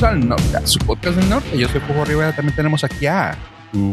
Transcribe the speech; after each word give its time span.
bienvenidos 0.00 0.02
al 0.02 0.28
Norte, 0.28 0.56
a 0.56 0.66
su 0.66 0.78
podcast 0.80 1.16
del 1.18 1.28
norte. 1.28 1.58
Yo 1.58 1.68
soy 1.68 1.80
Pujo 1.80 2.04
Rivera, 2.04 2.34
también 2.34 2.54
tenemos 2.54 2.84
aquí 2.84 3.06
a... 3.06 3.36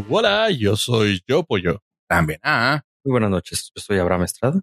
Hola, 0.08 0.50
yo 0.50 0.76
soy 0.76 1.20
Yo 1.26 1.42
Pollo. 1.44 1.82
También 2.08 2.38
a... 2.42 2.82
Muy 3.04 3.12
buenas 3.12 3.30
noches, 3.30 3.70
yo 3.74 3.82
soy 3.82 3.98
Abraham 3.98 4.22
Estrada. 4.24 4.60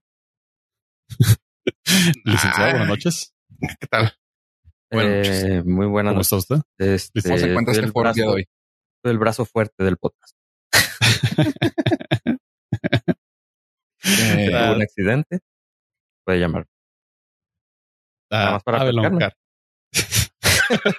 Licenciado, 2.25 2.65
Ah. 2.65 2.69
buenas 2.71 2.87
noches. 2.87 3.33
¿Qué 3.79 3.87
tal? 3.87 4.13
Buenas 4.91 5.15
noches. 5.17 5.43
Eh, 5.43 5.63
muy 5.63 5.85
buenas 5.87 6.11
¿Cómo 6.11 6.19
noches. 6.19 6.33
está 6.33 6.55
usted? 6.55 6.61
Este, 6.77 7.21
¿Cómo 7.21 7.37
se 7.37 7.49
encuentra 7.49 7.71
este 7.73 7.85
el 7.85 7.91
foro 7.91 8.13
de 8.13 8.23
hoy? 8.23 8.45
soy 9.03 9.11
el 9.11 9.17
brazo 9.17 9.45
fuerte 9.45 9.83
del 9.83 9.97
podcast. 9.97 10.35
Eh, 14.05 14.49
un 14.75 14.81
accidente. 14.81 15.39
Puede 16.25 16.39
llamar. 16.41 16.67
Nada 18.29 18.49
Ah, 18.49 18.51
más 18.51 18.63
para 18.63 18.81
Abelón 18.81 19.17
platicarme. 20.77 20.93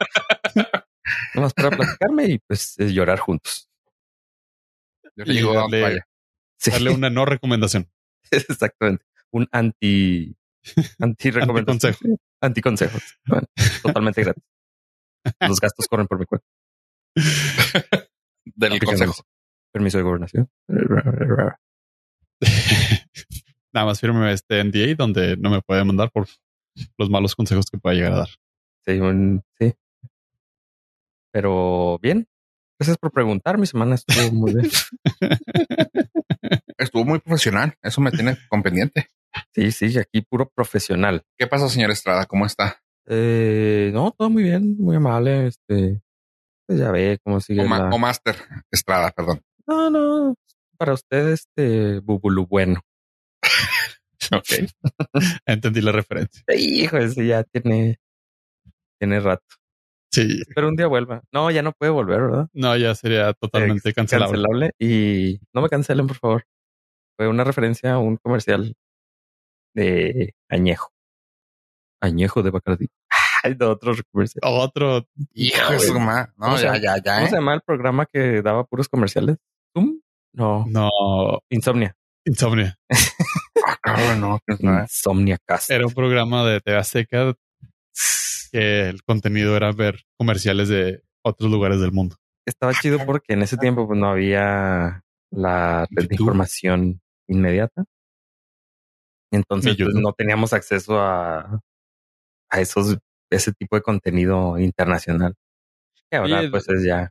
Car. 0.54 0.86
Nada 1.34 1.44
más 1.46 1.52
para 1.54 1.70
platicarme 1.70 2.24
y 2.26 2.38
pues 2.38 2.78
es 2.78 2.92
llorar 2.92 3.18
juntos. 3.18 3.68
yo 5.16 5.24
le 5.24 5.32
y 5.34 5.36
digo 5.36 5.54
darle- 5.54 5.82
vaya. 5.82 6.08
Sí, 6.58 6.70
Darle 6.70 6.90
una 6.90 7.10
no 7.10 7.24
recomendación. 7.26 7.90
exactamente. 8.30 9.04
Un 9.30 9.48
anti 9.52 10.34
anti 10.98 11.30
recomendación. 11.30 11.94
Anticonsejo. 11.94 12.18
Anticonsejos. 12.40 13.02
Bueno, 13.26 13.46
totalmente 13.82 14.22
gratis. 14.22 14.44
Los 15.40 15.60
gastos 15.60 15.86
corren 15.88 16.06
por 16.06 16.18
mi 16.18 16.26
cuenta. 16.26 16.46
Del 18.44 18.78
consejo. 18.82 19.14
Permiso 19.72 19.98
de 19.98 20.04
gobernación. 20.04 20.48
Nada 23.72 23.86
más 23.86 24.00
firme 24.00 24.32
este 24.32 24.62
NDA 24.62 24.94
donde 24.96 25.36
no 25.36 25.50
me 25.50 25.60
puede 25.62 25.82
mandar 25.84 26.10
por 26.12 26.28
los 26.98 27.10
malos 27.10 27.34
consejos 27.34 27.66
que 27.70 27.78
pueda 27.78 27.94
llegar 27.96 28.12
a 28.12 28.18
dar. 28.18 28.28
Sí, 28.86 29.00
un- 29.00 29.42
sí. 29.58 29.74
Pero 31.32 31.98
bien. 32.00 32.26
Gracias 32.78 32.98
por 32.98 33.12
preguntar. 33.12 33.56
Mi 33.58 33.66
semana 33.66 33.94
estuvo 33.94 34.32
muy 34.32 34.54
bien. 34.54 34.70
Estuvo 36.78 37.04
muy 37.04 37.18
profesional. 37.20 37.74
Eso 37.82 38.00
me 38.00 38.10
tiene 38.10 38.36
con 38.48 38.62
pendiente. 38.62 39.08
Sí, 39.52 39.72
sí, 39.72 39.96
aquí 39.98 40.20
puro 40.22 40.48
profesional. 40.54 41.24
¿Qué 41.38 41.46
pasó, 41.46 41.68
señor 41.68 41.90
Estrada? 41.90 42.26
¿Cómo 42.26 42.46
está? 42.46 42.82
Eh, 43.06 43.90
no, 43.94 44.12
todo 44.16 44.28
muy 44.30 44.42
bien, 44.42 44.76
muy 44.78 44.96
amable. 44.96 45.46
Este, 45.48 46.02
pues 46.66 46.78
ya 46.78 46.90
ve 46.90 47.18
cómo 47.24 47.40
sigue. 47.40 47.62
O, 47.62 47.68
la- 47.68 47.88
o 47.90 47.98
Master 47.98 48.36
Estrada, 48.70 49.10
perdón. 49.12 49.40
No, 49.66 49.88
no, 49.90 50.34
para 50.76 50.92
usted, 50.94 51.28
este, 51.28 52.00
bubulu 52.00 52.46
bueno. 52.46 52.80
Ok. 54.32 54.70
Entendí 55.46 55.80
la 55.82 55.92
referencia. 55.92 56.42
Hijo, 56.56 56.96
ese 56.96 57.26
ya 57.26 57.44
tiene, 57.44 57.98
tiene 59.04 59.20
rato. 59.20 59.44
Sí. 60.10 60.42
Pero 60.54 60.68
un 60.68 60.76
día 60.76 60.86
vuelva. 60.86 61.22
No, 61.32 61.50
ya 61.50 61.62
no 61.62 61.72
puede 61.72 61.90
volver, 61.90 62.22
¿verdad? 62.22 62.48
No, 62.52 62.76
ya 62.76 62.94
sería 62.94 63.32
totalmente 63.34 63.92
cancelable. 63.92 64.36
Cancelable. 64.36 64.70
Y 64.78 65.40
no 65.52 65.60
me 65.60 65.68
cancelen, 65.68 66.06
por 66.06 66.16
favor. 66.16 66.44
Fue 67.18 67.28
una 67.28 67.44
referencia 67.44 67.94
a 67.94 67.98
un 67.98 68.16
comercial 68.16 68.74
de 69.74 70.34
añejo. 70.48 70.90
Añejo 72.00 72.42
de 72.42 72.50
Bacardi. 72.50 72.88
Ay, 73.42 73.54
de 73.54 73.64
otro 73.66 73.92
comercial. 74.10 74.40
Otro. 74.44 75.06
Hijo 75.34 75.72
de 75.72 75.80
su 75.80 75.94
No, 75.94 76.28
¿Cómo 76.38 76.56
se 76.56 76.64
ya, 76.64 76.74
llama? 76.74 76.78
ya, 76.78 77.02
ya. 77.04 77.14
¿Cómo 77.16 77.26
¿eh? 77.26 77.30
se 77.30 77.36
llama 77.36 77.54
el 77.54 77.60
programa 77.60 78.06
que 78.06 78.40
daba 78.40 78.64
puros 78.64 78.88
comerciales? 78.88 79.36
¿Zoom? 79.76 80.00
No. 80.32 80.64
No. 80.68 80.90
Insomnia. 81.50 81.94
Insomnia. 82.24 82.78
Ah, 83.66 83.76
cabrón, 83.82 84.20
no. 84.20 84.40
Insomnia 84.82 85.38
Cast. 85.44 85.70
Era 85.70 85.86
un 85.86 85.92
programa 85.92 86.44
de 86.44 86.60
TV 86.60 86.78
Azteca 86.78 87.34
que 88.54 88.88
el 88.88 89.02
contenido 89.02 89.56
era 89.56 89.72
ver 89.72 90.04
comerciales 90.16 90.68
de 90.68 91.02
otros 91.24 91.50
lugares 91.50 91.80
del 91.80 91.90
mundo. 91.90 92.14
Estaba 92.46 92.72
chido 92.72 93.04
porque 93.04 93.32
en 93.32 93.42
ese 93.42 93.56
tiempo 93.56 93.84
pues, 93.88 93.98
no 93.98 94.08
había 94.08 95.02
la 95.32 95.88
red 95.90 96.08
de 96.08 96.14
información 96.14 97.00
inmediata. 97.26 97.84
Entonces 99.32 99.76
pues, 99.76 99.94
no 99.94 100.12
teníamos 100.12 100.52
acceso 100.52 101.00
a, 101.00 101.60
a 102.48 102.60
esos, 102.60 102.96
ese 103.28 103.52
tipo 103.52 103.74
de 103.74 103.82
contenido 103.82 104.56
internacional. 104.60 105.34
Y 106.12 106.14
ahora 106.14 106.42
pues 106.48 106.68
es 106.68 106.84
ya. 106.84 107.10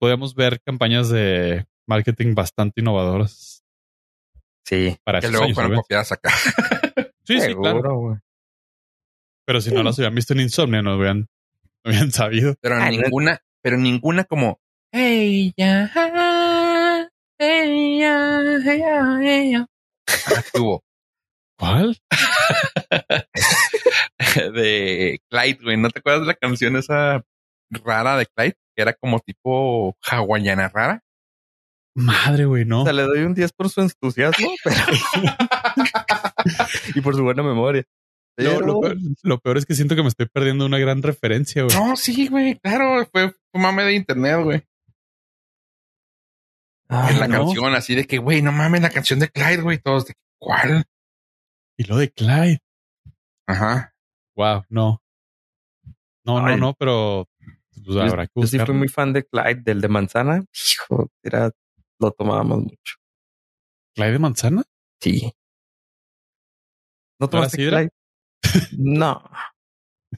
Podíamos 0.00 0.34
ver 0.34 0.60
campañas 0.62 1.08
de 1.08 1.66
marketing 1.86 2.34
bastante 2.34 2.80
innovadoras 2.80 3.62
Sí, 4.64 4.96
para 5.04 5.20
Que 5.20 5.28
luego 5.28 5.54
fueron 5.54 5.76
copiadas 5.76 6.10
acá. 6.10 6.30
Sí, 7.24 7.38
sí, 7.38 7.40
seguro, 7.42 7.80
claro. 7.80 8.20
Pero 9.46 9.60
si 9.60 9.70
no 9.72 9.82
las 9.82 9.98
hubieran 9.98 10.14
visto 10.14 10.32
en 10.34 10.40
Insomnia, 10.40 10.82
no 10.82 10.96
hubieran, 10.96 11.26
no 11.84 11.90
hubieran 11.90 12.12
sabido. 12.12 12.54
Pero 12.60 12.76
Ah, 12.76 12.90
no- 12.90 13.02
ninguna, 13.02 13.40
pero 13.62 13.76
ninguna 13.76 14.24
como 14.24 14.60
Hey 14.94 15.52
ya, 15.56 15.90
hey 17.38 17.98
ya, 17.98 18.40
hey 18.64 18.78
ya, 18.78 19.18
hey 19.22 19.52
ya. 19.52 19.66
Ah, 20.26 20.42
Tuvo 20.52 20.82
¿Cuál? 21.58 21.96
de 24.54 25.20
Clyde, 25.30 25.58
güey. 25.62 25.76
¿No 25.76 25.90
te 25.90 25.98
acuerdas 26.00 26.22
de 26.22 26.26
la 26.28 26.34
canción 26.34 26.76
esa 26.76 27.22
rara 27.70 28.16
de 28.16 28.26
Clyde? 28.26 28.54
Que 28.76 28.82
era 28.82 28.92
como 28.94 29.20
tipo 29.20 29.96
hawaiana 30.02 30.68
rara. 30.68 31.00
Madre, 31.94 32.46
güey, 32.46 32.64
no. 32.64 32.82
O 32.82 32.84
sea, 32.84 32.92
le 32.92 33.02
doy 33.02 33.20
un 33.20 33.34
10 33.34 33.52
por 33.52 33.68
su 33.68 33.82
entusiasmo, 33.82 34.48
pero... 34.64 34.76
y 36.94 37.00
por 37.00 37.14
su 37.14 37.22
buena 37.22 37.42
memoria. 37.42 37.84
Pero- 38.36 38.60
lo, 38.60 38.80
peor, 38.80 38.96
lo 39.22 39.38
peor 39.40 39.58
es 39.58 39.66
que 39.66 39.74
siento 39.74 39.94
que 39.94 40.02
me 40.02 40.08
estoy 40.08 40.26
perdiendo 40.26 40.64
una 40.66 40.78
gran 40.78 41.02
referencia, 41.02 41.64
güey. 41.64 41.76
No, 41.76 41.96
sí, 41.96 42.28
güey. 42.28 42.58
Claro, 42.60 43.06
fue 43.12 43.30
fue 43.30 43.60
mame 43.60 43.84
de 43.84 43.94
internet, 43.94 44.40
güey. 44.42 44.62
Ah, 46.88 47.08
en 47.10 47.20
la 47.20 47.28
no. 47.28 47.44
canción 47.46 47.74
así 47.74 47.94
de 47.94 48.06
que, 48.06 48.18
güey, 48.18 48.42
no 48.42 48.52
mames, 48.52 48.82
la 48.82 48.90
canción 48.90 49.18
de 49.18 49.28
Clyde, 49.28 49.62
güey. 49.62 49.78
Todos 49.78 50.06
de 50.06 50.14
¿cuál? 50.38 50.84
Y 51.78 51.84
lo 51.84 51.96
de 51.96 52.10
Clyde. 52.10 52.58
Ajá. 53.46 53.94
Wow, 54.36 54.64
no. 54.68 55.02
No, 56.24 56.40
no, 56.40 56.46
Ay. 56.46 56.60
no, 56.60 56.74
pero 56.74 57.28
pues, 57.74 57.86
Yo- 57.96 58.02
habrá 58.02 58.26
que 58.26 58.32
Yo 58.40 58.46
sí 58.46 58.58
fui 58.58 58.74
muy 58.74 58.88
fan 58.88 59.12
de 59.12 59.24
Clyde, 59.24 59.62
del 59.62 59.80
de 59.80 59.88
manzana. 59.88 60.44
Hijo, 60.72 61.10
era, 61.22 61.50
lo 61.98 62.10
tomábamos 62.12 62.58
mucho. 62.60 62.96
¿Clyde 63.94 64.12
de 64.12 64.18
manzana? 64.18 64.62
Sí. 65.00 65.32
¿No 67.18 67.28
tomaste? 67.28 67.56
Clyde? 67.56 67.90
No. 68.78 69.22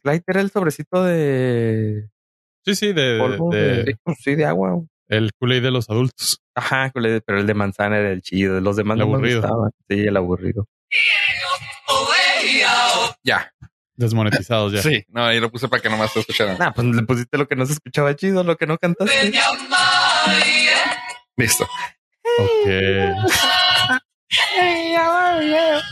Clyde 0.03 0.25
era 0.27 0.41
el 0.41 0.51
sobrecito 0.51 1.05
de 1.05 2.09
Sí, 2.65 2.75
sí, 2.75 2.93
de, 2.93 3.19
polvo 3.19 3.51
de- 3.53 3.85
de, 3.85 3.97
pues 4.03 4.17
sí, 4.21 4.35
de 4.35 4.45
agua. 4.47 4.83
el 5.09 5.31
Kool-Aid 5.39 5.63
de 5.63 5.71
los 5.71 5.89
adultos. 5.91 6.41
Ajá, 6.55 6.91
pero 6.95 7.39
el 7.39 7.47
de 7.47 7.55
manzana 7.55 7.99
era 7.99 8.11
el 8.11 8.23
chido. 8.23 8.61
Los 8.61 8.77
demás 8.77 8.95
El 8.97 9.01
no 9.01 9.07
me 9.09 9.15
aburrido. 9.15 9.41
gustaban. 9.43 9.71
Sí, 9.89 10.01
el 10.01 10.17
aburrido. 10.17 10.67
Ya. 13.23 13.53
Desmonetizados 13.97 14.73
ya. 14.73 14.83
Sí. 14.83 15.05
No, 15.09 15.25
ahí 15.25 15.39
lo 15.41 15.51
puse 15.51 15.69
para 15.69 15.81
que 15.83 15.89
nomás 15.89 16.13
se 16.13 16.21
escucharan. 16.21 16.59
Nah, 16.59 16.73
pues 16.73 16.87
le 16.89 17.03
pusiste 17.05 17.39
lo 17.39 17.47
que 17.47 17.55
no 17.57 17.65
se 17.67 17.75
escuchaba 17.75 18.15
chido, 18.17 18.43
lo 18.43 18.57
que 18.57 18.67
no 18.67 18.77
cantaste. 18.79 19.33
Listo. 21.37 21.65
Ok. 22.39 22.69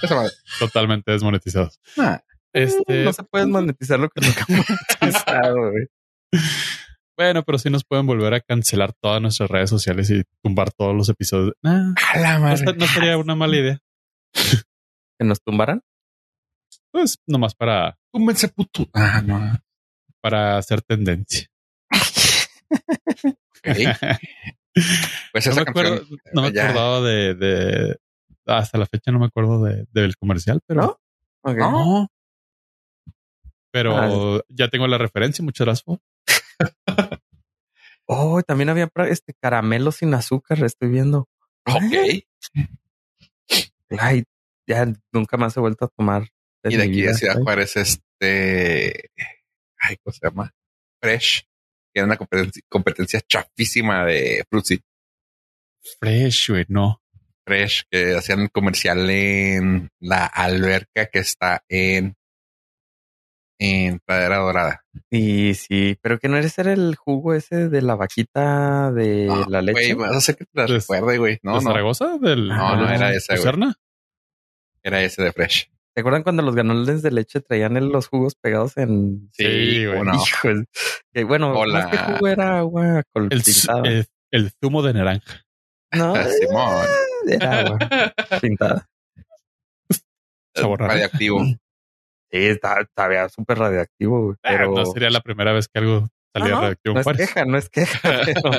Esa 0.03 0.15
madre. 0.15 0.31
Totalmente 0.59 1.11
desmonetizados. 1.13 1.81
Ah. 1.99 2.23
Este, 2.53 3.05
No 3.05 3.13
se 3.13 3.23
puede 3.25 3.47
monetizar 3.47 3.99
lo 3.99 4.09
que 4.11 4.21
no 4.21 4.29
monetizado, 4.49 5.57
güey. 5.71 5.87
bueno, 7.17 7.43
pero 7.45 7.59
sí 7.59 7.71
nos 7.71 7.85
pueden 7.85 8.07
volver 8.07 8.35
a 8.35 8.41
cancelar 8.41 8.93
todas 9.01 9.23
nuestras 9.23 9.51
redes 9.51 9.71
sociales 9.71 10.11
y 10.11 10.23
tumbar 10.43 10.71
todos 10.73 10.95
los 10.95 11.09
episodios. 11.09 11.55
Nah, 11.63 11.95
A 12.13 12.19
la 12.19 12.35
no, 12.35 12.41
madre. 12.41 12.75
no 12.77 12.87
sería 12.87 13.17
una 13.19 13.35
mala 13.35 13.57
idea. 13.57 13.79
Que 15.19 15.27
nos 15.27 15.41
tumbaran. 15.43 15.83
Pues 16.91 17.19
nomás 17.27 17.55
para, 17.55 17.97
Túmbense 18.13 18.49
puto. 18.49 18.89
Ah, 18.93 19.23
no. 19.25 19.57
para 20.21 20.59
hacer 20.59 20.83
tendencia. 20.83 21.47
Ok. 23.65 23.77
Pues 25.33 25.47
No 25.47 25.53
esa 25.53 25.55
me, 25.65 25.71
acuerdo, 25.71 25.99
canción. 25.99 26.21
no 26.33 26.43
me 26.43 26.49
acordaba 26.49 27.01
de, 27.03 27.35
de- 27.35 27.97
hasta 28.47 28.79
la 28.79 28.87
fecha 28.87 29.13
no 29.13 29.19
me 29.19 29.27
acuerdo 29.27 29.63
de, 29.65 29.87
del 29.93 30.17
comercial, 30.17 30.61
pero 30.67 30.83
¿No? 30.83 31.01
Ok. 31.43 31.59
No. 31.59 32.09
Pero 33.73 33.97
Ah, 33.97 34.41
ya 34.49 34.69
tengo 34.69 34.87
la 34.87 34.99
referencia, 34.99 35.45
muchas 35.45 35.67
gracias. 35.67 35.99
Oh, 38.07 38.43
también 38.43 38.69
había 38.69 38.91
este 39.09 39.33
caramelo 39.41 39.93
sin 39.93 40.13
azúcar, 40.13 40.63
estoy 40.65 40.91
viendo. 40.91 41.29
Ok. 41.67 42.25
Ay, 43.99 44.25
ya 44.67 44.93
nunca 45.13 45.37
más 45.37 45.57
he 45.57 45.61
vuelto 45.61 45.85
a 45.87 45.89
tomar. 45.89 46.29
Y 46.65 46.77
de 46.77 46.83
aquí 46.83 46.93
vida. 46.93 47.11
de 47.11 47.15
Ciudad 47.17 47.41
Juárez, 47.41 47.77
este. 47.77 49.11
Ay, 49.79 49.97
¿cómo 50.03 50.13
se 50.13 50.27
llama? 50.27 50.55
Fresh. 51.01 51.45
Que 51.93 52.01
era 52.01 52.07
una 52.07 52.17
competencia, 52.17 52.63
competencia 52.69 53.21
chafísima 53.21 54.05
de 54.07 54.45
Fruitsy. 54.49 54.81
Fresh, 55.99 56.51
güey, 56.51 56.65
no. 56.69 57.02
Fresh, 57.47 57.85
que 57.91 58.15
hacían 58.17 58.49
comercial 58.49 59.09
en 59.11 59.91
la 60.01 60.27
alberca 60.27 61.07
que 61.07 61.19
está 61.21 61.63
en. 61.69 62.15
En 63.59 64.01
Pradera 64.05 64.39
Dorada. 64.39 64.85
Y 65.09 65.55
sí, 65.55 65.97
pero 66.03 66.19
que 66.19 66.29
no 66.29 66.37
eres 66.37 66.59
era 66.59 66.73
el 66.73 66.97
jugo 66.97 67.33
ese 67.33 67.69
de 67.69 67.81
la 67.81 67.95
vaquita 67.95 68.91
de 68.91 69.27
No, 69.27 69.45
la 69.47 69.63
leche. 69.63 69.95
Güey, 69.95 70.09
a 70.13 70.17
hacer 70.17 70.37
que 70.37 70.45
te 70.47 70.51
la 70.55 70.67
recuerde, 70.67 71.19
güey. 71.19 71.39
No, 71.43 71.53
¿De 71.59 71.65
no. 71.65 71.71
Zaragoza? 71.71 72.19
Del, 72.19 72.49
No, 72.49 72.75
no, 72.77 72.91
era 72.91 73.13
esa, 73.15 73.37
güey. 73.37 73.73
Era 74.83 75.03
ese 75.03 75.23
de 75.23 75.33
Fresh. 75.33 75.71
¿Te 75.95 76.01
acuerdan 76.01 76.25
cuando 76.25 76.43
los 76.43 76.57
ganoles 76.57 77.03
de 77.03 77.13
leche 77.13 77.41
traían 77.41 77.77
el- 77.77 77.91
los 77.91 78.09
jugos 78.09 78.35
pegados 78.35 78.77
en 78.79 79.31
Sí, 79.33 79.87
güey. 79.87 80.03
no. 80.03 80.13
Que 81.13 81.23
bueno, 81.23 81.53
Hola. 81.53 81.85
más 81.85 81.87
que 81.91 81.99
jugo 81.99 82.27
era 82.29 82.59
agua 82.59 83.05
El, 83.15 83.31
el, 83.85 84.07
el 84.33 84.51
zumo 84.61 84.83
de 84.83 84.95
naranja. 84.95 85.45
no, 85.93 86.15
Simón. 86.41 86.87
Era 87.29 87.59
agua 87.61 87.79
pintada. 88.41 88.89
Sabor. 90.55 90.81
Radioactivo. 90.81 91.45
Sí, 91.45 91.57
está, 92.31 92.81
estaba 92.81 93.29
súper 93.29 93.59
radioactivo, 93.59 94.23
güey, 94.25 94.37
Ah, 94.43 94.49
pero 94.51 94.73
no 94.75 94.87
sería 94.87 95.11
la 95.11 95.21
primera 95.21 95.53
vez 95.53 95.69
que 95.69 95.79
algo 95.81 96.09
salía 96.35 96.49
No, 96.51 96.55
no, 96.57 96.61
radioactivo 96.63 96.95
no 96.95 97.01
es 97.01 97.05
Juárez. 97.05 97.29
queja, 97.29 97.45
no 97.45 97.59
es 97.59 97.69
queja. 97.71 98.01
pero, 98.25 98.51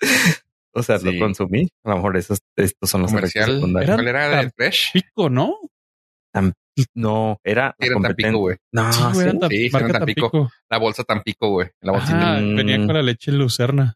o 0.74 0.82
sea, 0.82 0.98
Sí. 0.98 1.12
lo 1.12 1.18
consumí. 1.24 1.68
A 1.84 1.90
lo 1.90 1.96
mejor 1.96 2.16
esos, 2.16 2.38
estos 2.56 2.90
son 2.90 3.02
los 3.02 3.12
efectos 3.12 3.32
Comercial. 3.32 3.56
secundarios. 3.56 3.94
¿Cuál 3.96 4.08
era 4.08 4.28
de 4.28 4.34
tan- 4.36 4.52
Fresh? 4.56 4.92
Pico, 4.92 5.30
¿no? 5.30 5.56
No, 6.94 7.38
era 7.44 7.74
la 7.78 7.86
Era 7.86 8.00
Tampico, 8.00 8.38
güey. 8.38 8.56
No, 8.72 8.92
Sí, 8.92 9.02
güey, 9.02 9.14
sí. 9.14 9.20
era 9.36 9.48
Sí, 9.48 9.56
sí, 9.64 9.70
marca 9.70 9.92
Tampico. 9.98 10.30
Tampico. 10.30 10.52
La 10.70 10.78
bolsa 10.78 11.04
Tampico, 11.04 11.48
güey. 11.50 11.68
La 11.80 11.92
bolsita. 11.92 12.36
Ah, 12.36 12.40
Mm. 12.40 12.56
venía 12.56 12.76
con 12.78 12.94
la 12.94 13.02
leche 13.02 13.32
Lucerna. 13.32 13.94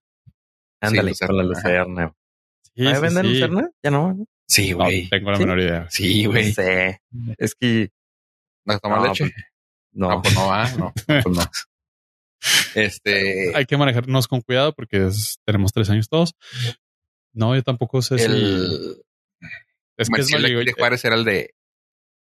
Ándale, 0.83 1.15
Sí, 1.15 1.25
con 1.27 1.37
la 1.37 1.45
Lucerna. 1.45 2.13
Lucerna. 2.75 2.83
Sí, 2.83 2.87
¿Ahí 2.87 2.95
sí, 2.95 3.01
venden 3.01 3.25
sí. 3.25 3.31
lucerna? 3.33 3.71
Ya 3.83 3.91
no, 3.91 4.15
¿no? 4.15 4.27
Sí, 4.47 4.71
No, 4.71 4.77
güey. 4.77 5.09
tengo 5.09 5.31
la 5.31 5.37
¿Sí? 5.37 5.43
menor 5.43 5.61
idea. 5.61 5.87
Sí, 5.91 6.25
No 6.25 6.31
güey. 6.31 6.53
sé. 6.53 7.01
Es 7.39 7.55
que 7.55 7.91
¿No 8.67 8.79
tomas 8.79 9.01
No, 9.03 9.07
leche? 9.09 9.25
no. 9.93 10.09
No, 10.11 10.23
pues 10.23 10.35
no 10.35 10.47
va. 10.47 10.71
No, 10.73 10.93
pues 11.07 11.27
no. 11.27 11.43
Este. 12.75 13.57
Hay 13.57 13.65
que 13.67 13.77
manejarnos 13.77 14.29
con 14.29 14.41
cuidado 14.43 14.75
porque 14.75 15.07
es- 15.07 15.39
tenemos 15.47 15.73
tres 15.73 15.89
años 15.91 16.09
todos. 16.09 16.35
No, 17.33 17.55
yo 17.55 17.63
tampoco 17.63 18.03
sé 18.03 18.19
si... 18.19 18.25
el 18.27 19.03
Es 19.97 19.97
que 19.97 20.03
es 20.03 20.09
comercial 20.11 20.43
de 20.43 20.65
de 20.65 20.73
Juárez 20.73 21.05
era 21.05 21.15
el 21.15 21.25
de. 21.25 21.55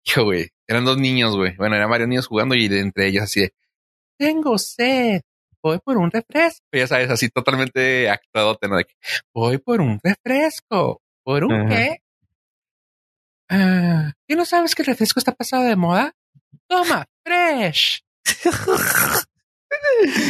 Hijo, 0.04 0.24
güey. 0.24 0.48
Eran 0.66 0.84
dos 0.84 0.98
niños, 0.98 1.36
güey. 1.36 1.54
Bueno, 1.56 1.76
eran 1.76 1.90
varios 1.90 2.08
niños 2.08 2.26
jugando 2.26 2.54
y 2.54 2.66
de 2.68 2.80
entre 2.80 3.06
ellos 3.08 3.24
así 3.24 3.40
de. 3.42 3.54
Tengo 4.18 4.58
sed. 4.58 5.20
Voy 5.68 5.78
por 5.84 5.96
un 5.98 6.10
refresco. 6.10 6.64
Ya 6.72 6.86
sabes, 6.86 7.10
así 7.10 7.28
totalmente 7.28 8.08
actuado, 8.08 8.58
¿no? 8.68 8.76
De 8.76 8.84
que, 8.84 8.94
voy 9.34 9.58
por 9.58 9.80
un 9.80 10.00
refresco. 10.02 11.02
¿Por 11.24 11.44
un 11.44 11.52
Ajá. 11.52 11.68
qué? 11.68 11.98
Ah, 13.50 14.12
¿Y 14.26 14.34
no 14.34 14.44
sabes 14.44 14.74
que 14.74 14.82
el 14.82 14.86
refresco 14.86 15.20
está 15.20 15.32
pasado 15.32 15.64
de 15.64 15.76
moda? 15.76 16.12
Toma, 16.68 17.06
fresh. 17.24 18.02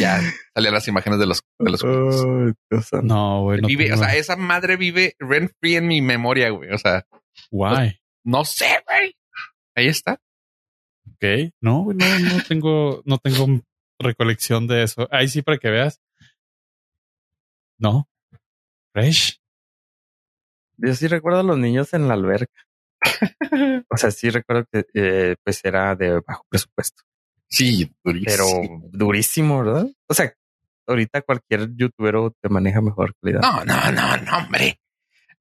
ya 0.00 0.20
salían 0.54 0.74
las 0.74 0.88
imágenes 0.88 1.18
de 1.18 1.26
los, 1.26 1.42
de 1.58 1.70
los. 1.70 1.84
No, 3.04 3.42
güey. 3.42 3.60
No 3.60 3.68
vive, 3.68 3.84
tengo- 3.86 3.96
o 3.96 4.04
sea, 4.04 4.16
esa 4.16 4.36
madre 4.36 4.76
vive 4.76 5.14
rent 5.18 5.52
free 5.60 5.76
en 5.76 5.86
mi 5.86 6.00
memoria, 6.00 6.50
güey. 6.50 6.70
O 6.72 6.78
sea, 6.78 7.06
Guay. 7.50 7.98
no 8.24 8.44
sé, 8.44 8.82
güey. 8.86 9.16
Ahí 9.76 9.88
está. 9.88 10.20
Ok. 11.12 11.52
No, 11.60 11.84
güey, 11.84 11.96
no, 11.96 12.18
no 12.18 12.42
tengo, 12.46 13.02
no 13.04 13.18
tengo 13.18 13.46
recolección 13.98 14.66
de 14.66 14.82
eso. 14.84 15.08
Ahí 15.10 15.28
sí 15.28 15.42
para 15.42 15.58
que 15.58 15.70
veas. 15.70 16.00
No. 17.78 18.08
Fresh. 18.92 19.40
Yo 20.78 20.94
sí 20.94 21.06
recuerdo 21.08 21.40
a 21.40 21.44
los 21.44 21.58
niños 21.58 21.92
en 21.94 22.08
la 22.08 22.14
alberca. 22.14 22.62
O 23.90 23.96
sea, 23.96 24.10
sí 24.10 24.28
recuerdo 24.30 24.64
que 24.70 24.84
eh, 24.94 25.36
pues 25.44 25.64
era 25.64 25.94
de 25.96 26.20
bajo 26.20 26.44
presupuesto, 26.48 27.02
Sí, 27.48 27.90
pero 28.24 28.44
durísimo. 28.44 28.88
durísimo, 28.92 29.64
¿verdad? 29.64 29.86
O 30.08 30.14
sea, 30.14 30.32
ahorita 30.86 31.22
cualquier 31.22 31.74
youtuber 31.74 32.14
te 32.40 32.48
maneja 32.48 32.80
mejor 32.80 33.14
calidad. 33.20 33.40
No, 33.40 33.64
no, 33.64 33.92
no, 33.92 34.16
no, 34.18 34.36
hombre. 34.38 34.78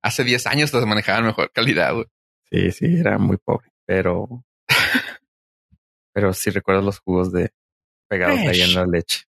Hace 0.01 0.24
10 0.24 0.48
años 0.48 0.71
te 0.71 0.83
manejaban 0.86 1.25
mejor 1.25 1.51
calidad, 1.51 1.94
güey. 1.94 2.06
Sí, 2.50 2.71
sí, 2.71 2.86
era 3.00 3.18
muy 3.18 3.38
pobre, 3.38 3.69
pero 3.86 4.45
pero 6.13 6.33
sí 6.33 6.50
recuerdo 6.50 6.81
los 6.81 7.00
jugos 7.00 7.31
de 7.31 7.51
pegados 8.07 8.39
ahí 8.39 8.45
en 8.62 8.71
Fresh. 8.71 8.75
la 8.75 8.86
leche. 8.86 9.24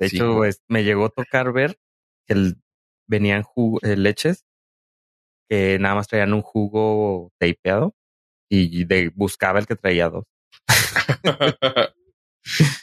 De 0.00 0.08
Sí, 0.08 0.16
hecho, 0.16 0.40
me 0.68 0.84
llegó 0.84 1.06
a 1.06 1.10
tocar 1.10 1.52
ver 1.52 1.78
que 2.26 2.34
el- 2.34 2.56
venían 3.08 3.42
jugo- 3.42 3.78
eh, 3.82 3.96
leches 3.96 4.44
que 5.50 5.78
nada 5.78 5.94
más 5.96 6.08
traían 6.08 6.32
un 6.32 6.42
jugo 6.42 7.30
tapeado 7.38 7.94
y 8.50 8.84
de, 8.84 9.10
buscaba 9.14 9.58
el 9.58 9.66
que 9.66 9.76
traía 9.76 10.08
dos. 10.08 10.24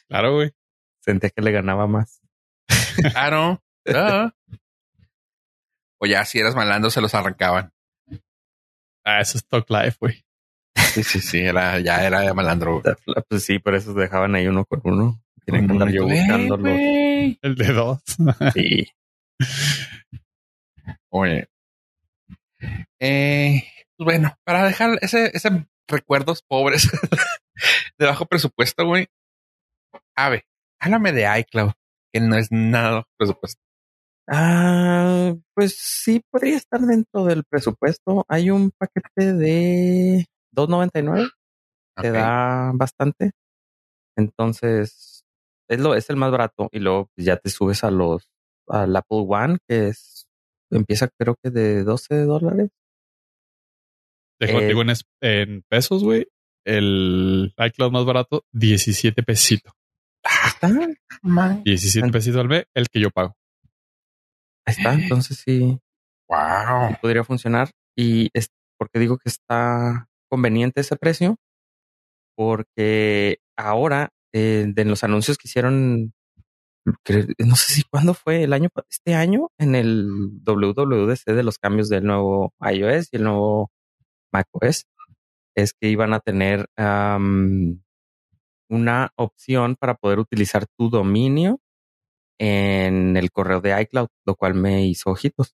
Claro, 0.08 0.36
güey. 0.36 0.52
Sentía 1.02 1.30
que 1.30 1.42
le 1.42 1.52
ganaba 1.52 1.86
más. 1.88 2.22
claro. 3.12 3.62
Ah. 3.88 4.34
O 6.02 6.06
ya 6.06 6.24
si 6.26 6.40
eras 6.40 6.56
malandro 6.56 6.90
se 6.90 7.02
los 7.02 7.14
arrancaban. 7.14 7.74
Ah, 9.06 9.20
eso 9.22 9.38
es 9.38 9.46
Talk 9.46 9.70
Life, 9.70 9.98
güey. 10.00 10.24
Sí, 10.94 11.04
sí, 11.04 11.20
sí. 11.20 11.40
Era, 11.40 11.80
ya 11.80 12.06
era 12.06 12.22
de 12.22 12.34
malandro. 12.34 12.82
güey. 12.82 12.96
Pues 13.28 13.44
sí, 13.44 13.60
por 13.60 13.76
eso 13.76 13.94
dejaban 13.94 14.36
ahí 14.36 14.48
uno 14.48 14.66
con 14.66 14.82
uno. 14.84 15.22
Tienen 15.46 15.68
que 15.68 15.74
andar 15.74 15.90
yo 15.90 16.04
buscándolo. 16.06 16.70
El 16.70 17.56
de 17.56 17.74
dos. 17.74 18.00
Sí. 18.54 18.88
Oye. 21.10 21.48
Eh, 23.00 23.64
pues 23.98 24.06
bueno, 24.06 24.36
para 24.44 24.66
dejar 24.66 24.98
ese, 25.02 25.32
ese 25.34 25.66
recuerdos 25.88 26.44
pobres 26.48 26.90
de 27.98 28.06
bajo 28.06 28.26
presupuesto, 28.26 28.86
güey. 28.86 29.08
Ave, 30.16 30.46
háblame 30.80 31.14
de 31.14 31.40
iCloud, 31.40 31.72
que 32.14 32.20
no 32.20 32.38
es 32.38 32.52
nada 32.52 32.92
bajo 32.92 33.08
presupuesto. 33.18 33.62
Ah, 34.28 35.34
pues 35.56 35.78
sí 35.80 36.22
podría 36.32 36.58
estar 36.58 36.80
dentro 36.82 37.26
del 37.26 37.44
presupuesto. 37.46 38.26
Hay 38.28 38.52
un 38.52 38.72
paquete 38.72 39.34
de 39.34 40.26
2.99, 40.52 41.30
te 42.02 42.10
Ok. 42.10 42.14
da 42.16 42.72
bastante. 42.74 43.32
Entonces, 44.18 45.24
es 45.70 45.80
lo 45.80 45.96
es 45.96 46.10
el 46.10 46.16
más 46.18 46.32
barato 46.32 46.70
y 46.72 46.80
luego 46.80 47.10
pues, 47.16 47.26
ya 47.26 47.38
te 47.38 47.50
subes 47.50 47.84
a 47.84 47.92
los 47.92 48.28
al 48.68 48.96
Apple 48.96 49.26
One 49.28 49.58
que 49.68 49.88
es 49.90 50.28
empieza 50.72 51.10
creo 51.18 51.36
que 51.42 51.50
de 51.52 51.84
12 51.84 52.24
dólares. 52.26 52.70
Déjame 54.40 54.64
Eh, 54.64 54.68
digo 54.68 54.82
en, 54.82 54.90
es- 54.92 55.06
en 55.22 55.64
pesos, 55.70 56.04
güey. 56.04 56.28
El 56.66 57.54
iCloud 57.58 57.92
más 57.92 58.06
barato, 58.06 58.44
17 58.54 59.24
pesitos. 59.24 59.74
Ahí 60.24 60.50
está, 60.50 60.68
17 61.64 62.08
Ent- 62.08 62.12
pesitos 62.12 62.40
al 62.40 62.48
mes, 62.50 62.66
el 62.76 62.88
que 62.90 63.00
yo 63.00 63.10
pago. 63.10 63.36
ahí 64.68 64.76
está. 64.78 64.94
Entonces 64.94 65.38
sí, 65.38 65.80
Wow. 66.28 66.98
podría 67.02 67.24
funcionar. 67.24 67.72
Y 67.98 68.30
es 68.34 68.50
porque 68.78 69.00
digo 69.00 69.18
que 69.18 69.30
está 69.30 70.09
conveniente 70.30 70.82
ese 70.82 70.96
precio, 70.96 71.38
porque 72.36 73.40
ahora 73.58 74.10
eh, 74.34 74.66
de 74.68 74.86
los 74.86 75.04
anuncios 75.04 75.38
que 75.38 75.48
hicieron, 75.48 76.14
no 77.40 77.56
sé 77.56 77.74
si 77.74 77.84
cuándo 77.84 78.14
fue 78.14 78.44
el 78.44 78.54
año, 78.54 78.70
este 78.90 79.16
año, 79.16 79.50
en 79.58 79.76
el 79.76 80.08
WWDC 80.46 81.26
de 81.26 81.44
los 81.44 81.58
cambios 81.58 81.90
del 81.90 82.06
nuevo 82.06 82.54
iOS 82.62 83.10
y 83.12 83.18
el 83.18 83.24
nuevo 83.24 83.72
macOS, 84.32 84.86
es 85.56 85.74
que 85.74 85.90
iban 85.90 86.14
a 86.14 86.20
tener 86.20 86.68
una 88.70 89.12
opción 89.16 89.76
para 89.76 89.96
poder 89.96 90.20
utilizar 90.20 90.66
tu 90.78 90.90
dominio 90.90 91.60
en 92.40 93.18
el 93.18 93.32
correo 93.32 93.62
de 93.62 93.80
iCloud, 93.82 94.08
lo 94.26 94.36
cual 94.36 94.54
me 94.56 94.86
hizo 94.88 95.12
ojitos. 95.12 95.56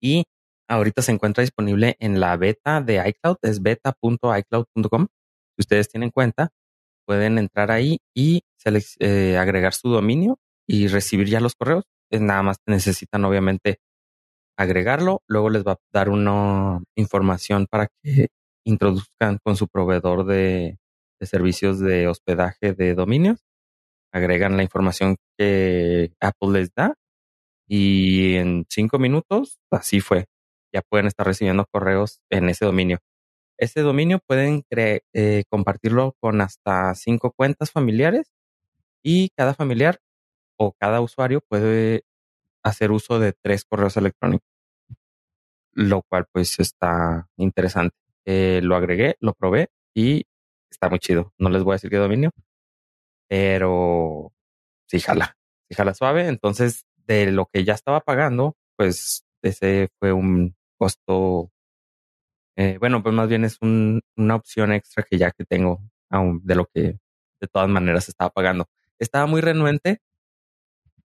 Y 0.00 0.24
ahorita 0.68 1.02
se 1.02 1.12
encuentra 1.12 1.42
disponible 1.42 1.96
en 2.00 2.20
la 2.20 2.36
beta 2.36 2.80
de 2.80 3.06
iCloud, 3.08 3.36
es 3.42 3.62
beta.icloud.com. 3.62 5.06
Si 5.56 5.60
ustedes 5.60 5.88
tienen 5.88 6.10
cuenta, 6.10 6.50
pueden 7.06 7.38
entrar 7.38 7.70
ahí 7.70 7.98
y 8.14 8.42
eh, 9.00 9.36
agregar 9.38 9.74
su 9.74 9.88
dominio 9.88 10.38
y 10.66 10.88
recibir 10.88 11.28
ya 11.28 11.40
los 11.40 11.54
correos. 11.54 11.84
Nada 12.10 12.42
más 12.42 12.56
necesitan 12.66 13.24
obviamente 13.24 13.80
agregarlo, 14.58 15.22
luego 15.28 15.50
les 15.50 15.64
va 15.64 15.72
a 15.72 15.78
dar 15.92 16.08
una 16.08 16.82
información 16.96 17.66
para 17.70 17.88
que 18.02 18.28
introduzcan 18.64 19.38
con 19.44 19.56
su 19.56 19.68
proveedor 19.68 20.24
de 20.24 20.78
servicios 21.20 21.78
de 21.80 22.08
hospedaje 22.08 22.72
de 22.72 22.94
dominios, 22.94 23.40
agregan 24.12 24.56
la 24.56 24.62
información 24.62 25.16
que 25.38 26.12
Apple 26.20 26.60
les 26.60 26.70
da 26.74 26.94
y 27.68 28.34
en 28.36 28.66
cinco 28.68 28.98
minutos 28.98 29.58
así 29.70 30.00
fue. 30.00 30.26
Ya 30.76 30.82
pueden 30.82 31.06
estar 31.06 31.26
recibiendo 31.26 31.64
correos 31.72 32.20
en 32.30 32.50
ese 32.50 32.66
dominio. 32.66 32.98
Ese 33.58 33.80
dominio 33.80 34.18
pueden 34.26 34.62
eh, 34.70 35.44
compartirlo 35.48 36.14
con 36.20 36.42
hasta 36.42 36.94
cinco 36.94 37.32
cuentas 37.32 37.70
familiares 37.70 38.30
y 39.02 39.30
cada 39.30 39.54
familiar 39.54 40.00
o 40.58 40.74
cada 40.78 41.00
usuario 41.00 41.40
puede 41.48 42.04
hacer 42.62 42.90
uso 42.92 43.18
de 43.18 43.32
tres 43.32 43.64
correos 43.64 43.96
electrónicos, 43.96 44.46
lo 45.72 46.02
cual 46.02 46.26
pues 46.30 46.60
está 46.60 47.26
interesante. 47.38 47.96
Eh, 48.26 48.60
lo 48.62 48.76
agregué, 48.76 49.16
lo 49.20 49.32
probé 49.32 49.68
y 49.94 50.24
está 50.70 50.90
muy 50.90 50.98
chido. 50.98 51.32
No 51.38 51.48
les 51.48 51.62
voy 51.62 51.72
a 51.72 51.76
decir 51.76 51.88
qué 51.88 51.96
dominio, 51.96 52.32
pero 53.28 54.30
sí 54.88 55.00
jala, 55.00 55.36
sí 55.70 55.74
jala 55.74 55.94
suave. 55.94 56.28
Entonces, 56.28 56.84
de 57.06 57.32
lo 57.32 57.46
que 57.46 57.64
ya 57.64 57.72
estaba 57.72 58.00
pagando, 58.00 58.56
pues 58.76 59.24
ese 59.42 59.88
fue 59.98 60.12
un 60.12 60.54
costo. 60.78 61.50
Eh, 62.56 62.78
bueno, 62.78 63.02
pues 63.02 63.14
más 63.14 63.28
bien 63.28 63.44
es 63.44 63.58
un, 63.60 64.00
una 64.16 64.34
opción 64.36 64.72
extra 64.72 65.02
que 65.04 65.18
ya 65.18 65.30
que 65.30 65.44
tengo 65.44 65.80
aún 66.10 66.40
de 66.44 66.54
lo 66.54 66.66
que 66.66 66.98
de 67.40 67.48
todas 67.52 67.68
maneras 67.68 68.08
estaba 68.08 68.30
pagando. 68.30 68.66
Estaba 68.98 69.26
muy 69.26 69.40
renuente 69.42 70.00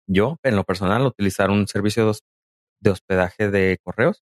yo, 0.08 0.38
en 0.44 0.56
lo 0.56 0.64
personal, 0.64 1.06
utilizar 1.06 1.50
un 1.50 1.68
servicio 1.68 2.04
de, 2.06 2.10
hos- 2.12 2.24
de 2.82 2.92
hospedaje 2.92 3.50
de 3.52 3.80
correos. 3.84 4.24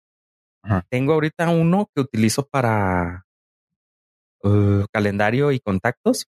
Ajá. 0.63 0.87
Tengo 0.91 1.15
ahorita 1.15 1.51
uno 1.51 1.91
que 1.95 2.03
utilizo 2.03 2.47
para 2.49 3.27
uh, 4.43 4.85
calendario 4.93 5.53
y 5.53 5.61
contactos 5.61 6.27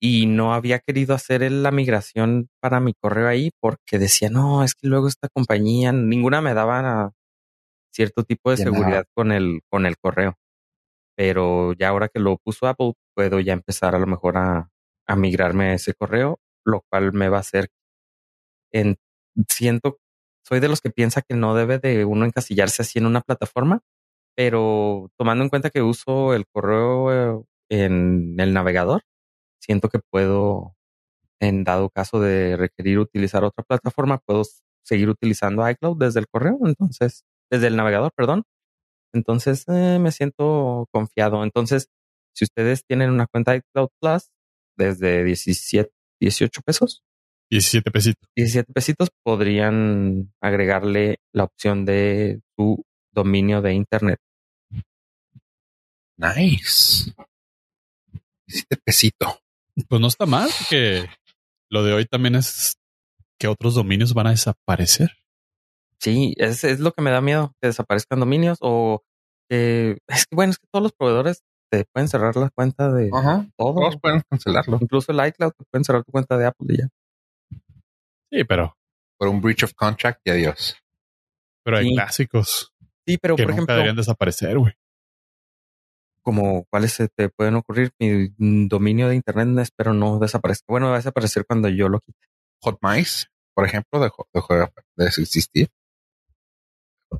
y 0.00 0.26
no 0.26 0.54
había 0.54 0.80
querido 0.80 1.14
hacer 1.14 1.50
la 1.52 1.70
migración 1.70 2.48
para 2.60 2.80
mi 2.80 2.94
correo 2.94 3.28
ahí 3.28 3.50
porque 3.60 3.98
decía, 3.98 4.30
no, 4.30 4.64
es 4.64 4.74
que 4.74 4.88
luego 4.88 5.06
esta 5.08 5.28
compañía, 5.28 5.92
ninguna 5.92 6.40
me 6.40 6.54
daba 6.54 7.12
cierto 7.92 8.24
tipo 8.24 8.50
de 8.50 8.56
De 8.56 8.66
nada. 8.66 8.72
seguridad 8.76 9.04
con 9.14 9.32
el, 9.32 9.60
con 9.70 9.86
el 9.86 9.98
correo. 9.98 10.36
Pero 11.16 11.72
ya 11.74 11.88
ahora 11.88 12.08
que 12.08 12.20
lo 12.20 12.38
puso 12.38 12.66
Apple, 12.66 12.94
puedo 13.14 13.40
ya 13.40 13.52
empezar 13.54 13.94
a 13.94 13.98
lo 13.98 14.06
mejor 14.06 14.36
a, 14.38 14.70
a 15.06 15.16
migrarme 15.16 15.70
a 15.70 15.74
ese 15.74 15.94
correo, 15.94 16.40
lo 16.64 16.82
cual 16.90 17.12
me 17.12 17.28
va 17.28 17.38
a 17.38 17.40
hacer 17.40 17.68
en, 18.72 18.96
siento, 19.48 19.98
soy 20.46 20.60
de 20.60 20.68
los 20.68 20.80
que 20.80 20.90
piensa 20.90 21.22
que 21.22 21.34
no 21.36 21.54
debe 21.54 21.78
de 21.78 22.04
uno 22.04 22.24
encasillarse 22.26 22.82
así 22.82 22.98
en 22.98 23.06
una 23.06 23.20
plataforma, 23.20 23.80
pero 24.36 25.10
tomando 25.18 25.44
en 25.44 25.50
cuenta 25.50 25.70
que 25.70 25.82
uso 25.82 26.34
el 26.34 26.46
correo 26.48 27.12
eh, 27.40 27.44
en 27.70 28.36
el 28.40 28.54
navegador, 28.54 29.02
siento 29.60 29.88
que 29.88 30.00
puedo, 30.10 30.76
en 31.40 31.64
dado 31.64 31.90
caso 31.90 32.20
de 32.20 32.56
requerir 32.56 32.98
utilizar 33.00 33.44
otra 33.44 33.64
plataforma, 33.64 34.18
puedo 34.18 34.42
seguir 34.84 35.08
utilizando 35.10 35.68
iCloud 35.68 35.98
desde 35.98 36.20
el 36.20 36.28
correo, 36.28 36.58
entonces, 36.66 37.24
desde 37.52 37.66
el 37.66 37.76
navegador, 37.76 38.12
perdón. 38.16 38.44
Entonces, 39.12 39.64
eh, 39.68 39.98
me 40.00 40.10
siento 40.10 40.88
confiado. 40.90 41.44
Entonces, 41.44 41.88
si 42.34 42.44
ustedes 42.46 42.84
tienen 42.86 43.10
una 43.10 43.26
cuenta 43.26 43.54
iCloud 43.54 43.90
Plus 44.00 44.30
desde 44.76 45.22
17, 45.22 45.92
18 46.18 46.62
pesos, 46.62 47.02
17 47.50 47.90
pesitos. 47.90 48.30
17 48.34 48.72
pesitos 48.72 49.10
podrían 49.22 50.32
agregarle 50.40 51.18
la 51.34 51.44
opción 51.44 51.84
de 51.84 52.40
su 52.56 52.82
dominio 53.12 53.60
de 53.60 53.74
internet. 53.74 54.18
Nice. 56.16 57.12
Hiciste 58.46 58.76
pesito. 58.82 59.40
Pues 59.88 60.00
no 60.00 60.06
está 60.06 60.24
mal 60.24 60.48
que 60.70 61.06
lo 61.68 61.84
de 61.84 61.92
hoy 61.92 62.06
también 62.06 62.36
es 62.36 62.78
que 63.38 63.48
otros 63.48 63.74
dominios 63.74 64.14
van 64.14 64.28
a 64.28 64.30
desaparecer. 64.30 65.10
Sí, 66.02 66.34
es, 66.36 66.64
es 66.64 66.80
lo 66.80 66.92
que 66.92 67.00
me 67.02 67.10
da 67.12 67.20
miedo, 67.20 67.54
que 67.60 67.68
desaparezcan 67.68 68.18
dominios 68.20 68.58
o 68.60 69.02
que 69.48 69.98
es 70.08 70.26
que 70.26 70.34
bueno, 70.34 70.50
es 70.50 70.58
que 70.58 70.66
todos 70.72 70.82
los 70.82 70.92
proveedores 70.92 71.42
te 71.70 71.84
pueden 71.94 72.08
cerrar 72.08 72.36
la 72.36 72.50
cuenta 72.50 72.92
de 72.92 73.08
Ajá. 73.12 73.46
todo. 73.56 73.74
Todos 73.76 73.96
pueden 74.00 74.22
cancelarlo 74.28 74.78
Incluso 74.80 75.12
el 75.12 75.26
iCloud 75.28 75.52
te 75.52 75.64
pueden 75.70 75.84
cerrar 75.84 76.04
tu 76.04 76.12
cuenta 76.12 76.36
de 76.36 76.46
Apple 76.46 76.66
y 76.70 76.76
ya. 76.78 76.88
Sí, 78.30 78.44
pero, 78.44 78.76
por 79.18 79.28
un 79.28 79.40
breach 79.40 79.62
of 79.64 79.74
contract 79.74 80.20
y 80.24 80.30
adiós. 80.30 80.76
pero 81.64 81.78
hay 81.78 81.88
Sí. 81.88 81.94
clásicos 81.94 82.72
Sí, 83.06 83.18
pero 83.18 83.36
que 83.36 83.42
por 83.44 83.50
nunca 83.50 83.58
ejemplo, 83.60 83.74
deberían 83.74 83.96
desaparecer, 83.96 84.58
güey. 84.58 84.74
como 86.24 86.64
cuáles 86.70 86.92
se 86.92 87.08
te 87.08 87.28
pueden 87.30 87.56
ocurrir, 87.56 87.90
mi 87.98 88.28
dominio 88.68 89.08
de 89.08 89.16
internet 89.16 89.48
espero 89.58 89.92
no 89.92 90.18
desaparezca. 90.20 90.66
Bueno, 90.68 90.86
va 90.88 90.94
a 90.94 90.98
desaparecer 90.98 91.44
cuando 91.46 91.68
yo 91.68 91.88
lo 91.88 92.00
quite. 92.00 92.26
Hot 92.62 92.78
Mice, 92.80 93.26
por 93.54 93.66
ejemplo, 93.66 93.98
dejó, 94.00 94.28
dejó 94.32 94.54
de 94.54 94.68
de 94.96 95.06
existir. 95.06 95.68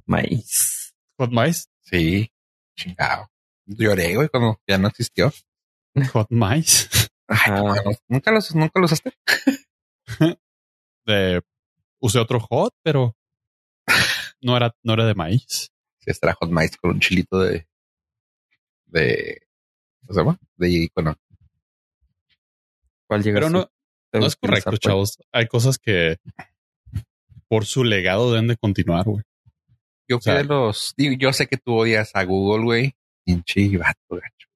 Maíz. 0.07 0.95
Hot 1.19 1.31
Mice, 1.31 1.67
Sí, 1.81 2.33
chingado. 2.77 3.29
Lloré, 3.67 4.17
güey, 4.17 4.29
cuando 4.29 4.61
ya 4.67 4.79
no 4.79 4.89
existió. 4.89 5.33
Hot 6.13 6.29
Mice. 6.31 6.89
No, 7.49 7.75
no, 7.75 7.93
nunca 8.09 8.31
los, 8.31 8.55
nunca 8.55 8.81
los 8.81 8.93
usaste. 8.93 9.13
De, 11.07 11.43
usé 11.99 12.19
otro 12.19 12.39
hot, 12.41 12.75
pero 12.83 13.17
no 14.41 14.57
era, 14.57 14.75
no 14.83 14.93
era 14.95 15.07
de 15.07 15.15
maíz. 15.15 15.73
Sí, 15.99 16.11
este 16.11 16.27
era 16.27 16.35
Hot 16.35 16.51
Mice 16.51 16.77
con 16.81 16.93
un 16.93 17.01
chilito 17.01 17.39
de, 17.39 17.67
de, 18.87 19.41
¿cómo 20.01 20.13
se 20.13 20.21
llama? 20.21 20.39
De 20.57 20.69
icono. 20.69 21.17
¿Cuál 23.09 23.23
llega 23.23 23.37
Pero 23.37 23.51
no, 23.51 23.71
no 24.13 24.27
es 24.27 24.37
correcto, 24.37 24.77
chavos. 24.77 25.19
Hay 25.33 25.47
cosas 25.47 25.79
que 25.79 26.19
por 27.49 27.67
su 27.67 27.85
legado 27.85 28.31
deben 28.31 28.49
de 28.49 28.57
continuar, 28.57 29.05
güey. 29.05 29.25
Yo 30.09 30.16
fui 30.18 30.32
sea- 30.32 30.35
de 30.37 30.44
los, 30.44 30.94
digo, 30.97 31.14
yo 31.18 31.32
sé 31.32 31.47
que 31.47 31.56
tú 31.56 31.75
odias 31.75 32.11
a 32.14 32.25
Google, 32.25 32.64
güey. 32.64 32.94
Pinche 33.25 33.76
vato, 33.78 34.00
gacho. 34.11 34.49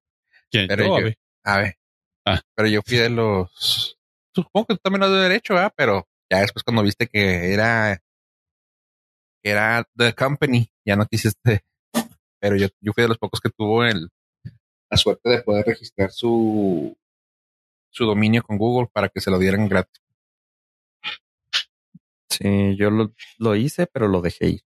¿Quién? 0.51 0.67
Pero 0.67 0.99
Yo. 0.99 1.09
A 1.43 1.57
ver. 1.57 1.77
Ah. 2.25 2.41
Pero 2.55 2.67
yo 2.67 2.81
fui 2.85 2.97
de 2.97 3.09
los. 3.09 3.97
Supongo 4.35 4.67
que 4.67 4.73
tú 4.75 4.81
también 4.83 5.01
lo 5.01 5.11
de 5.11 5.23
derecho, 5.23 5.53
¿verdad? 5.53 5.73
Pero 5.75 6.07
ya 6.29 6.41
después 6.41 6.63
cuando 6.63 6.83
viste 6.83 7.07
que 7.07 7.53
era. 7.53 8.01
que 9.41 9.49
era 9.49 9.87
The 9.95 10.13
Company, 10.13 10.69
ya 10.85 10.95
no 10.95 11.05
quisiste. 11.05 11.63
Pero 12.39 12.57
yo, 12.57 12.67
yo 12.81 12.91
fui 12.93 13.03
de 13.03 13.07
los 13.07 13.17
pocos 13.17 13.39
que 13.39 13.49
tuvo 13.49 13.83
el, 13.83 14.09
la 14.91 14.97
suerte 14.97 15.29
de 15.29 15.41
poder 15.41 15.65
registrar 15.65 16.11
su. 16.11 16.95
su 17.89 18.05
dominio 18.05 18.43
con 18.43 18.57
Google 18.57 18.89
para 18.91 19.07
que 19.09 19.21
se 19.21 19.31
lo 19.31 19.39
dieran 19.39 19.67
gratis. 19.69 20.03
Sí, 22.29 22.75
yo 22.77 22.89
lo, 22.91 23.13
lo 23.39 23.55
hice, 23.55 23.87
pero 23.87 24.07
lo 24.07 24.21
dejé 24.21 24.47
ir. 24.49 24.61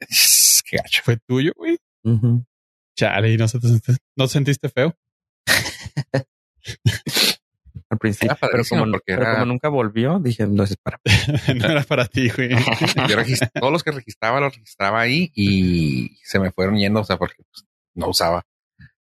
Qué 0.64 0.76
gacho. 0.76 1.02
Fue 1.04 1.16
tuyo, 1.26 1.52
güey. 1.56 1.78
Ujú. 2.04 2.44
Chale, 2.96 3.32
¿y 3.32 3.36
no, 3.36 3.48
se 3.48 3.58
te 3.60 3.68
sentiste, 3.68 3.96
no 4.16 4.26
sentiste 4.28 4.68
feo? 4.68 4.94
Al 7.88 7.98
principio, 7.98 8.36
Era 8.40 8.48
pero, 8.52 8.62
como, 8.68 8.84
porque 8.84 9.02
pero 9.06 9.22
era- 9.22 9.32
como 9.34 9.46
nunca 9.46 9.68
volvió, 9.68 10.18
dije, 10.20 10.46
no 10.46 10.62
es 10.62 10.76
para. 10.76 11.00
no 11.56 11.64
era 11.66 11.82
para 11.82 12.06
ti, 12.06 12.28
güey. 12.30 12.50
Yo 13.08 13.16
todos 13.54 13.72
los 13.72 13.82
que 13.82 13.90
registraba 13.90 14.40
los 14.40 14.54
registraba 14.54 15.00
ahí 15.00 15.30
y 15.34 16.16
se 16.22 16.38
me 16.38 16.52
fueron 16.52 16.76
yendo, 16.76 17.00
o 17.00 17.04
sea, 17.04 17.16
porque 17.16 17.42
pues, 17.50 17.64
no 17.94 18.08
usaba. 18.08 18.44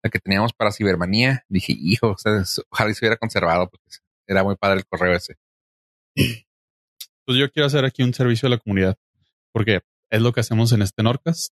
La 0.03 0.09
que 0.09 0.17
teníamos 0.19 0.53
para 0.53 0.71
cibermanía, 0.71 1.45
dije, 1.47 1.75
hijo, 1.77 2.11
ustedes, 2.13 2.59
ojalá 2.71 2.89
y 2.89 2.93
se 2.95 3.05
hubiera 3.05 3.17
conservado, 3.17 3.69
porque 3.69 3.85
era 4.27 4.43
muy 4.43 4.55
padre 4.55 4.79
el 4.79 4.85
correo 4.87 5.15
ese. 5.15 5.35
Pues 6.15 7.37
yo 7.37 7.51
quiero 7.51 7.67
hacer 7.67 7.85
aquí 7.85 8.01
un 8.01 8.13
servicio 8.15 8.47
a 8.47 8.49
la 8.49 8.57
comunidad, 8.57 8.97
porque 9.53 9.81
es 10.11 10.21
lo 10.21 10.33
que 10.33 10.41
hacemos 10.41 10.71
en 10.73 10.81
este 10.81 11.01
Norcas. 11.01 11.51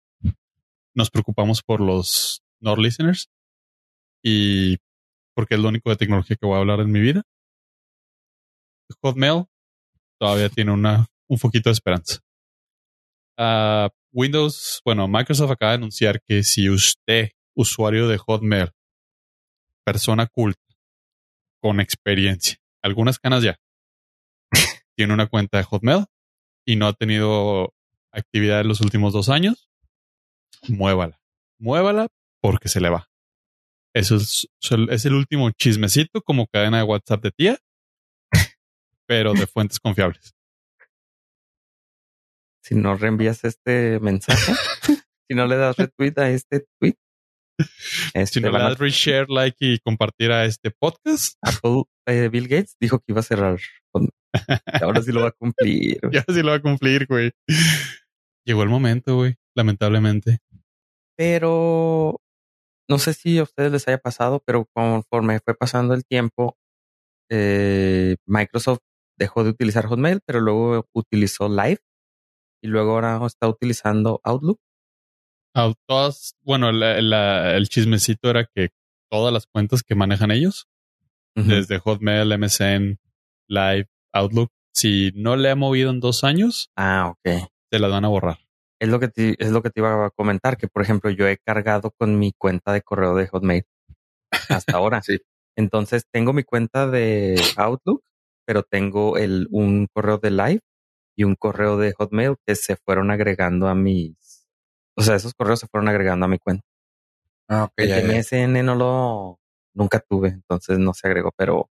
Nos 0.94 1.10
preocupamos 1.10 1.64
por 1.64 1.80
los 1.80 2.44
Nord 2.60 2.80
listeners 2.80 3.30
y 4.22 4.78
porque 5.34 5.56
es 5.56 5.62
lo 5.62 5.70
único 5.70 5.90
de 5.90 5.96
tecnología 5.96 6.36
que 6.36 6.46
voy 6.46 6.58
a 6.58 6.60
hablar 6.60 6.82
en 6.82 6.92
mi 6.92 7.00
vida. 7.00 7.24
Hotmail 9.02 9.46
todavía 10.20 10.50
tiene 10.50 10.72
una, 10.72 11.08
un 11.28 11.40
foquito 11.40 11.70
de 11.70 11.74
esperanza. 11.74 12.20
Ah, 13.38 13.90
Windows, 14.12 14.82
bueno, 14.84 15.08
Microsoft 15.08 15.52
acaba 15.52 15.72
de 15.72 15.78
anunciar 15.78 16.22
que 16.22 16.44
si 16.44 16.70
usted, 16.70 17.30
usuario 17.56 18.10
de 18.10 18.18
Hotmail, 18.18 18.72
persona 19.86 20.28
culta, 20.28 20.62
con 21.62 21.80
experiencia, 21.80 22.58
algunas 22.84 23.18
canas 23.18 23.44
ya, 23.44 23.56
tiene 24.98 25.14
una 25.14 25.28
cuenta 25.28 25.58
de 25.58 25.64
Hotmail 25.64 26.06
y 26.66 26.76
no 26.76 26.88
ha 26.88 26.94
tenido 26.94 27.74
actividad 28.12 28.62
en 28.62 28.68
los 28.68 28.82
últimos 28.82 29.14
dos 29.14 29.30
años, 29.30 29.70
muévala. 30.68 31.20
Muévala 31.60 32.08
porque 32.42 32.70
se 32.70 32.82
le 32.82 32.90
va. 32.90 33.08
Eso 33.94 34.16
es, 34.16 34.48
es 34.90 35.06
el 35.06 35.14
último 35.14 35.52
chismecito 35.52 36.22
como 36.22 36.48
cadena 36.48 36.78
de 36.78 36.84
WhatsApp 36.84 37.24
de 37.24 37.32
tía, 37.32 37.58
pero 39.08 39.34
de 39.34 39.48
fuentes 39.48 39.80
confiables. 39.80 40.34
Si 42.64 42.76
no 42.76 42.96
reenvías 42.96 43.44
este 43.44 44.00
mensaje, 44.00 44.54
si 45.28 45.36
no 45.36 45.46
le 45.46 45.58
das 45.58 45.76
retweet 45.76 46.18
a 46.18 46.30
este 46.30 46.66
tweet, 46.80 46.96
este, 48.14 48.26
Si 48.26 48.42
no 48.42 48.52
le 48.52 48.60
das 48.60 48.78
reshare, 48.78 49.26
like 49.30 49.58
y 49.60 49.80
compartir 49.80 50.32
a 50.32 50.46
este 50.46 50.72
podcast, 50.72 51.38
Apple, 51.42 51.84
eh, 52.08 52.30
Bill 52.30 52.48
Gates 52.48 52.76
dijo 52.80 53.00
que 53.00 53.06
iba 53.10 53.20
a 53.20 53.24
cerrar. 53.24 53.60
Ahora 54.82 55.02
sí 55.02 55.12
lo 55.12 55.22
va 55.22 55.30
a 55.30 55.32
cumplir. 55.32 56.00
ya 56.12 56.24
sí 56.28 56.42
lo 56.42 56.52
va 56.52 56.58
a 56.58 56.62
cumplir, 56.62 57.06
güey. 57.08 57.32
Llegó 58.46 58.64
el 58.64 58.70
momento, 58.70 59.16
güey, 59.18 59.36
lamentablemente. 59.56 60.40
Pero 61.18 62.20
no 62.90 62.98
sé 63.00 63.14
si 63.14 63.38
a 63.38 63.44
ustedes 63.44 63.72
les 63.72 63.88
haya 63.88 63.98
pasado, 64.00 64.42
pero 64.46 64.66
conforme 64.74 65.40
fue 65.40 65.56
pasando 65.56 65.94
el 65.94 66.04
tiempo, 66.06 66.58
eh, 67.30 68.18
Microsoft 68.26 68.80
dejó 69.18 69.44
de 69.44 69.52
utilizar 69.52 69.86
Hotmail, 69.86 70.22
pero 70.26 70.40
luego 70.42 70.88
utilizó 70.94 71.48
Live 71.48 71.80
y 72.64 72.68
luego 72.68 72.92
ahora 72.94 73.26
está 73.26 73.48
utilizando 73.48 74.20
Outlook. 74.24 74.60
Todas, 75.88 76.36
bueno, 76.42 76.72
la- 76.72 77.02
la- 77.02 77.56
el 77.56 77.68
chismecito 77.70 78.30
era 78.30 78.46
que 78.46 78.70
todas 79.12 79.34
las 79.34 79.46
cuentas 79.48 79.84
que 79.84 79.96
manejan 79.96 80.32
ellos 80.32 80.68
desde 81.36 81.80
Hotmail, 81.80 82.32
MSN, 82.32 82.98
Live, 83.48 83.88
Outlook. 84.14 84.52
Si 84.74 85.12
no 85.16 85.36
le 85.36 85.50
ha 85.50 85.56
movido 85.56 85.90
en 85.92 86.00
dos 86.00 86.24
años, 86.24 86.70
Ah, 86.78 87.10
ok. 87.12 87.50
Te 87.72 87.80
la 87.80 87.88
van 87.88 88.06
a 88.06 88.10
borrar. 88.10 88.38
Es 88.80 88.90
lo 88.90 89.00
que 89.00 89.08
te, 89.08 89.36
es 89.44 89.52
lo 89.52 89.64
que 89.64 89.70
te 89.70 89.80
iba 89.80 90.06
a 90.06 90.10
comentar, 90.10 90.58
que 90.58 90.68
por 90.68 90.82
ejemplo 90.82 91.10
yo 91.10 91.28
he 91.28 91.38
cargado 91.38 91.92
con 91.92 92.20
mi 92.20 92.34
cuenta 92.34 92.74
de 92.74 92.82
correo 92.82 93.16
de 93.16 93.28
Hotmail 93.28 93.64
hasta 94.50 94.78
ahora. 94.78 95.02
Sí. 95.06 95.20
Entonces 95.58 96.06
tengo 96.12 96.34
mi 96.34 96.44
cuenta 96.44 96.88
de 96.88 97.40
Outlook, 97.58 98.04
pero 98.46 98.64
tengo 98.64 99.18
el, 99.18 99.48
un 99.52 99.88
correo 99.92 100.18
de 100.18 100.32
Live 100.32 100.62
y 101.16 101.26
un 101.26 101.36
correo 101.36 101.78
de 101.78 101.94
Hotmail 101.94 102.36
que 102.46 102.56
se 102.56 102.78
fueron 102.78 103.12
agregando 103.12 103.68
a 103.68 103.76
mis, 103.76 104.48
o 104.96 105.02
sea, 105.02 105.16
esos 105.16 105.34
correos 105.34 105.60
se 105.60 105.68
fueron 105.68 105.90
agregando 105.90 106.26
a 106.26 106.30
mi 106.30 106.40
cuenta. 106.40 106.64
Ah, 107.50 107.66
ok, 107.66 107.74
El 107.78 107.90
ya, 107.90 108.00
ya. 108.00 108.20
MSN 108.20 108.66
no 108.66 108.76
lo, 108.76 109.40
nunca 109.74 110.00
tuve, 110.00 110.30
entonces 110.30 110.80
no 110.80 110.94
se 110.94 111.08
agregó, 111.08 111.32
pero 111.36 111.70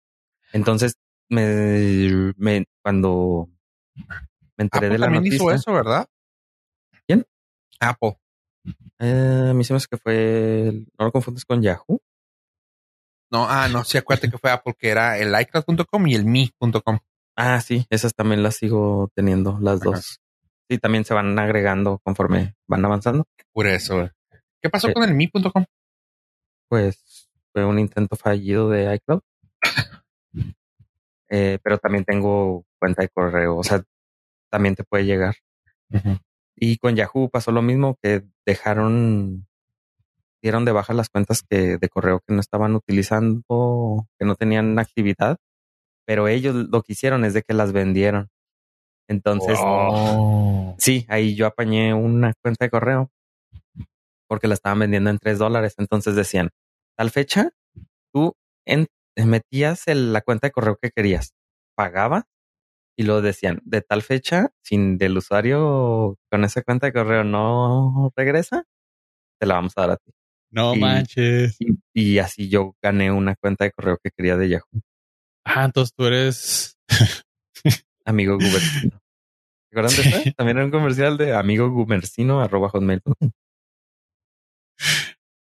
entonces 0.52 0.94
me, 1.28 2.32
me 2.36 2.66
cuando 2.82 3.48
me 4.58 4.64
enteré 4.64 4.86
Apple 4.86 4.88
de 4.90 4.98
la 4.98 5.06
también 5.06 5.22
noticia. 5.24 5.36
hizo 5.36 5.50
eso, 5.52 5.72
¿verdad? 5.72 6.06
¿Quién? 7.06 7.24
Apple. 7.80 8.18
Eh, 8.98 9.46
a 9.50 9.54
mí 9.54 9.64
se 9.64 9.72
me 9.72 9.78
hace 9.78 9.86
que 9.90 9.96
fue, 9.96 10.68
el- 10.68 10.86
no 10.98 11.06
lo 11.06 11.12
confundes 11.12 11.44
con 11.44 11.62
Yahoo. 11.62 12.00
No, 13.30 13.46
ah, 13.48 13.68
no, 13.68 13.84
sí, 13.84 13.96
acuérdate 13.98 14.30
que 14.30 14.38
fue 14.38 14.50
Apple, 14.50 14.74
que 14.78 14.88
era 14.88 15.18
el 15.18 15.34
iCloud.com 15.40 16.06
y 16.06 16.14
el 16.14 16.24
me.com. 16.24 16.98
Ah, 17.36 17.60
sí, 17.60 17.86
esas 17.90 18.14
también 18.14 18.42
las 18.42 18.56
sigo 18.56 19.10
teniendo, 19.14 19.58
las 19.60 19.80
Ajá. 19.80 19.90
dos. 19.90 20.20
Sí, 20.68 20.78
también 20.78 21.04
se 21.04 21.14
van 21.14 21.38
agregando 21.38 21.98
conforme 22.02 22.54
van 22.66 22.84
avanzando. 22.84 23.26
Por 23.52 23.66
eso. 23.66 23.96
güey. 23.96 24.10
¿Qué 24.60 24.68
pasó 24.70 24.88
Eh. 24.88 24.92
con 24.94 25.04
el 25.04 25.14
me.com? 25.14 25.64
Pues 26.68 27.30
fue 27.52 27.64
un 27.64 27.78
intento 27.78 28.16
fallido 28.16 28.68
de 28.70 28.94
iCloud. 28.96 29.20
Eh, 31.30 31.58
pero 31.62 31.76
también 31.76 32.04
tengo 32.06 32.64
cuenta 32.78 33.02
de 33.02 33.10
correo, 33.10 33.58
o 33.58 33.62
sea, 33.62 33.82
también 34.50 34.74
te 34.74 34.84
puede 34.84 35.04
llegar. 35.04 35.36
Y 36.56 36.78
con 36.78 36.96
Yahoo 36.96 37.30
pasó 37.30 37.52
lo 37.52 37.62
mismo, 37.62 37.96
que 38.02 38.24
dejaron, 38.46 39.46
dieron 40.42 40.64
de 40.64 40.72
baja 40.72 40.92
las 40.94 41.08
cuentas 41.08 41.42
que 41.48 41.78
de 41.78 41.88
correo 41.88 42.20
que 42.26 42.34
no 42.34 42.40
estaban 42.40 42.74
utilizando, 42.74 44.06
que 44.18 44.24
no 44.26 44.34
tenían 44.34 44.78
actividad, 44.78 45.36
pero 46.06 46.28
ellos 46.28 46.54
lo 46.54 46.82
que 46.82 46.92
hicieron 46.94 47.24
es 47.24 47.34
de 47.34 47.42
que 47.42 47.54
las 47.54 47.72
vendieron. 47.72 48.28
Entonces, 49.08 49.58
Oh. 49.62 50.74
sí, 50.78 51.06
ahí 51.08 51.34
yo 51.34 51.46
apañé 51.46 51.94
una 51.94 52.34
cuenta 52.42 52.64
de 52.66 52.70
correo 52.70 53.10
porque 54.28 54.48
la 54.48 54.54
estaban 54.54 54.80
vendiendo 54.80 55.08
en 55.10 55.18
tres 55.18 55.38
dólares. 55.38 55.74
Entonces 55.78 56.14
decían, 56.14 56.50
tal 56.96 57.10
fecha, 57.10 57.50
tú 58.12 58.34
en- 58.66 58.86
metías 59.16 59.86
el- 59.88 60.12
la 60.12 60.20
cuenta 60.20 60.46
de 60.48 60.52
correo 60.52 60.76
que 60.80 60.90
querías, 60.90 61.32
pagaba 61.74 62.26
y 62.98 63.04
lo 63.04 63.22
decían, 63.22 63.60
de 63.64 63.80
tal 63.80 64.02
fecha, 64.02 64.48
sin 64.60 64.98
del 64.98 65.16
usuario 65.16 66.18
con 66.30 66.42
esa 66.42 66.62
cuenta 66.62 66.86
de 66.88 66.92
correo 66.92 67.22
no 67.22 68.12
regresa, 68.16 68.64
te 69.40 69.46
la 69.46 69.54
vamos 69.54 69.72
a 69.76 69.82
dar 69.82 69.90
a 69.92 69.96
ti. 69.98 70.10
No 70.50 70.74
Y- 70.74 70.80
manches. 70.80 71.56
Y, 71.60 71.78
y 71.94 72.18
así 72.18 72.48
yo 72.48 72.74
gané 72.82 73.12
una 73.12 73.36
cuenta 73.36 73.64
de 73.64 73.70
correo 73.70 73.98
que 74.02 74.10
quería 74.10 74.36
de 74.36 74.48
Yahoo, 74.48 74.82
Ah, 75.44 75.64
entonces 75.64 75.94
tú 75.96 76.06
eres. 76.06 76.76
amigo 78.04 78.34
Gumercino. 78.34 79.00
¿Se 79.70 79.78
acuerdan 79.78 79.96
de 79.96 80.02
eso? 80.08 80.32
También 80.36 80.56
era 80.56 80.64
un 80.66 80.72
comercial 80.72 81.16
de 81.16 81.34
amigo 81.34 81.70
Gumercino 81.70 82.40
arroba 82.40 82.68
hotmail.com. 82.70 83.30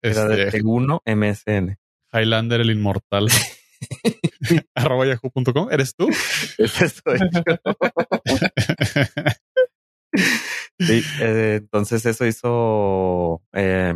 Era 0.02 0.28
de 0.28 0.44
este, 0.48 0.62
T1 0.64 1.02
MSN. 1.06 1.78
Highlander 2.12 2.62
el 2.62 2.72
inmortal. 2.72 3.28
arroba 4.76 5.06
yahoo.com. 5.06 5.70
¿Eres 5.72 5.96
tú? 5.96 6.08
Ese 6.58 6.90
soy 6.90 7.20
yo. 7.20 7.44
Sí, 10.80 11.02
eh, 11.22 11.56
entonces 11.62 12.06
eso 12.06 12.26
hizo 12.26 13.42
eh, 13.54 13.96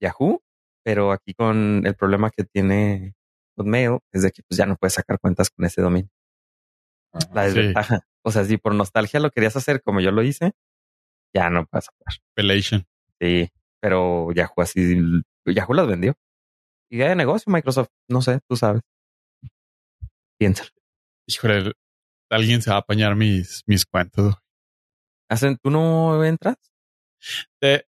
Yahoo, 0.00 0.42
pero 0.84 1.12
aquí 1.12 1.34
con 1.34 1.86
el 1.86 1.94
problema 1.94 2.30
que 2.30 2.44
tiene 2.44 3.14
Hotmail 3.56 3.98
es 4.12 4.22
de 4.22 4.30
que 4.30 4.42
pues 4.42 4.58
ya 4.58 4.66
no 4.66 4.76
puedes 4.76 4.94
sacar 4.94 5.18
cuentas 5.18 5.50
con 5.50 5.64
ese 5.64 5.80
dominio. 5.82 6.10
La 7.32 7.48
Sí. 7.48 7.54
desventaja. 7.56 8.00
O 8.24 8.30
sea, 8.30 8.44
si 8.44 8.56
por 8.56 8.74
nostalgia 8.74 9.20
lo 9.20 9.30
querías 9.30 9.56
hacer 9.56 9.82
como 9.82 10.00
yo 10.00 10.10
lo 10.10 10.22
hice, 10.22 10.52
ya 11.34 11.50
no 11.50 11.66
puedes 11.66 11.86
sacar. 11.86 12.14
Pelation. 12.34 12.86
Sí, 13.20 13.48
pero 13.80 14.32
Yahoo 14.32 14.62
así, 14.62 14.98
Yahoo 15.46 15.74
las 15.74 15.86
vendió. 15.86 16.14
Idea 16.94 17.08
de 17.08 17.16
negocio, 17.16 17.52
Microsoft, 17.52 17.88
no 18.08 18.22
sé, 18.22 18.38
tú 18.48 18.54
sabes. 18.54 18.80
Piénsalo. 20.38 20.70
Híjole, 21.26 21.72
alguien 22.30 22.62
se 22.62 22.70
va 22.70 22.76
a 22.76 22.80
apañar 22.80 23.16
mis, 23.16 23.64
mis 23.66 23.84
cuentas. 23.84 24.36
Hacen, 25.28 25.58
¿Tú 25.60 25.70
no 25.70 26.22
entras? 26.24 26.56
Te- 27.60 27.86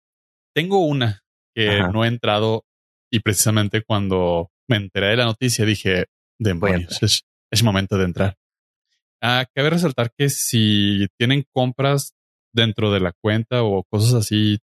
tengo 0.56 0.86
una 0.86 1.22
que 1.54 1.82
Ajá. 1.82 1.92
no 1.92 2.06
he 2.06 2.08
entrado 2.08 2.64
y 3.12 3.20
precisamente 3.20 3.84
cuando 3.84 4.52
me 4.70 4.78
enteré 4.78 5.08
de 5.08 5.18
la 5.18 5.26
noticia 5.26 5.66
dije, 5.66 6.06
demonios, 6.40 7.04
es, 7.04 7.24
es 7.52 7.62
momento 7.62 7.98
de 7.98 8.06
entrar. 8.06 8.38
Ah, 9.22 9.46
cabe 9.54 9.72
resaltar 9.72 10.12
que 10.18 10.30
si 10.30 11.08
tienen 11.20 11.44
compras 11.54 12.14
dentro 12.54 12.90
de 12.90 13.02
la 13.02 13.12
cuenta 13.22 13.64
o 13.64 13.84
cosas 13.84 14.14
así, 14.14 14.60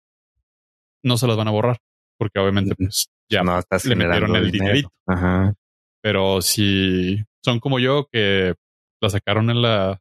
no 1.04 1.18
se 1.18 1.28
las 1.28 1.36
van 1.36 1.46
a 1.48 1.52
borrar 1.52 1.78
porque 2.18 2.40
obviamente 2.40 2.74
pues 2.74 3.06
ya 3.30 3.42
no, 3.42 3.58
estás 3.58 3.84
le 3.84 3.96
metieron 3.96 4.34
el 4.36 4.50
dinero. 4.50 4.72
dinerito. 4.74 4.92
Ajá. 5.06 5.54
Pero 6.02 6.42
si 6.42 7.22
son 7.42 7.60
como 7.60 7.78
yo 7.78 8.08
que 8.10 8.54
la 9.00 9.10
sacaron 9.10 9.50
en 9.50 9.62
la 9.62 10.00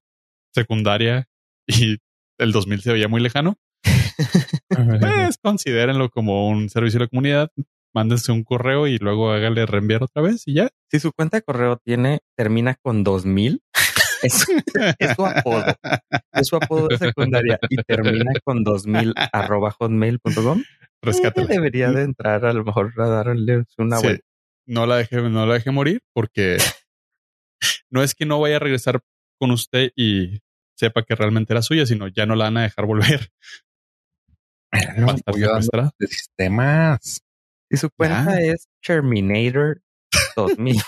secundaria 0.54 1.28
y 1.68 1.98
el 2.38 2.52
2000 2.52 2.82
se 2.82 2.94
veía 2.94 3.08
muy 3.08 3.22
lejano, 3.22 3.56
pues 4.70 5.38
considérenlo 5.42 6.10
como 6.10 6.48
un 6.50 6.70
servicio 6.70 7.00
de 7.00 7.06
la 7.06 7.10
comunidad. 7.10 7.50
Mándense 7.96 8.32
un 8.32 8.44
correo 8.44 8.88
y 8.88 8.98
luego 8.98 9.32
hágale 9.32 9.68
reenviar 9.68 10.02
otra 10.02 10.24
vez 10.24 10.44
y 10.48 10.56
ya. 10.56 10.70
Si 10.90 11.00
su 11.00 11.12
cuenta 11.12 11.38
de 11.38 11.44
correo 11.44 11.78
tiene, 11.78 12.22
termina 12.36 12.76
con 12.82 13.04
2000, 13.04 13.62
es, 14.24 14.48
es 14.98 15.16
su 15.16 15.26
apodo. 15.26 15.64
Es 16.32 16.48
su 16.48 16.56
apodo 16.56 16.88
de 16.88 16.98
secundaria 16.98 17.60
y 17.70 17.76
termina 17.84 18.32
con 18.44 18.64
2000 18.64 19.14
arroba 19.32 19.70
hotmail.com. 19.72 20.64
Rescátela. 21.04 21.48
Debería 21.48 21.92
de 21.92 22.04
entrar 22.04 22.46
a 22.46 22.54
lo 22.54 22.63
mejor 22.63 22.94
a 22.98 23.08
darle 23.08 23.63
una 23.78 23.98
Sí. 23.98 24.04
vuelta. 24.08 24.26
No 24.66 24.86
la 24.86 24.98
deje, 24.98 25.22
no 25.22 25.46
la 25.46 25.54
deje 25.56 25.72
morir 25.72 26.02
porque 26.13 26.58
no 27.92 28.02
es 28.04 28.16
que 28.16 28.26
no 28.26 28.39
vaya 28.39 28.56
a 28.56 28.60
regresar 28.60 29.02
con 29.39 29.52
usted 29.52 29.92
y 29.96 30.39
sepa 30.78 31.04
que 31.04 31.16
realmente 31.16 31.54
era 31.54 31.62
suya, 31.62 31.86
sino 31.86 32.08
ya 32.08 32.26
no 32.26 32.36
la 32.36 32.46
van 32.46 32.58
a 32.58 32.63
dejar 32.63 32.86
volver. 32.86 33.30
Va 34.74 35.12
a 35.12 35.16
estar 35.16 35.34
Voy 35.34 35.42
dando 35.42 35.62
secuestrada. 35.62 35.92
de 36.00 36.08
sistemas. 36.08 37.22
Si 37.70 37.78
su 37.78 37.89
cuenta 37.92 38.42
es 38.42 38.68
Terminator 38.82 39.82
2000, 40.36 40.76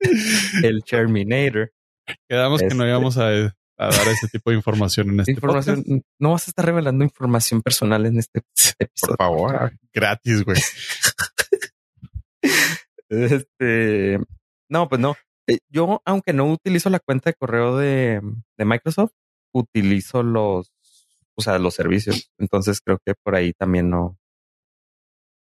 el 0.62 0.84
Terminator, 0.84 1.72
Quedamos 2.28 2.60
que 2.60 2.66
no 2.68 2.84
Este- 2.84 2.88
íbamos 2.88 3.16
a, 3.18 3.54
a 3.76 3.86
dar 3.88 4.08
ese 4.08 4.28
tipo 4.28 4.50
de 4.50 4.56
información 4.56 5.10
en 5.10 5.20
este 5.20 5.32
información, 5.32 5.82
podcast. 5.82 6.06
no 6.20 6.30
vas 6.32 6.48
a 6.48 6.50
estar 6.50 6.64
revelando 6.64 7.04
información 7.04 7.60
personal 7.62 8.06
en 8.06 8.18
este 8.18 8.40
Por 8.40 8.52
episodio. 8.78 9.16
favor. 9.16 9.72
Gratis, 9.92 10.44
güey. 10.44 10.60
Este, 13.08 14.18
no, 14.68 14.88
pues 14.88 15.00
no. 15.00 15.14
Eh, 15.46 15.58
Yo, 15.68 16.00
aunque 16.04 16.32
no 16.32 16.50
utilizo 16.50 16.90
la 16.90 16.98
cuenta 17.00 17.30
de 17.30 17.34
correo 17.34 17.76
de, 17.76 18.20
de 18.56 18.64
Microsoft, 18.64 19.12
utilizo 19.52 20.22
los, 20.22 20.72
o 21.36 21.42
sea, 21.42 21.58
los 21.58 21.74
servicios. 21.74 22.32
Entonces 22.38 22.80
creo 22.80 22.98
que 23.04 23.14
por 23.22 23.34
ahí 23.36 23.52
también 23.52 23.90
no, 23.90 24.18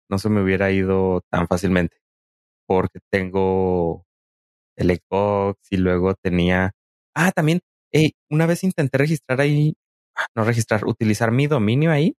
no 0.08 0.18
se 0.18 0.28
me 0.30 0.42
hubiera 0.42 0.70
ido 0.72 1.22
tan 1.30 1.46
fácilmente 1.46 1.98
porque 2.66 3.00
tengo 3.10 4.06
el 4.76 4.90
Xbox 4.96 5.58
y 5.70 5.76
luego 5.76 6.14
tenía, 6.14 6.72
ah, 7.14 7.32
también, 7.32 7.60
eh, 7.92 8.12
una 8.30 8.46
vez 8.46 8.64
intenté 8.64 8.98
registrar 8.98 9.40
ahí, 9.40 9.74
ah, 10.16 10.26
no 10.34 10.44
registrar, 10.44 10.84
utilizar 10.86 11.30
mi 11.32 11.46
dominio 11.46 11.90
ahí 11.90 12.14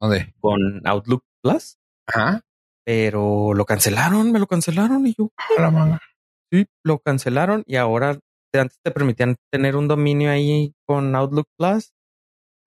¿Dónde? 0.00 0.34
con 0.40 0.86
Outlook 0.86 1.22
Plus, 1.42 1.76
Ajá. 2.06 2.40
pero 2.84 3.54
lo 3.54 3.64
cancelaron, 3.64 4.32
me 4.32 4.38
lo 4.38 4.46
cancelaron 4.46 5.06
y 5.06 5.14
yo, 5.16 5.30
A 5.58 5.60
la 5.62 5.70
manga. 5.70 6.00
Sí, 6.52 6.66
lo 6.84 6.98
cancelaron 7.00 7.64
y 7.66 7.76
ahora 7.76 8.18
te- 8.52 8.60
antes 8.60 8.78
te 8.82 8.90
permitían 8.90 9.36
tener 9.50 9.76
un 9.76 9.88
dominio 9.88 10.30
ahí 10.30 10.74
con 10.86 11.14
Outlook 11.16 11.46
Plus 11.58 11.92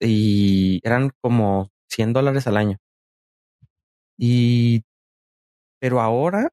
y 0.02 0.80
eran 0.84 1.12
como 1.21 1.69
100 1.89 2.13
dólares 2.13 2.47
al 2.47 2.58
año. 2.58 2.78
Y, 4.19 4.84
pero 5.80 6.02
ahora 6.02 6.50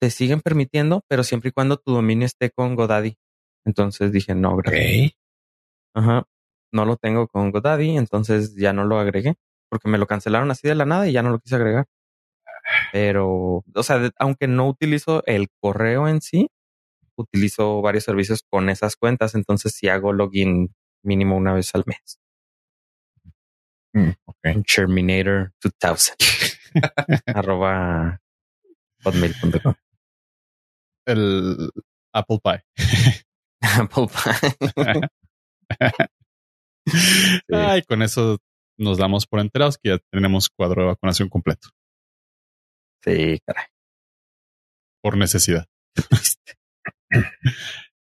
te 0.00 0.10
siguen 0.10 0.40
permitiendo, 0.40 1.02
pero 1.08 1.22
siempre 1.22 1.50
y 1.50 1.52
cuando 1.52 1.76
tu 1.76 1.92
dominio 1.92 2.26
esté 2.26 2.50
con 2.50 2.74
GoDaddy. 2.74 3.16
Entonces 3.64 4.12
dije, 4.12 4.34
no, 4.34 4.56
gracias. 4.56 5.12
Ajá. 5.94 6.24
No 6.72 6.84
lo 6.84 6.96
tengo 6.96 7.28
con 7.28 7.50
GoDaddy, 7.50 7.96
entonces 7.96 8.54
ya 8.56 8.72
no 8.72 8.84
lo 8.84 8.98
agregué 8.98 9.36
porque 9.72 9.88
me 9.88 9.96
lo 9.96 10.06
cancelaron 10.06 10.50
así 10.50 10.68
de 10.68 10.74
la 10.74 10.84
nada 10.84 11.08
y 11.08 11.12
ya 11.12 11.22
no 11.22 11.30
lo 11.30 11.38
quise 11.38 11.56
agregar. 11.56 11.86
Pero, 12.92 13.64
o 13.74 13.82
sea, 13.82 14.10
aunque 14.18 14.46
no 14.46 14.68
utilizo 14.68 15.24
el 15.24 15.48
correo 15.60 16.08
en 16.08 16.20
sí, 16.20 16.50
utilizo 17.16 17.80
varios 17.80 18.04
servicios 18.04 18.44
con 18.46 18.68
esas 18.68 18.96
cuentas. 18.96 19.34
Entonces, 19.34 19.72
si 19.72 19.88
hago 19.88 20.12
login 20.12 20.74
mínimo 21.02 21.38
una 21.38 21.54
vez 21.54 21.74
al 21.74 21.84
mes. 21.86 22.18
Mm, 23.94 24.10
ok. 24.26 24.36
en 24.42 24.62
Terminator 24.64 25.52
2000 25.62 26.16
arroba 27.34 28.20
hotmail.com. 29.04 29.74
El 31.06 31.70
Apple 32.12 32.40
Pie. 32.44 32.64
Apple 33.80 34.06
Pie. 34.08 35.08
Ay, 37.52 37.82
con 37.82 38.02
eso 38.02 38.38
nos 38.78 38.98
damos 38.98 39.26
por 39.26 39.40
enterados 39.40 39.78
que 39.78 39.90
ya 39.90 39.98
tenemos 40.10 40.48
cuadro 40.50 40.82
de 40.82 40.88
vacunación 40.88 41.28
completo 41.28 41.68
Sí, 43.04 43.38
caray. 43.46 43.66
por 45.02 45.16
necesidad. 45.16 45.66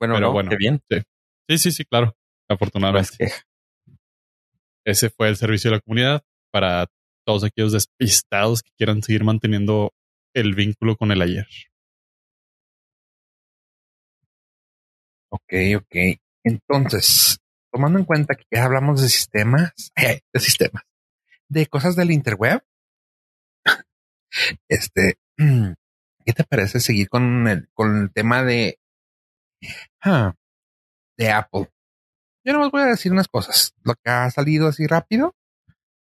Bueno, 0.01 0.15
Pero 0.15 0.27
no, 0.29 0.33
bueno. 0.33 0.51
qué 0.51 0.57
bien. 0.57 0.81
Sí, 1.49 1.59
sí, 1.59 1.73
sí, 1.73 1.85
claro. 1.85 2.15
Afortunadamente. 2.49 3.17
queja. 3.19 3.43
Ese 4.87 5.11
fue 5.11 5.29
el 5.29 5.37
servicio 5.37 5.71
de 5.71 5.77
la 5.77 5.81
comunidad 5.81 6.23
para 6.53 6.87
todos 7.27 7.43
aquellos 7.43 7.73
despistados 7.73 8.63
que 8.63 8.71
quieran 8.77 9.03
seguir 9.03 9.25
manteniendo 9.25 9.93
el 10.35 10.55
vínculo 10.55 10.97
con 10.97 11.11
el 11.11 11.21
ayer. 11.21 11.47
Ok, 15.31 15.53
ok. 15.77 16.21
Entonces, 16.45 17.39
tomando 17.73 17.99
en 17.99 18.05
cuenta 18.05 18.35
que 18.35 18.45
ya 18.51 18.65
hablamos 18.65 19.03
de 19.03 19.09
sistemas, 19.09 19.73
de 19.97 20.41
sistemas, 20.41 20.83
de 21.49 21.67
cosas 21.67 21.97
del 21.97 22.11
interweb, 22.11 22.63
este, 24.69 25.19
¿qué 25.37 26.33
te 26.33 26.45
parece 26.45 26.81
seguir 26.81 27.09
con 27.09 27.47
el, 27.49 27.69
con 27.75 28.03
el 28.03 28.13
tema 28.13 28.43
de, 28.43 28.79
ah, 30.03 30.35
de 31.19 31.31
Apple? 31.31 31.69
Yo 32.45 32.55
no 32.55 32.71
voy 32.71 32.83
a 32.83 32.87
decir 32.87 33.13
unas 33.13 33.29
cosas, 33.29 33.75
lo 33.83 33.95
que 33.95 34.11
ha 34.11 34.31
salido 34.31 34.69
así 34.69 34.87
rápido, 34.87 35.35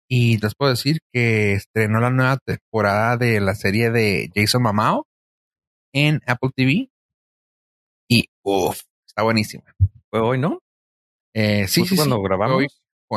y 0.07 0.37
les 0.39 0.55
puedo 0.55 0.71
decir 0.71 0.99
que 1.11 1.53
estrenó 1.53 1.99
la 1.99 2.09
nueva 2.09 2.37
temporada 2.37 3.17
de 3.17 3.39
la 3.41 3.53
serie 3.55 3.91
de 3.91 4.31
Jason 4.33 4.63
Mamao 4.63 5.05
en 5.93 6.21
Apple 6.25 6.51
TV, 6.55 6.89
y 8.09 8.29
uff, 8.43 8.81
está 9.19 9.23
buenísima. 9.23 9.63
Fue 10.09 10.21
hoy, 10.21 10.37
¿no? 10.39 10.61
Eh, 11.35 11.67
sí, 11.67 11.85
sí, 11.85 11.95
cuando 11.97 12.15
sí. 12.17 12.21
grabamos. 12.23 12.57
Hoy, 12.57 12.67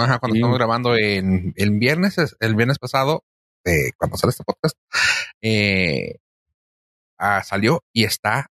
ajá, 0.03 0.19
cuando 0.19 0.35
Sí. 0.35 0.39
estamos 0.41 0.59
grabando 0.59 0.97
en 0.97 1.55
el 1.57 1.71
viernes, 1.79 2.19
es- 2.19 2.37
el 2.41 2.57
viernes 2.57 2.79
pasado, 2.81 3.25
eh, 3.65 3.93
cuando 3.97 4.17
sale 4.17 4.31
este 4.31 4.43
podcast, 4.45 4.77
eh, 5.41 6.17
ah, 7.19 7.43
salió 7.45 7.85
y 7.93 8.03
está 8.05 8.49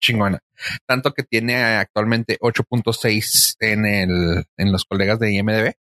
chingona. 0.00 0.40
Tanto 0.86 1.12
que 1.14 1.22
tiene 1.22 1.54
actualmente 1.62 2.38
8.6 2.40 3.56
en 3.60 3.86
el, 3.86 4.44
en 4.56 4.72
los 4.72 4.84
colegas 4.84 5.18
de 5.20 5.32
IMDB. 5.32 5.74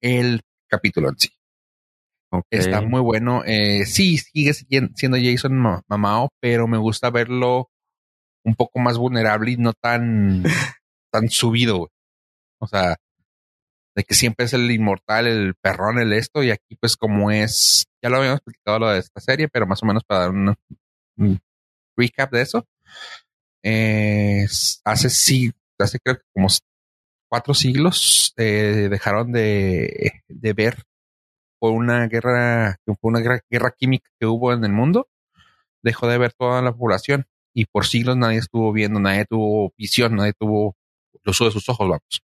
El 0.00 0.40
capítulo 0.68 1.10
en 1.10 1.18
sí. 1.18 1.28
Está 2.50 2.80
muy 2.80 3.00
bueno. 3.00 3.42
Eh, 3.46 3.84
sí, 3.86 4.16
sigue 4.18 4.54
siendo 4.54 5.16
Jason 5.22 5.54
Ma- 5.56 5.82
Mamao, 5.86 6.30
pero 6.40 6.66
me 6.66 6.78
gusta 6.78 7.10
verlo 7.10 7.70
un 8.44 8.54
poco 8.54 8.78
más 8.78 8.98
vulnerable 8.98 9.52
y 9.52 9.56
no 9.56 9.72
tan, 9.72 10.44
tan 11.12 11.28
subido. 11.28 11.78
güey. 11.78 11.90
O 12.60 12.66
sea, 12.66 12.96
de 13.96 14.04
que 14.04 14.14
siempre 14.14 14.46
es 14.46 14.52
el 14.52 14.70
inmortal, 14.70 15.26
el 15.26 15.54
perrón, 15.54 15.98
el 15.98 16.12
esto, 16.12 16.42
y 16.42 16.50
aquí 16.50 16.76
pues 16.80 16.96
como 16.96 17.30
es, 17.30 17.86
ya 18.02 18.08
lo 18.10 18.16
habíamos 18.16 18.38
explicado 18.38 18.78
lo 18.80 18.88
de 18.90 18.98
esta 18.98 19.20
serie, 19.20 19.48
pero 19.48 19.66
más 19.66 19.82
o 19.82 19.86
menos 19.86 20.02
para 20.04 20.22
dar 20.22 20.30
un, 20.30 20.54
un 21.16 21.40
recap 21.96 22.32
de 22.32 22.42
eso. 22.42 22.66
Eh, 23.62 24.46
hace 24.84 25.10
sí, 25.10 25.52
hace 25.78 25.98
creo 26.00 26.16
que 26.16 26.24
como 26.34 26.48
cuatro 27.30 27.54
siglos 27.54 28.34
eh, 28.36 28.88
dejaron 28.90 29.32
de, 29.32 30.22
de 30.28 30.52
ver 30.52 30.82
por 31.58 31.72
una 31.72 32.06
guerra, 32.08 32.76
por 32.84 32.96
una 33.02 33.20
guerra, 33.20 33.40
guerra 33.48 33.74
química 33.76 34.10
que 34.20 34.26
hubo 34.26 34.52
en 34.52 34.64
el 34.64 34.72
mundo, 34.72 35.08
dejó 35.82 36.08
de 36.08 36.18
ver 36.18 36.32
toda 36.32 36.62
la 36.62 36.72
población 36.72 37.26
y 37.54 37.66
por 37.66 37.86
siglos 37.86 38.16
nadie 38.16 38.38
estuvo 38.38 38.72
viendo, 38.72 39.00
nadie 39.00 39.24
tuvo 39.24 39.72
visión, 39.78 40.16
nadie 40.16 40.32
tuvo 40.38 40.76
el 41.12 41.30
uso 41.30 41.46
de 41.46 41.52
sus 41.52 41.68
ojos, 41.68 41.88
vamos. 41.88 42.22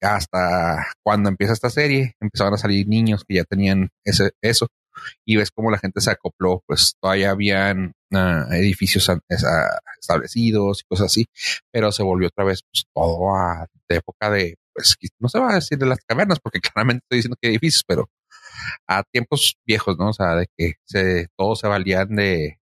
Hasta 0.00 0.86
cuando 1.02 1.30
empieza 1.30 1.54
esta 1.54 1.70
serie, 1.70 2.14
empezaron 2.20 2.54
a 2.54 2.58
salir 2.58 2.86
niños 2.86 3.24
que 3.26 3.36
ya 3.36 3.44
tenían 3.44 3.88
ese, 4.04 4.32
eso 4.42 4.68
y 5.24 5.36
ves 5.36 5.50
cómo 5.50 5.70
la 5.70 5.78
gente 5.78 6.00
se 6.00 6.10
acopló, 6.10 6.62
pues 6.66 6.94
todavía 7.00 7.30
habían 7.30 7.92
ah, 8.14 8.46
edificios 8.52 9.10
establecidos 9.98 10.80
y 10.80 10.84
cosas 10.88 11.06
así, 11.06 11.26
pero 11.72 11.92
se 11.92 12.02
volvió 12.02 12.28
otra 12.28 12.44
vez 12.44 12.60
pues, 12.70 12.84
todo 12.94 13.34
a 13.34 13.66
de 13.88 13.96
época 13.96 14.30
de, 14.30 14.56
pues 14.74 14.96
no 15.18 15.28
se 15.28 15.38
va 15.38 15.52
a 15.52 15.54
decir 15.56 15.78
de 15.78 15.86
las 15.86 15.98
cavernas, 16.06 16.40
porque 16.40 16.60
claramente 16.74 17.04
estoy 17.04 17.18
diciendo 17.18 17.36
que 17.40 17.48
edificios, 17.48 17.84
pero 17.86 18.08
a 18.86 19.02
tiempos 19.04 19.56
viejos, 19.66 19.98
¿no? 19.98 20.10
O 20.10 20.12
sea, 20.12 20.34
de 20.36 20.46
que 20.56 20.74
se, 20.84 21.28
todos 21.36 21.60
se 21.60 21.68
valían 21.68 22.16
de, 22.16 22.58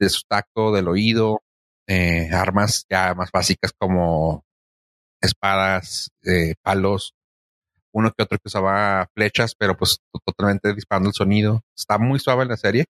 de 0.00 0.08
su 0.10 0.22
tacto, 0.28 0.72
del 0.72 0.88
oído, 0.88 1.42
eh, 1.88 2.28
armas 2.32 2.86
ya 2.90 3.14
más 3.14 3.30
básicas 3.32 3.72
como 3.78 4.44
espadas, 5.20 6.10
eh, 6.24 6.54
palos, 6.62 7.14
uno 7.92 8.12
que 8.16 8.22
otro 8.24 8.38
que 8.38 8.48
usaba 8.48 9.08
flechas, 9.14 9.54
pero 9.58 9.76
pues 9.76 9.98
to- 10.12 10.20
totalmente 10.24 10.74
disparando 10.74 11.08
el 11.10 11.14
sonido. 11.14 11.62
Está 11.76 11.98
muy 11.98 12.18
suave 12.20 12.46
la 12.46 12.56
serie. 12.56 12.86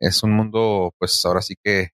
Es 0.00 0.22
un 0.22 0.32
mundo, 0.32 0.92
pues 0.98 1.24
ahora 1.24 1.42
sí 1.42 1.54
que 1.62 1.90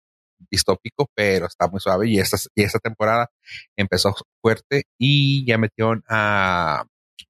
distópico, 0.51 1.07
pero 1.15 1.47
está 1.47 1.69
muy 1.69 1.81
suave. 1.81 2.09
Y 2.11 2.19
esta, 2.21 2.37
y 2.55 2.63
esta 2.63 2.79
temporada 2.79 3.29
empezó 3.77 4.15
fuerte 4.43 4.85
y 4.99 5.47
ya 5.47 5.59
metieron 5.59 6.05
a 6.09 6.85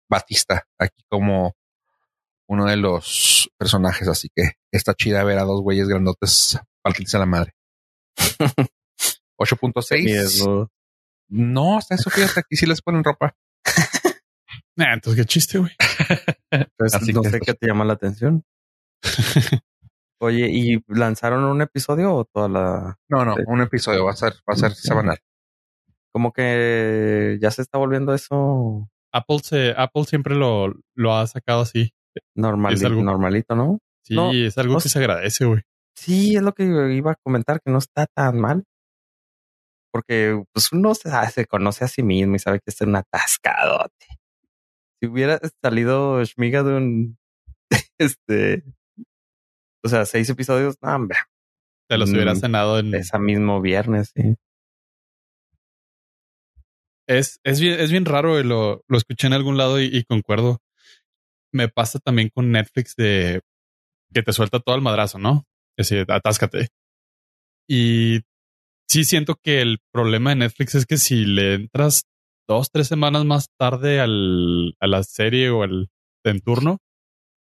Batista 0.08 0.64
aquí 0.78 1.02
como 1.08 1.54
uno 2.48 2.64
de 2.66 2.76
los 2.76 3.48
personajes. 3.58 4.08
Así 4.08 4.28
que 4.34 4.52
está 4.72 4.94
chida 4.94 5.24
ver 5.24 5.38
a 5.38 5.44
dos 5.44 5.62
güeyes 5.62 5.88
grandotes 5.88 6.58
partirse 6.86 7.18
la 7.18 7.26
madre. 7.26 7.52
8.6. 9.38 10.04
Miedo. 10.04 10.70
No, 11.28 11.78
hasta 11.78 11.94
eso 11.96 12.08
fíjate, 12.10 12.40
aquí 12.40 12.56
sí 12.56 12.66
les 12.66 12.80
ponen 12.82 13.04
ropa. 13.04 13.34
Nah, 14.78 14.92
entonces 14.92 15.22
qué 15.22 15.26
chiste, 15.26 15.56
güey. 15.58 15.72
Pues, 16.76 16.94
Así 16.94 17.10
no 17.14 17.22
que, 17.22 17.30
sé 17.30 17.38
pues. 17.38 17.46
qué 17.46 17.54
te 17.54 17.66
llama 17.66 17.86
la 17.86 17.94
atención. 17.94 18.44
Oye, 20.20 20.48
¿y 20.50 20.84
lanzaron 20.88 21.44
un 21.44 21.62
episodio 21.62 22.14
o 22.14 22.24
toda 22.26 22.46
la... 22.50 22.98
No, 23.08 23.24
no, 23.24 23.36
un 23.46 23.62
episodio 23.62 24.04
va 24.04 24.10
a 24.12 24.16
ser, 24.16 24.34
va 24.48 24.52
a 24.52 24.56
ser 24.56 24.74
semanal. 24.74 25.18
Como 26.12 26.30
que 26.30 27.38
ya 27.40 27.50
se 27.50 27.62
está 27.62 27.78
volviendo 27.78 28.12
eso 28.12 28.90
Apple 29.12 29.38
se, 29.42 29.72
Apple 29.78 30.04
siempre 30.04 30.34
lo, 30.34 30.74
lo 30.94 31.14
ha 31.14 31.26
sacado 31.26 31.62
así. 31.62 31.94
normal, 32.34 32.74
algo- 32.84 33.02
normalito, 33.02 33.54
¿no? 33.56 33.78
Sí, 34.04 34.14
No, 34.14 34.30
es 34.32 34.58
algo 34.58 34.74
no 34.74 34.80
que 34.80 34.90
se 34.90 34.98
agradece, 34.98 35.46
güey. 35.46 35.62
Sí, 35.96 36.36
es 36.36 36.42
lo 36.42 36.52
que 36.52 36.64
iba 36.64 37.12
a 37.12 37.16
comentar, 37.16 37.60
que 37.60 37.70
no 37.70 37.78
está 37.78 38.06
tan 38.06 38.38
mal. 38.38 38.64
Porque 39.92 40.42
pues 40.52 40.70
uno 40.72 40.94
se, 40.94 41.08
ah, 41.10 41.28
se 41.30 41.46
conoce 41.46 41.84
a 41.84 41.88
sí 41.88 42.02
mismo 42.02 42.36
y 42.36 42.38
sabe 42.38 42.58
que 42.60 42.70
es 42.70 42.80
un 42.82 42.96
atascadote. 42.96 44.06
Si 45.00 45.08
hubiera 45.08 45.40
salido 45.62 46.22
Shmiga 46.22 46.62
de 46.62 46.74
un 46.76 47.18
este 47.98 48.62
o 49.84 49.88
sea, 49.88 50.04
seis 50.04 50.28
episodios, 50.28 50.76
no, 50.82 50.94
hombre, 50.94 51.16
Te 51.88 51.96
los 51.96 52.10
hubiera 52.12 52.32
Mm, 52.32 52.36
cenado 52.36 52.78
en. 52.80 52.94
ese 52.94 53.18
mismo 53.18 53.60
viernes, 53.60 54.12
sí. 54.14 54.34
Es, 57.08 57.38
es, 57.44 57.60
bien, 57.60 57.78
es 57.78 57.90
bien 57.92 58.04
raro, 58.04 58.40
y 58.40 58.42
lo, 58.42 58.84
lo 58.88 58.98
escuché 58.98 59.28
en 59.28 59.32
algún 59.32 59.56
lado 59.56 59.80
y, 59.80 59.84
y 59.86 60.02
concuerdo. 60.04 60.58
Me 61.52 61.68
pasa 61.68 62.00
también 62.00 62.30
con 62.34 62.50
Netflix 62.50 62.96
de 62.96 63.42
que 64.12 64.22
te 64.22 64.32
suelta 64.32 64.58
todo 64.58 64.74
el 64.74 64.82
madrazo, 64.82 65.18
¿no? 65.18 65.46
Es 65.78 65.88
decir, 65.90 66.06
atáscate. 66.10 66.68
Y 67.68 68.20
sí 68.88 69.04
siento 69.04 69.34
que 69.42 69.60
el 69.60 69.78
problema 69.92 70.30
de 70.30 70.36
Netflix 70.36 70.74
es 70.74 70.86
que 70.86 70.96
si 70.96 71.24
le 71.24 71.54
entras 71.54 72.04
dos, 72.48 72.70
tres 72.70 72.86
semanas 72.88 73.24
más 73.24 73.48
tarde 73.58 74.00
al, 74.00 74.74
a 74.80 74.86
la 74.86 75.02
serie 75.02 75.50
o 75.50 75.62
al 75.62 75.88
en 76.24 76.40
turno, 76.40 76.78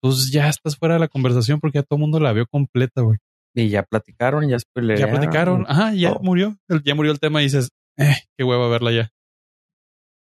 pues 0.02 0.32
ya 0.32 0.50
estás 0.50 0.78
fuera 0.78 0.96
de 0.96 1.00
la 1.02 1.08
conversación 1.08 1.60
porque 1.60 1.80
ya 1.80 1.84
todo 1.84 1.98
el 1.98 2.02
mundo 2.02 2.20
la 2.20 2.34
vio 2.34 2.46
completa, 2.48 3.02
güey. 3.02 3.18
Y 3.56 3.70
ya 3.70 3.84
platicaron, 3.84 4.48
ya 4.50 4.60
spoilearon. 4.60 5.06
Ya 5.06 5.10
platicaron, 5.12 5.66
ajá, 5.68 5.94
ya 5.94 6.10
todo. 6.14 6.20
murió, 6.24 6.58
ya 6.84 6.94
murió 6.96 7.12
el 7.14 7.20
tema 7.20 7.42
y 7.42 7.46
dices, 7.46 7.70
eh, 7.98 8.16
qué 8.38 8.44
hueva 8.44 8.68
verla 8.70 8.92
ya. 8.92 9.10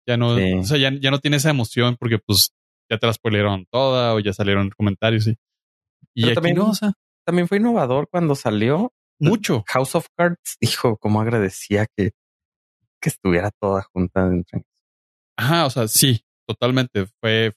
Ya 0.08 0.17
no, 0.17 0.36
Sí. 0.38 0.54
o 0.54 0.63
sea, 0.63 0.77
ya, 0.77 0.91
ya 0.99 1.12
no 1.12 1.19
tiene 1.19 1.38
esa 1.38 1.51
emoción 1.51 1.95
porque 1.99 2.17
pues 2.17 2.51
ya 2.89 2.97
te 2.97 3.06
la 3.06 3.13
spoilearon 3.13 3.65
toda 3.71 4.15
o 4.15 4.19
ya 4.19 4.34
salieron 4.34 4.71
comentarios 4.71 5.27
y, 5.27 5.32
y 6.15 6.21
Pero 6.23 6.27
aquí 6.27 6.36
también- 6.36 6.56
no, 6.58 6.69
o 6.71 6.73
sea, 6.75 6.93
También 7.25 7.47
fue 7.47 7.57
innovador 7.57 8.07
cuando 8.10 8.36
salió 8.36 8.93
mucho. 9.19 9.63
House 9.67 9.95
of 9.95 10.07
Cards. 10.17 10.57
Dijo, 10.60 10.97
cómo 10.97 11.21
agradecía 11.21 11.86
que, 11.95 12.12
que 13.01 13.10
estuviera 13.10 13.51
toda 13.60 13.84
junta 13.93 14.29
dentro. 14.29 14.62
Ajá, 15.38 15.65
o 15.65 15.69
sea, 15.69 15.88
sí, 15.88 16.23
totalmente. 16.47 17.07
Fue, 17.19 17.53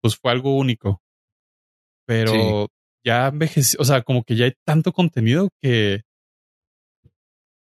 pues 0.00 0.16
fue 0.16 0.32
algo 0.32 0.56
único. 0.56 1.00
pero 2.06 2.68
ya 3.04 3.28
envejeció, 3.28 3.80
o 3.80 3.84
sea, 3.84 4.02
como 4.02 4.24
que 4.24 4.36
ya 4.36 4.44
hay 4.46 4.52
tanto 4.66 4.92
contenido 4.92 5.48
que 5.62 6.02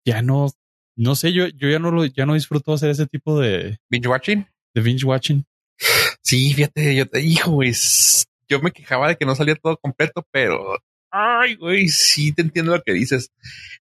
ya 0.07 0.23
no, 0.23 0.49
no 0.97 1.15
sé, 1.17 1.33
yo, 1.33 1.49
yo 1.49 1.69
ya 1.69 1.79
no 1.79 1.91
lo, 1.91 2.07
ya 2.07 2.25
no 2.25 2.35
disfruto 2.35 2.73
hacer 2.73 2.91
ese 2.91 3.07
tipo 3.07 3.39
de, 3.39 3.79
Binge 3.91 4.09
watching. 4.09 4.47
de 4.75 4.81
binge 4.81 5.05
watching. 5.05 5.45
Sí, 6.23 6.55
fíjate, 6.55 6.95
yo 6.95 7.07
te 7.07 7.21
hijo, 7.21 7.53
güey. 7.53 7.73
Yo 8.49 8.61
me 8.61 8.73
quejaba 8.73 9.09
de 9.09 9.17
que 9.17 9.27
no 9.27 9.35
salía 9.35 9.55
todo 9.55 9.77
completo, 9.77 10.27
pero 10.31 10.79
ay, 11.11 11.57
güey, 11.57 11.89
sí 11.89 12.33
te 12.33 12.43
entiendo 12.43 12.73
lo 12.77 12.83
que 12.83 12.93
dices. 12.93 13.31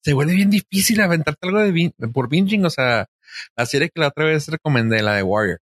Se 0.02 0.14
vuelve 0.14 0.34
bien 0.36 0.50
difícil 0.50 1.00
aventarte 1.02 1.48
algo 1.48 1.60
de 1.60 1.72
bin- 1.72 1.94
por 2.14 2.30
binging. 2.30 2.66
O 2.66 2.70
sea, 2.70 3.08
la 3.56 3.66
serie 3.66 3.90
que 3.90 4.00
la 4.02 4.08
otra 4.10 4.26
vez 4.26 4.48
recomendé, 4.48 5.02
la 5.02 5.16
de 5.16 5.24
Warrior. 5.24 5.60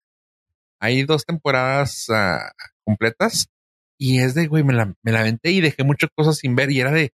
Hay 0.80 1.04
dos 1.04 1.24
temporadas 1.24 2.06
ah, 2.10 2.52
completas 2.84 3.48
y 3.98 4.20
es 4.20 4.34
de, 4.34 4.46
güey, 4.48 4.64
me 4.64 4.74
la, 4.74 4.92
me 5.02 5.12
la 5.12 5.20
aventé 5.20 5.50
y 5.52 5.60
dejé 5.60 5.84
muchas 5.84 6.10
cosas 6.14 6.36
sin 6.36 6.56
ver 6.56 6.70
y 6.70 6.80
era 6.80 6.90
de, 6.90 7.12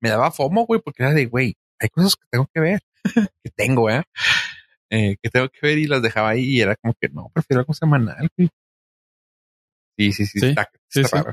me 0.00 0.10
daba 0.10 0.30
fomo, 0.32 0.66
güey, 0.66 0.80
porque 0.82 1.02
era 1.02 1.14
de, 1.14 1.26
güey, 1.26 1.56
hay 1.78 1.88
cosas 1.88 2.16
que 2.16 2.26
tengo 2.30 2.48
que 2.52 2.60
ver, 2.60 2.80
que 3.44 3.50
tengo, 3.54 3.88
¿eh? 3.88 4.02
Eh, 4.90 5.16
que 5.22 5.30
tengo 5.30 5.48
que 5.48 5.58
ver 5.62 5.78
y 5.78 5.86
las 5.86 6.02
dejaba 6.02 6.30
ahí 6.30 6.44
y 6.44 6.60
era 6.60 6.76
como 6.76 6.94
que 7.00 7.08
no, 7.08 7.30
prefiero 7.32 7.60
algo 7.60 7.72
semanal, 7.74 8.28
güey. 8.36 8.50
Sí, 9.98 10.12
sí, 10.12 10.26
sí, 10.26 10.40
Sí, 10.40 10.46
está, 10.48 10.68
está 10.90 11.08
sí. 11.08 11.16
raro. 11.16 11.32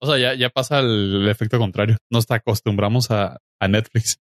O 0.00 0.06
sea, 0.06 0.18
ya, 0.18 0.34
ya 0.34 0.50
pasa 0.50 0.80
el, 0.80 1.22
el 1.22 1.28
efecto 1.28 1.58
contrario. 1.58 1.96
Nos 2.10 2.30
acostumbramos 2.30 3.10
a, 3.10 3.38
a 3.60 3.68
Netflix. 3.68 4.18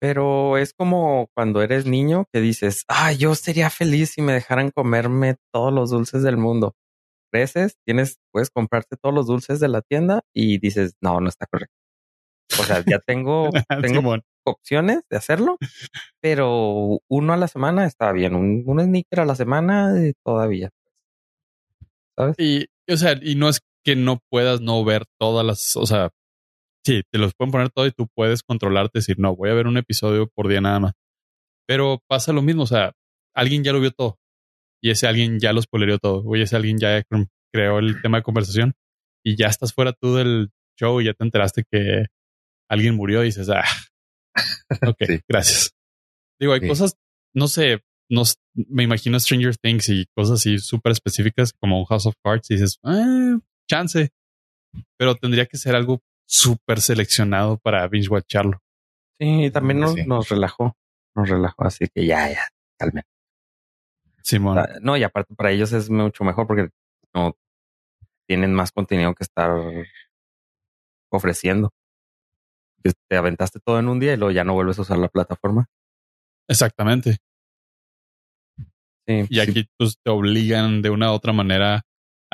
Pero 0.00 0.58
es 0.58 0.74
como 0.74 1.28
cuando 1.34 1.62
eres 1.62 1.86
niño 1.86 2.26
que 2.32 2.40
dices, 2.40 2.84
ah, 2.88 3.12
yo 3.12 3.34
sería 3.34 3.70
feliz 3.70 4.10
si 4.10 4.22
me 4.22 4.34
dejaran 4.34 4.70
comerme 4.70 5.36
todos 5.52 5.72
los 5.72 5.90
dulces 5.90 6.22
del 6.22 6.36
mundo. 6.36 6.74
Creces, 7.32 7.76
tienes, 7.86 8.18
puedes 8.30 8.50
comprarte 8.50 8.96
todos 9.00 9.14
los 9.14 9.26
dulces 9.26 9.60
de 9.60 9.68
la 9.68 9.80
tienda 9.82 10.20
y 10.34 10.58
dices, 10.58 10.94
no, 11.00 11.20
no 11.20 11.28
está 11.28 11.46
correcto. 11.46 11.74
O 12.60 12.62
sea, 12.64 12.84
ya 12.86 12.98
tengo, 12.98 13.50
tengo 13.82 14.00
Simón. 14.00 14.22
opciones 14.44 15.00
de 15.08 15.16
hacerlo, 15.16 15.56
pero 16.20 17.00
uno 17.08 17.32
a 17.32 17.36
la 17.36 17.48
semana 17.48 17.86
está 17.86 18.12
bien. 18.12 18.34
Un, 18.34 18.62
un 18.66 18.80
sneaker 18.80 19.20
a 19.20 19.24
la 19.24 19.34
semana 19.36 19.98
eh, 20.02 20.12
todavía. 20.22 20.70
¿Sabes? 22.16 22.36
Y, 22.38 22.66
o 22.92 22.96
sea, 22.96 23.18
y 23.20 23.34
no 23.36 23.48
es 23.48 23.60
que 23.84 23.96
no 23.96 24.20
puedas 24.30 24.60
no 24.60 24.84
ver 24.84 25.04
todas 25.20 25.44
las, 25.44 25.76
o 25.76 25.86
sea, 25.86 26.10
sí, 26.86 27.02
te 27.12 27.18
los 27.18 27.34
pueden 27.34 27.52
poner 27.52 27.70
todo 27.70 27.86
y 27.86 27.92
tú 27.92 28.08
puedes 28.14 28.42
controlarte, 28.42 28.98
decir, 28.98 29.18
no, 29.18 29.34
voy 29.36 29.50
a 29.50 29.54
ver 29.54 29.66
un 29.66 29.76
episodio 29.76 30.28
por 30.34 30.48
día 30.48 30.60
nada 30.60 30.80
más. 30.80 30.92
Pero 31.66 32.00
pasa 32.08 32.32
lo 32.32 32.42
mismo, 32.42 32.62
o 32.64 32.66
sea, 32.66 32.92
alguien 33.34 33.64
ya 33.64 33.72
lo 33.72 33.80
vio 33.80 33.90
todo 33.90 34.18
y 34.82 34.90
ese 34.90 35.06
alguien 35.06 35.40
ya 35.40 35.52
lo 35.52 35.62
spoilerió 35.62 35.98
todo, 35.98 36.22
o 36.22 36.36
ese 36.36 36.56
alguien 36.56 36.78
ya 36.78 37.00
cre- 37.04 37.28
creó 37.52 37.78
el 37.78 38.00
tema 38.02 38.18
de 38.18 38.22
conversación 38.22 38.74
y 39.24 39.36
ya 39.36 39.46
estás 39.46 39.72
fuera 39.72 39.92
tú 39.92 40.14
del 40.16 40.50
show 40.78 41.00
y 41.00 41.06
ya 41.06 41.14
te 41.14 41.24
enteraste 41.24 41.64
que 41.70 42.06
alguien 42.70 42.94
murió 42.94 43.22
y 43.22 43.26
dices, 43.26 43.48
ah, 43.50 43.64
ok, 44.86 44.96
Sí. 45.06 45.20
gracias. 45.28 45.70
Digo, 46.40 46.52
hay 46.52 46.60
Sí. 46.60 46.68
cosas, 46.68 46.96
no 47.34 47.48
sé, 47.48 47.80
no, 48.10 48.22
me 48.54 48.82
imagino 48.82 49.18
Stranger 49.18 49.56
Things 49.56 49.88
y 49.88 50.06
cosas 50.14 50.40
así 50.40 50.58
súper 50.58 50.92
específicas 50.92 51.52
como 51.52 51.84
House 51.86 52.06
of 52.06 52.14
Cards 52.22 52.50
y 52.50 52.54
dices, 52.54 52.78
ah, 52.84 53.38
chance, 53.68 54.10
pero 54.96 55.14
tendría 55.14 55.46
que 55.46 55.56
ser 55.56 55.74
algo 55.76 56.00
súper 56.26 56.80
seleccionado 56.80 57.58
para 57.58 57.86
binge 57.88 58.08
watcharlo. 58.08 58.60
Sí, 59.18 59.44
y 59.46 59.50
también 59.50 59.80
nos, 59.80 59.94
Sí. 59.94 60.04
nos 60.06 60.28
relajó. 60.28 60.76
Nos 61.14 61.28
relajó, 61.28 61.64
así 61.64 61.86
que 61.94 62.06
ya, 62.06 62.28
ya, 62.30 62.48
calmen. 62.78 63.04
Simón. 64.22 64.58
Ah, 64.58 64.68
No, 64.80 64.96
y 64.96 65.02
aparte 65.04 65.34
para 65.34 65.50
ellos 65.52 65.72
es 65.72 65.88
mucho 65.90 66.24
mejor 66.24 66.46
porque 66.46 66.68
no 67.14 67.36
tienen 68.26 68.52
más 68.54 68.72
contenido 68.72 69.14
que 69.14 69.22
estar 69.22 69.50
ofreciendo. 71.10 71.70
Te 73.08 73.16
aventaste 73.16 73.60
todo 73.60 73.78
en 73.78 73.88
un 73.88 74.00
día 74.00 74.14
y 74.14 74.16
luego 74.16 74.32
ya 74.32 74.44
no 74.44 74.54
vuelves 74.54 74.78
a 74.78 74.82
usar 74.82 74.98
la 74.98 75.08
plataforma. 75.08 75.66
Exactamente. 76.48 77.18
Sí, 79.06 79.26
Y 79.28 79.40
aquí 79.40 79.68
pues, 79.78 79.98
te 80.02 80.10
obligan 80.10 80.82
de 80.82 80.90
una 80.90 81.10
u 81.10 81.14
otra 81.14 81.32
manera 81.32 81.82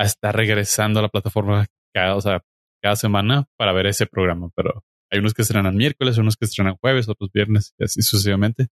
a 0.01 0.05
estar 0.05 0.35
regresando 0.35 0.99
a 0.99 1.03
la 1.03 1.09
plataforma 1.09 1.67
cada, 1.93 2.15
o 2.15 2.21
sea, 2.21 2.41
cada 2.81 2.95
semana 2.95 3.45
para 3.57 3.71
ver 3.71 3.85
ese 3.85 4.07
programa. 4.07 4.49
Pero 4.55 4.83
hay 5.11 5.19
unos 5.19 5.33
que 5.33 5.43
estrenan 5.43 5.75
miércoles, 5.75 6.17
unos 6.17 6.37
que 6.37 6.45
estrenan 6.45 6.77
jueves, 6.77 7.07
otros 7.07 7.31
viernes 7.31 7.73
y 7.77 7.83
así 7.83 8.01
sucesivamente. 8.01 8.67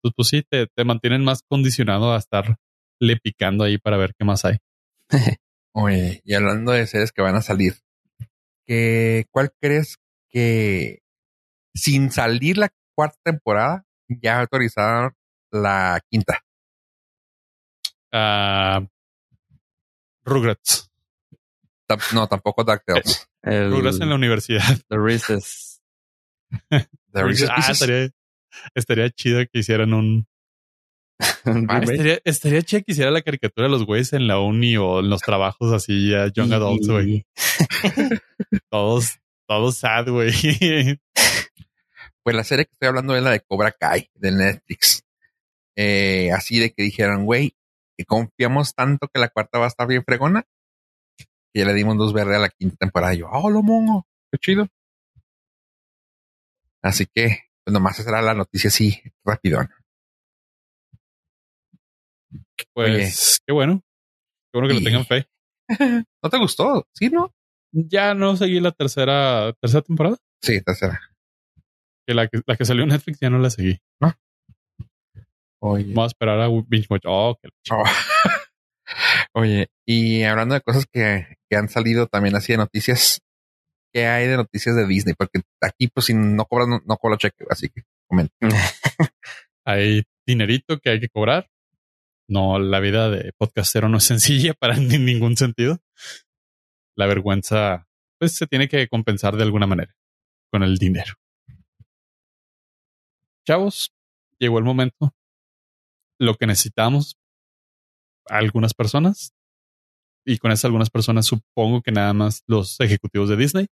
Pues, 0.00 0.14
pues 0.16 0.28
sí, 0.28 0.42
te, 0.48 0.66
te 0.66 0.84
mantienen 0.84 1.24
más 1.24 1.42
condicionado 1.42 2.12
a 2.12 2.18
estar 2.18 2.56
le 3.00 3.16
picando 3.16 3.64
ahí 3.64 3.78
para 3.78 3.96
ver 3.96 4.14
qué 4.18 4.24
más 4.24 4.44
hay. 4.44 4.58
Oye, 5.74 6.20
y 6.24 6.34
hablando 6.34 6.72
de 6.72 6.86
series 6.86 7.12
que 7.12 7.22
van 7.22 7.34
a 7.34 7.42
salir, 7.42 7.74
¿qué, 8.66 9.26
¿cuál 9.30 9.52
crees 9.60 9.98
que 10.30 11.00
sin 11.74 12.10
salir 12.10 12.58
la 12.58 12.70
cuarta 12.94 13.18
temporada 13.24 13.84
ya 14.08 14.40
autorizaron 14.40 15.12
la 15.50 16.00
quinta? 16.10 16.42
Ah, 18.12 18.86
Rugrats. 20.24 20.90
No, 22.14 22.26
tampoco 22.26 22.64
DuckTales. 22.64 23.28
el, 23.42 23.70
Rugrats 23.70 24.00
en 24.00 24.08
la 24.08 24.14
universidad. 24.14 24.78
The 24.88 24.96
Reese's. 24.96 25.82
The 26.70 27.22
Reese's 27.22 27.50
Ah, 27.50 27.70
estaría, 27.70 28.10
estaría 28.74 29.10
chido 29.10 29.40
que 29.52 29.58
hicieron 29.58 29.92
un, 29.92 30.26
Ah, 31.68 31.80
estaría, 31.82 32.20
estaría 32.24 32.62
chido 32.62 32.82
que 32.84 32.92
hiciera 32.92 33.10
la 33.10 33.22
caricatura 33.22 33.66
de 33.66 33.72
los 33.72 33.84
güeyes 33.84 34.12
en 34.12 34.26
la 34.26 34.40
uni 34.40 34.76
o 34.76 35.00
en 35.00 35.10
los 35.10 35.20
trabajos 35.20 35.72
así, 35.72 36.10
ya 36.10 36.28
young 36.32 36.52
adults, 36.52 36.88
güey. 36.88 37.26
Todos, 38.70 39.18
todos 39.46 39.76
sad, 39.76 40.08
güey. 40.08 40.32
Pues 42.22 42.36
la 42.36 42.44
serie 42.44 42.66
que 42.66 42.72
estoy 42.72 42.88
hablando 42.88 43.16
es 43.16 43.22
la 43.22 43.30
de 43.30 43.40
Cobra 43.40 43.72
Kai 43.72 44.10
de 44.14 44.30
Netflix. 44.30 45.04
Eh, 45.76 46.30
así 46.32 46.58
de 46.58 46.72
que 46.72 46.82
dijeron, 46.82 47.24
güey, 47.24 47.56
que 47.96 48.04
confiamos 48.04 48.74
tanto 48.74 49.08
que 49.12 49.20
la 49.20 49.28
cuarta 49.28 49.58
va 49.58 49.64
a 49.66 49.68
estar 49.68 49.86
bien 49.86 50.04
fregona. 50.04 50.44
Que 51.54 51.60
ya 51.60 51.66
le 51.66 51.74
dimos 51.74 51.96
dos 51.98 52.12
verdes 52.12 52.36
a 52.36 52.40
la 52.40 52.48
quinta 52.48 52.76
temporada. 52.78 53.14
Y 53.14 53.18
yo, 53.18 53.28
oh, 53.30 53.50
lo 53.50 53.62
mongo, 53.62 54.06
qué 54.30 54.38
chido. 54.38 54.68
Así 56.82 57.06
que, 57.06 57.38
pues 57.64 57.72
nomás 57.72 57.98
esa 57.98 58.10
era 58.10 58.22
la 58.22 58.34
noticia 58.34 58.68
así, 58.68 59.00
rapidón. 59.24 59.70
Pues 62.74 63.40
qué 63.46 63.52
bueno. 63.52 63.82
Qué 64.52 64.58
bueno 64.60 64.68
que 64.68 64.74
Y- 64.74 64.78
le 64.78 64.84
tengan 64.84 65.06
fe. 65.06 65.26
¿No 66.22 66.30
te 66.30 66.38
gustó? 66.38 66.86
Sí, 66.94 67.08
¿no? 67.10 67.34
Ya 67.72 68.14
no 68.14 68.36
seguí 68.36 68.60
la 68.60 68.72
tercera, 68.72 69.52
tercera 69.60 69.82
temporada. 69.82 70.16
Sí, 70.42 70.60
tercera. 70.60 71.00
Que 72.06 72.14
la, 72.14 72.26
que 72.28 72.40
la 72.46 72.56
que 72.56 72.64
salió 72.64 72.82
en 72.82 72.90
Netflix 72.90 73.18
ya 73.20 73.30
no 73.30 73.38
la 73.38 73.48
seguí. 73.50 73.78
Oye. 75.62 75.84
Vamos 75.94 76.04
a 76.04 76.06
esperar 76.08 76.40
a 76.40 76.48
Binge 76.48 76.86
Watch. 76.90 77.04
Oh, 77.06 77.36
que 77.40 77.48
Oh. 77.70 77.84
Oye, 79.34 79.68
y 79.86 80.22
hablando 80.24 80.54
de 80.54 80.60
cosas 80.60 80.84
que, 80.92 81.36
que 81.48 81.56
han 81.56 81.68
salido 81.68 82.06
también 82.08 82.34
así 82.36 82.52
de 82.52 82.58
noticias, 82.58 83.20
¿qué 83.94 84.06
hay 84.06 84.26
de 84.26 84.36
noticias 84.36 84.76
de 84.76 84.86
Disney? 84.86 85.14
Porque 85.16 85.40
aquí, 85.62 85.88
pues, 85.88 86.06
si 86.06 86.14
no 86.14 86.44
cobras, 86.44 86.68
no, 86.68 86.80
no 86.84 86.96
cobra 86.96 87.16
cheque, 87.16 87.44
así 87.48 87.68
que 87.70 87.82
comenta. 88.08 88.34
Hay 89.64 90.02
dinerito 90.26 90.78
que 90.80 90.90
hay 90.90 90.98
que 91.00 91.08
cobrar. 91.08 91.48
No, 92.28 92.58
la 92.58 92.80
vida 92.80 93.08
de 93.10 93.32
podcastero 93.38 93.88
no 93.88 93.98
es 93.98 94.04
sencilla 94.12 94.54
para 94.54 94.76
ni- 94.76 94.98
ningún 94.98 95.36
sentido. 95.36 95.78
La 96.96 97.06
vergüenza, 97.06 97.86
pues 98.18 98.34
se 98.34 98.46
tiene 98.48 98.68
que 98.68 98.88
compensar 98.88 99.36
de 99.36 99.44
alguna 99.44 99.66
manera 99.68 99.94
con 100.50 100.64
el 100.64 100.76
dinero. 100.78 101.14
Chavos, 103.46 103.92
llegó 104.38 104.58
el 104.58 104.64
momento. 104.64 105.14
Lo 106.22 106.36
que 106.36 106.46
necesitamos, 106.46 107.16
algunas 108.28 108.74
personas, 108.74 109.32
y 110.24 110.38
con 110.38 110.52
esas 110.52 110.66
algunas 110.66 110.88
personas 110.90 111.26
supongo 111.26 111.82
que 111.82 111.90
nada 111.90 112.12
más 112.12 112.42
los 112.46 112.78
ejecutivos 112.80 113.28
de 113.28 113.36
Disney, 113.36 113.66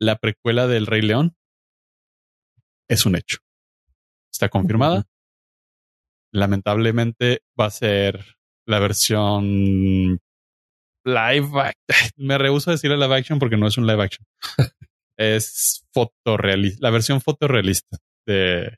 la 0.00 0.16
precuela 0.18 0.68
del 0.68 0.86
Rey 0.86 1.02
León 1.02 1.34
es 2.88 3.06
un 3.06 3.16
hecho. 3.16 3.38
Está 4.32 4.48
confirmada. 4.48 5.04
Lamentablemente 6.32 7.40
va 7.58 7.66
a 7.66 7.70
ser 7.70 8.36
la 8.66 8.78
versión 8.78 10.20
live. 11.04 11.48
act- 11.54 12.12
Me 12.16 12.38
rehuso 12.38 12.70
a 12.70 12.74
decir 12.74 12.90
live 12.90 13.14
action 13.16 13.38
porque 13.38 13.56
no 13.56 13.66
es 13.66 13.78
un 13.78 13.86
live 13.86 14.02
action. 14.02 14.24
es 15.18 15.84
fotorrealista, 15.92 16.78
la 16.82 16.90
versión 16.90 17.20
fotorrealista 17.20 17.98
de 18.26 18.76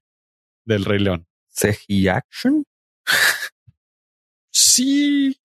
del 0.66 0.84
Rey 0.84 1.00
León. 1.00 1.26
CGI 1.52 2.08
Action. 2.08 2.64
Sí, 4.52 5.36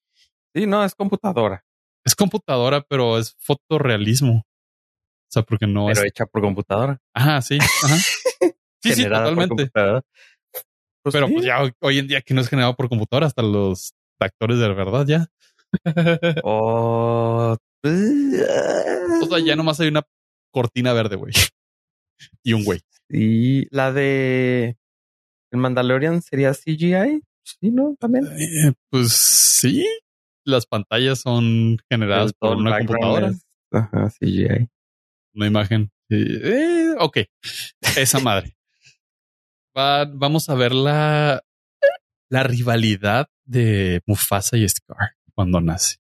Sí, 0.56 0.65
no, 0.65 0.84
es 0.86 0.95
computadora, 0.95 1.65
es 2.06 2.15
computadora, 2.15 2.82
pero 2.82 3.17
es 3.17 3.36
fotorrealismo. 3.39 4.38
O 4.38 5.32
sea, 5.32 5.43
porque 5.43 5.67
no 5.67 5.88
pero 5.88 5.99
es. 6.01 6.06
hecha 6.08 6.25
por 6.25 6.41
computadora. 6.41 6.99
Ajá, 7.13 7.41
sí. 7.41 7.58
Ajá. 7.60 7.95
Sí, 8.84 8.93
sí, 8.93 9.04
totalmente. 9.06 9.67
Pues 9.73 10.04
Pero 11.12 11.25
sí. 11.28 11.34
pues 11.34 11.43
ya 11.45 11.58
hoy- 11.80 11.97
en 11.97 12.08
día 12.08 12.21
que 12.21 12.36
no 12.36 12.41
es 12.41 12.47
generado 12.49 12.75
por 12.75 12.88
computadora, 12.88 13.25
hasta 13.25 13.41
los 13.41 13.95
actores 14.19 14.60
de 14.60 14.67
verdad 14.73 15.08
ya. 15.08 15.25
O 16.43 17.58
O 17.84 19.25
sea, 19.28 19.39
ya 19.43 19.56
nomás 19.56 19.80
hay 19.80 19.88
una 19.88 20.04
cortina 20.54 20.93
verde, 20.93 21.15
güey. 21.15 21.34
Y 22.43 22.54
un 22.54 22.63
güey. 22.63 22.82
Y 23.10 23.67
la 23.75 23.91
de 23.91 24.78
el 25.51 25.60
Mandalorian 25.60 26.21
sería 26.21 26.54
CGI. 26.54 27.23
Sí, 27.45 27.69
¿no? 27.71 27.95
También. 27.99 28.25
Eh, 28.25 28.73
pues 28.89 29.12
sí. 29.13 29.86
Las 30.43 30.65
pantallas 30.65 31.21
son 31.21 31.77
generadas 31.89 32.31
El- 32.31 32.34
por 32.39 32.58
una 32.58 32.77
computadora. 32.79 33.27
es- 33.29 33.45
Ajá, 33.71 34.10
CGI. 34.10 34.69
Una 35.34 35.47
imagen. 35.47 35.91
Eh, 36.10 36.93
ok. 36.99 37.17
Esa 37.97 38.19
madre. 38.19 38.55
Va- 39.77 40.05
vamos 40.05 40.49
a 40.49 40.55
ver 40.55 40.73
la, 40.73 41.43
la 42.29 42.43
rivalidad 42.43 43.27
de 43.43 44.01
Mufasa 44.05 44.55
y 44.58 44.67
Scar 44.69 45.15
cuando 45.34 45.60
nace. 45.62 45.97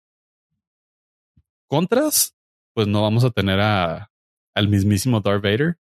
Contras, 1.67 2.35
pues 2.73 2.87
no 2.87 3.01
vamos 3.01 3.23
a 3.25 3.31
tener 3.31 3.59
a, 3.59 4.11
al 4.55 4.67
mismísimo 4.67 5.19
Darth 5.21 5.43
Vader 5.43 5.77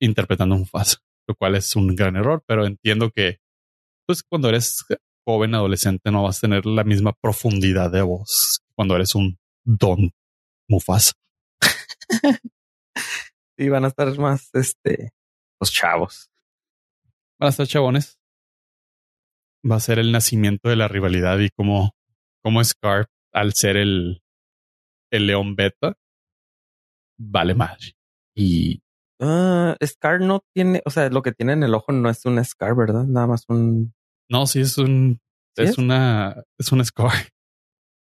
interpretando 0.00 0.54
a 0.54 0.58
Mufasa, 0.58 0.98
lo 1.28 1.34
cual 1.34 1.54
es 1.54 1.76
un 1.76 1.94
gran 1.94 2.16
error, 2.16 2.42
pero 2.46 2.66
entiendo 2.66 3.10
que 3.10 3.38
pues 4.06 4.22
cuando 4.22 4.48
eres 4.48 4.84
joven, 5.26 5.54
adolescente, 5.54 6.10
no 6.10 6.22
vas 6.22 6.38
a 6.38 6.40
tener 6.42 6.66
la 6.66 6.84
misma 6.84 7.12
profundidad 7.20 7.90
de 7.90 8.02
voz 8.02 8.60
cuando 8.74 8.94
eres 8.96 9.14
un 9.14 9.38
Don 9.64 10.10
Mufasa. 10.68 11.12
Sí, 13.58 13.70
van 13.70 13.86
a 13.86 13.88
estar 13.88 14.18
más 14.18 14.50
este 14.52 15.12
los 15.58 15.72
chavos. 15.72 16.28
Van 17.40 17.46
a 17.46 17.48
estar 17.48 17.66
chabones. 17.66 18.18
Va 19.64 19.76
a 19.76 19.80
ser 19.80 19.98
el 19.98 20.12
nacimiento 20.12 20.68
de 20.68 20.76
la 20.76 20.88
rivalidad 20.88 21.38
y 21.38 21.48
como, 21.48 21.92
como 22.42 22.62
Scar, 22.62 23.06
al 23.32 23.54
ser 23.54 23.78
el, 23.78 24.22
el 25.10 25.26
león 25.26 25.56
beta, 25.56 25.94
vale 27.18 27.54
madre. 27.54 27.96
Y 28.34 28.82
Ah, 29.18 29.76
Scar 29.82 30.20
no 30.20 30.40
tiene, 30.54 30.82
o 30.84 30.90
sea, 30.90 31.08
lo 31.08 31.22
que 31.22 31.32
tiene 31.32 31.54
en 31.54 31.62
el 31.62 31.74
ojo 31.74 31.92
no 31.92 32.10
es 32.10 32.24
un 32.26 32.42
Scar, 32.44 32.76
¿verdad? 32.76 33.04
Nada 33.04 33.26
más 33.26 33.44
un. 33.48 33.94
No, 34.30 34.46
sí 34.46 34.60
es 34.60 34.78
un, 34.78 35.18
¿Sí 35.56 35.62
es, 35.62 35.70
es? 35.70 35.78
una, 35.78 36.42
es 36.58 36.72
un 36.72 36.84
Scar. 36.84 37.10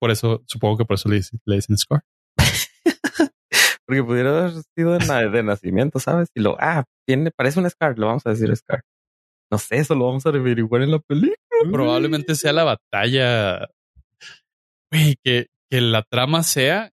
Por 0.00 0.10
eso, 0.10 0.42
supongo 0.46 0.78
que 0.78 0.84
por 0.84 0.94
eso 0.94 1.08
le 1.08 1.16
dicen, 1.16 1.40
le 1.44 1.56
dicen 1.56 1.76
Scar. 1.76 2.02
Porque 3.86 4.04
pudiera 4.04 4.30
haber 4.30 4.62
sido 4.76 4.96
de 4.96 5.42
nacimiento, 5.42 5.98
¿sabes? 5.98 6.28
Y 6.36 6.40
lo, 6.40 6.56
ah, 6.60 6.84
tiene, 7.04 7.32
parece 7.32 7.58
un 7.58 7.68
Scar, 7.68 7.98
lo 7.98 8.06
vamos 8.06 8.24
a 8.24 8.30
decir 8.30 8.54
Scar. 8.56 8.82
No 9.50 9.58
sé, 9.58 9.78
eso 9.78 9.96
lo 9.96 10.06
vamos 10.06 10.24
a 10.24 10.28
averiguar 10.28 10.82
en 10.82 10.92
la 10.92 11.00
película. 11.00 11.36
Probablemente 11.72 12.36
sea 12.36 12.52
la 12.52 12.64
batalla. 12.64 13.66
Güey, 14.92 15.16
que, 15.24 15.48
que 15.68 15.80
la 15.80 16.02
trama 16.02 16.42
sea 16.44 16.90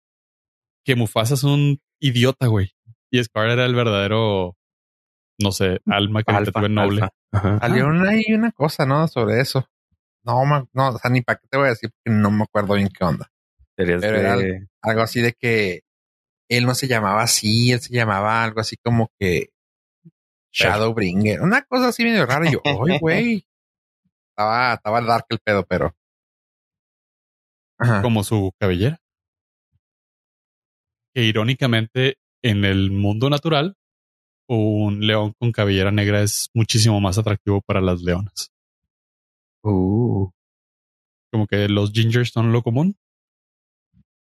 que 0.85 0.95
Mufasa 0.95 1.33
es 1.33 1.43
un 1.43 1.79
idiota, 2.01 2.47
güey. 2.47 2.71
Y 3.11 3.23
Scar 3.23 3.49
era 3.49 3.65
el 3.65 3.75
verdadero, 3.75 4.55
no 5.39 5.51
sé, 5.51 5.79
alma 5.85 6.23
caritativa 6.23 6.67
noble. 6.69 7.01
alfa. 7.03 7.13
Ajá. 7.31 7.59
Salió 7.59 7.87
una 7.87 8.11
y 8.15 8.33
una 8.33 8.51
cosa, 8.51 8.85
¿no? 8.85 9.07
Sobre 9.07 9.41
eso. 9.41 9.67
No, 10.23 10.43
ma- 10.45 10.65
no, 10.73 10.89
o 10.89 10.97
sea, 10.97 11.11
ni 11.11 11.21
para 11.21 11.39
qué 11.39 11.47
te 11.49 11.57
voy 11.57 11.67
a 11.67 11.69
decir 11.69 11.91
porque 11.91 12.17
no 12.17 12.31
me 12.31 12.43
acuerdo 12.43 12.73
bien 12.75 12.89
qué 12.89 13.03
onda. 13.03 13.29
Pero 13.75 13.97
era 14.01 14.37
de- 14.37 14.67
Algo 14.81 15.01
así 15.01 15.21
de 15.21 15.33
que 15.33 15.81
él 16.49 16.65
no 16.65 16.73
se 16.75 16.87
llamaba 16.87 17.21
así, 17.23 17.71
él 17.71 17.79
se 17.81 17.93
llamaba 17.93 18.43
algo 18.43 18.61
así 18.61 18.77
como 18.83 19.11
que 19.19 19.49
Shadowbringer. 20.53 21.41
Una 21.41 21.63
cosa 21.63 21.89
así 21.89 22.03
medio 22.03 22.25
rara. 22.25 22.47
Y 22.47 22.53
yo, 22.53 22.61
¡ay, 22.63 22.97
güey! 23.01 23.45
Estaba, 24.29 24.73
estaba 24.75 25.01
dark 25.01 25.25
el 25.29 25.39
pedo, 25.39 25.65
pero. 25.65 25.93
Ajá. 27.77 28.01
como 28.01 28.23
su 28.23 28.53
cabellera. 28.57 28.99
Que 31.13 31.23
irónicamente, 31.23 32.17
en 32.41 32.63
el 32.65 32.91
mundo 32.91 33.29
natural, 33.29 33.75
un 34.47 35.05
león 35.05 35.33
con 35.39 35.51
cabellera 35.51 35.91
negra 35.91 36.21
es 36.21 36.49
muchísimo 36.53 36.99
más 37.01 37.17
atractivo 37.17 37.61
para 37.61 37.81
las 37.81 38.01
leonas. 38.01 38.51
Uh, 39.63 40.29
Como 41.31 41.47
que 41.47 41.67
los 41.67 41.91
gingers 41.91 42.29
son 42.29 42.51
lo 42.51 42.61
común 42.61 42.95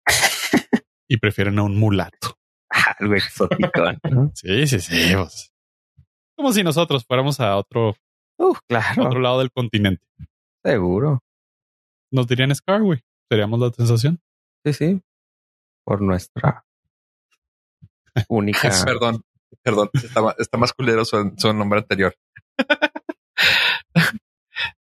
y 1.08 1.16
prefieren 1.18 1.58
a 1.58 1.62
un 1.64 1.76
mulato. 1.78 2.36
algo 2.98 3.14
exótico. 3.14 3.82
¿no? 4.10 4.30
Sí, 4.34 4.66
sí, 4.66 4.80
sí. 4.80 5.12
pues. 5.14 5.52
Como 6.36 6.52
si 6.52 6.62
nosotros 6.62 7.04
fuéramos 7.06 7.40
a 7.40 7.56
otro, 7.56 7.94
Uh, 8.38 8.54
claro, 8.66 9.06
otro 9.06 9.20
lado 9.20 9.38
del 9.40 9.52
continente. 9.52 10.04
seguro. 10.64 11.22
Nos 12.10 12.26
dirían 12.26 12.54
Scar, 12.54 12.82
güey. 12.82 13.00
Seríamos 13.30 13.60
la 13.60 13.70
sensación. 13.70 14.20
Sí, 14.64 14.72
sí. 14.72 15.02
Por 15.84 16.00
nuestra 16.02 16.64
única. 18.28 18.70
Perdón, 18.84 19.22
perdón. 19.62 19.90
Está, 19.94 20.34
está 20.38 20.56
más 20.58 20.72
culero 20.72 21.04
su, 21.04 21.32
su 21.36 21.52
nombre 21.52 21.80
anterior. 21.80 22.14
su, 23.94 24.02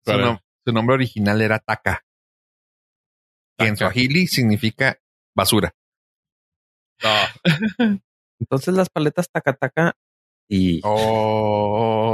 ¿Cuál 0.05 0.21
nom- 0.25 0.41
su 0.67 0.73
nombre 0.73 0.95
original 0.95 1.41
era 1.43 1.59
Taka. 1.59 2.05
Que 3.59 3.67
en 3.67 3.75
Taka. 3.77 3.93
Swahili 3.93 4.27
significa 4.27 4.99
basura. 5.37 5.75
Entonces 8.41 8.75
las 8.75 8.89
paletas 8.91 9.31
taca 9.31 9.53
taca 9.55 9.97
y 10.51 10.81
Oh. 10.85 12.05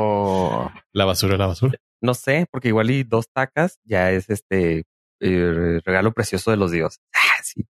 La 0.92 1.04
basura, 1.04 1.36
la 1.36 1.46
basura. 1.46 1.78
no 2.02 2.14
sé, 2.14 2.46
porque 2.50 2.68
igual 2.68 2.90
y 2.90 3.02
dos 3.04 3.28
tacas 3.32 3.78
ya 3.84 4.10
es 4.10 4.28
este 4.30 4.84
eh, 5.20 5.80
regalo 5.84 6.12
precioso 6.12 6.50
de 6.50 6.56
los 6.56 6.70
dioses. 6.72 7.00
Ah, 7.14 7.42
sí. 7.42 7.66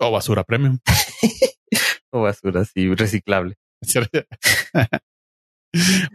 O 0.00 0.10
basura 0.10 0.44
premium. 0.44 0.78
O 2.14 2.20
basura 2.20 2.60
así 2.60 2.94
reciclable. 2.94 3.54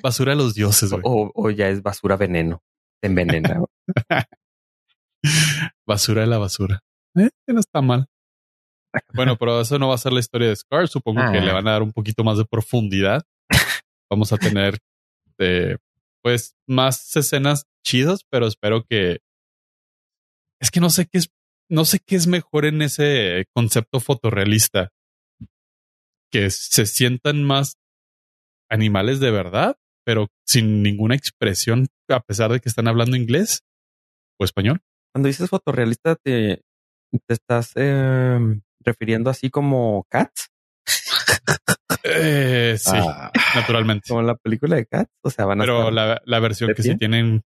basura 0.03 0.31
de 0.31 0.37
los 0.37 0.53
dioses, 0.53 0.91
güey. 0.91 1.01
O, 1.05 1.31
o 1.33 1.49
ya 1.49 1.69
es 1.69 1.81
basura 1.81 2.15
veneno. 2.17 2.61
Te 3.01 3.07
envenena. 3.07 3.61
Basura 5.85 6.21
de 6.21 6.27
la 6.27 6.37
basura. 6.37 6.79
Eh, 7.15 7.29
no 7.47 7.59
está 7.59 7.81
mal. 7.81 8.07
Bueno, 9.13 9.35
pero 9.37 9.61
eso 9.61 9.77
no 9.79 9.89
va 9.89 9.95
a 9.95 9.99
ser 9.99 10.13
la 10.13 10.19
historia 10.19 10.49
de 10.49 10.55
Scar. 10.55 10.87
Supongo 10.87 11.19
que 11.31 11.37
Ah. 11.37 11.41
le 11.41 11.51
van 11.51 11.67
a 11.67 11.71
dar 11.71 11.81
un 11.83 11.91
poquito 11.91 12.23
más 12.23 12.37
de 12.37 12.45
profundidad. 12.45 13.23
Vamos 14.09 14.31
a 14.31 14.37
tener, 14.37 14.77
eh, 15.39 15.77
pues, 16.23 16.55
más 16.67 17.15
escenas 17.15 17.65
chidas, 17.85 18.21
pero 18.29 18.47
espero 18.47 18.83
que. 18.85 19.19
Es 20.61 20.71
que 20.71 20.79
no 20.79 20.89
sé 20.89 21.07
qué 21.07 21.19
es, 21.19 21.29
no 21.69 21.85
sé 21.85 21.99
qué 22.05 22.15
es 22.15 22.27
mejor 22.27 22.65
en 22.65 22.81
ese 22.81 23.45
concepto 23.53 23.99
fotorrealista. 23.99 24.89
Que 26.31 26.49
se 26.49 26.85
sientan 26.85 27.43
más 27.43 27.75
animales 28.69 29.19
de 29.19 29.31
verdad, 29.31 29.77
pero 30.05 30.27
sin 30.45 30.83
ninguna 30.83 31.15
expresión, 31.15 31.87
a 32.09 32.19
pesar 32.21 32.51
de 32.51 32.59
que 32.59 32.69
están 32.69 32.87
hablando 32.87 33.15
inglés 33.15 33.61
o 34.39 34.45
español. 34.45 34.81
Cuando 35.13 35.27
dices 35.27 35.49
fotorrealista, 35.49 36.15
te, 36.15 36.61
te 37.11 37.33
estás 37.33 37.71
eh, 37.75 38.39
refiriendo 38.81 39.29
así 39.29 39.49
como 39.49 40.05
Cats, 40.09 40.49
Eh, 42.03 42.75
sí, 42.77 42.91
Ah, 42.93 43.31
naturalmente. 43.55 44.07
como 44.09 44.21
la 44.21 44.35
película 44.35 44.75
de 44.75 44.85
Cats. 44.85 45.11
O 45.23 45.29
sea, 45.29 45.45
van 45.45 45.59
a 45.61 45.63
Pero 45.63 45.91
la, 45.91 46.21
la 46.25 46.39
versión 46.39 46.69
¿De 46.69 46.75
que 46.75 46.83
sí 46.83 46.89
pie? 46.89 46.97
tienen, 46.97 47.43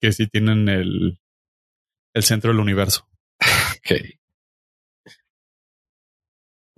que 0.00 0.12
sí 0.12 0.26
tienen 0.26 0.68
el, 0.68 1.18
el 2.14 2.22
centro 2.22 2.50
del 2.50 2.60
universo. 2.60 3.08
ok. 3.78 4.00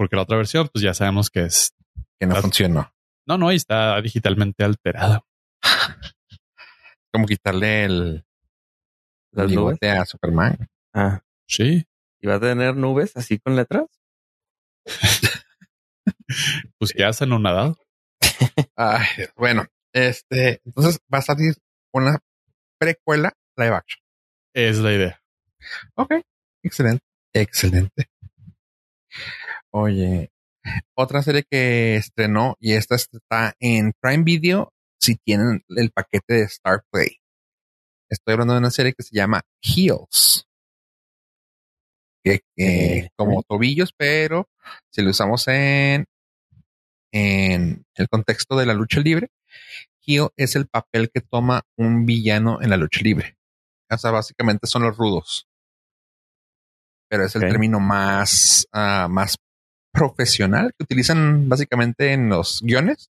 Porque 0.01 0.17
la 0.17 0.23
otra 0.23 0.39
versión, 0.39 0.67
pues 0.73 0.83
ya 0.83 0.95
sabemos 0.95 1.29
que 1.29 1.43
es. 1.43 1.75
Que 2.19 2.27
no 2.27 2.35
funcionó. 2.37 2.91
No, 3.27 3.37
no, 3.37 3.53
y 3.53 3.57
está 3.57 4.01
digitalmente 4.01 4.65
alterada. 4.65 5.27
Como 7.13 7.27
quitarle 7.27 7.85
el, 7.85 8.25
las 9.31 9.51
el 9.51 9.55
nubes. 9.57 9.79
bigote 9.79 9.91
a 9.91 10.07
Superman. 10.07 10.71
Ah, 10.95 11.21
Sí, 11.47 11.85
y 12.19 12.27
va 12.27 12.37
a 12.37 12.41
tener 12.41 12.77
nubes 12.77 13.15
así 13.15 13.39
con 13.41 13.57
letras. 13.57 13.89
pues 16.79 16.95
ya 16.97 17.13
se 17.13 17.25
han 17.25 17.43
nadado. 17.43 17.77
Ay, 18.77 19.07
bueno, 19.37 19.67
este, 19.93 20.63
entonces 20.65 20.99
va 21.13 21.19
a 21.19 21.23
salir 21.23 21.57
una 21.93 22.21
precuela 22.79 23.35
live 23.55 23.75
action. 23.75 24.03
Es 24.55 24.79
la 24.79 24.95
idea. 24.95 25.23
Ok, 25.95 26.15
excelente, 26.63 27.05
excelente. 27.35 28.09
Oye, 29.73 30.33
otra 30.97 31.23
serie 31.23 31.45
que 31.49 31.97
estrenó 31.97 32.57
y 32.59 32.73
esta 32.73 32.97
está 32.97 33.55
en 33.61 33.93
Prime 34.01 34.25
Video 34.25 34.73
si 34.99 35.17
tienen 35.17 35.65
el 35.69 35.91
paquete 35.93 36.35
de 36.35 36.43
Star 36.43 36.83
Play. 36.91 37.19
Estoy 38.09 38.33
hablando 38.33 38.55
de 38.55 38.61
una 38.61 38.73
serie 38.73 38.93
que 38.93 39.05
se 39.05 39.15
llama 39.15 39.43
Heels. 39.63 40.47
Que, 42.25 42.41
que 42.57 43.09
como 43.17 43.43
tobillos, 43.45 43.93
pero 43.97 44.49
si 44.91 45.03
lo 45.03 45.11
usamos 45.11 45.47
en, 45.49 46.05
en 47.13 47.85
el 47.95 48.09
contexto 48.09 48.57
de 48.57 48.67
la 48.67 48.75
lucha 48.75 49.01
libre, 49.01 49.29
heel 50.05 50.29
es 50.37 50.57
el 50.57 50.67
papel 50.67 51.11
que 51.15 51.21
toma 51.21 51.63
un 51.77 52.07
villano 52.07 52.61
en 52.61 52.71
la 52.71 52.77
lucha 52.77 53.01
libre. 53.03 53.37
O 53.89 53.97
sea, 53.97 54.11
básicamente 54.11 54.67
son 54.67 54.83
los 54.83 54.97
rudos. 54.97 55.47
pero 57.09 57.25
es 57.25 57.35
el 57.37 57.43
término 57.43 57.81
más, 57.81 58.67
ah, 58.73 59.09
más 59.09 59.37
profesional 59.93 60.73
que 60.77 60.85
utilizan 60.85 61.49
básicamente 61.49 62.13
en 62.13 62.29
los 62.29 62.61
guiones. 62.63 63.11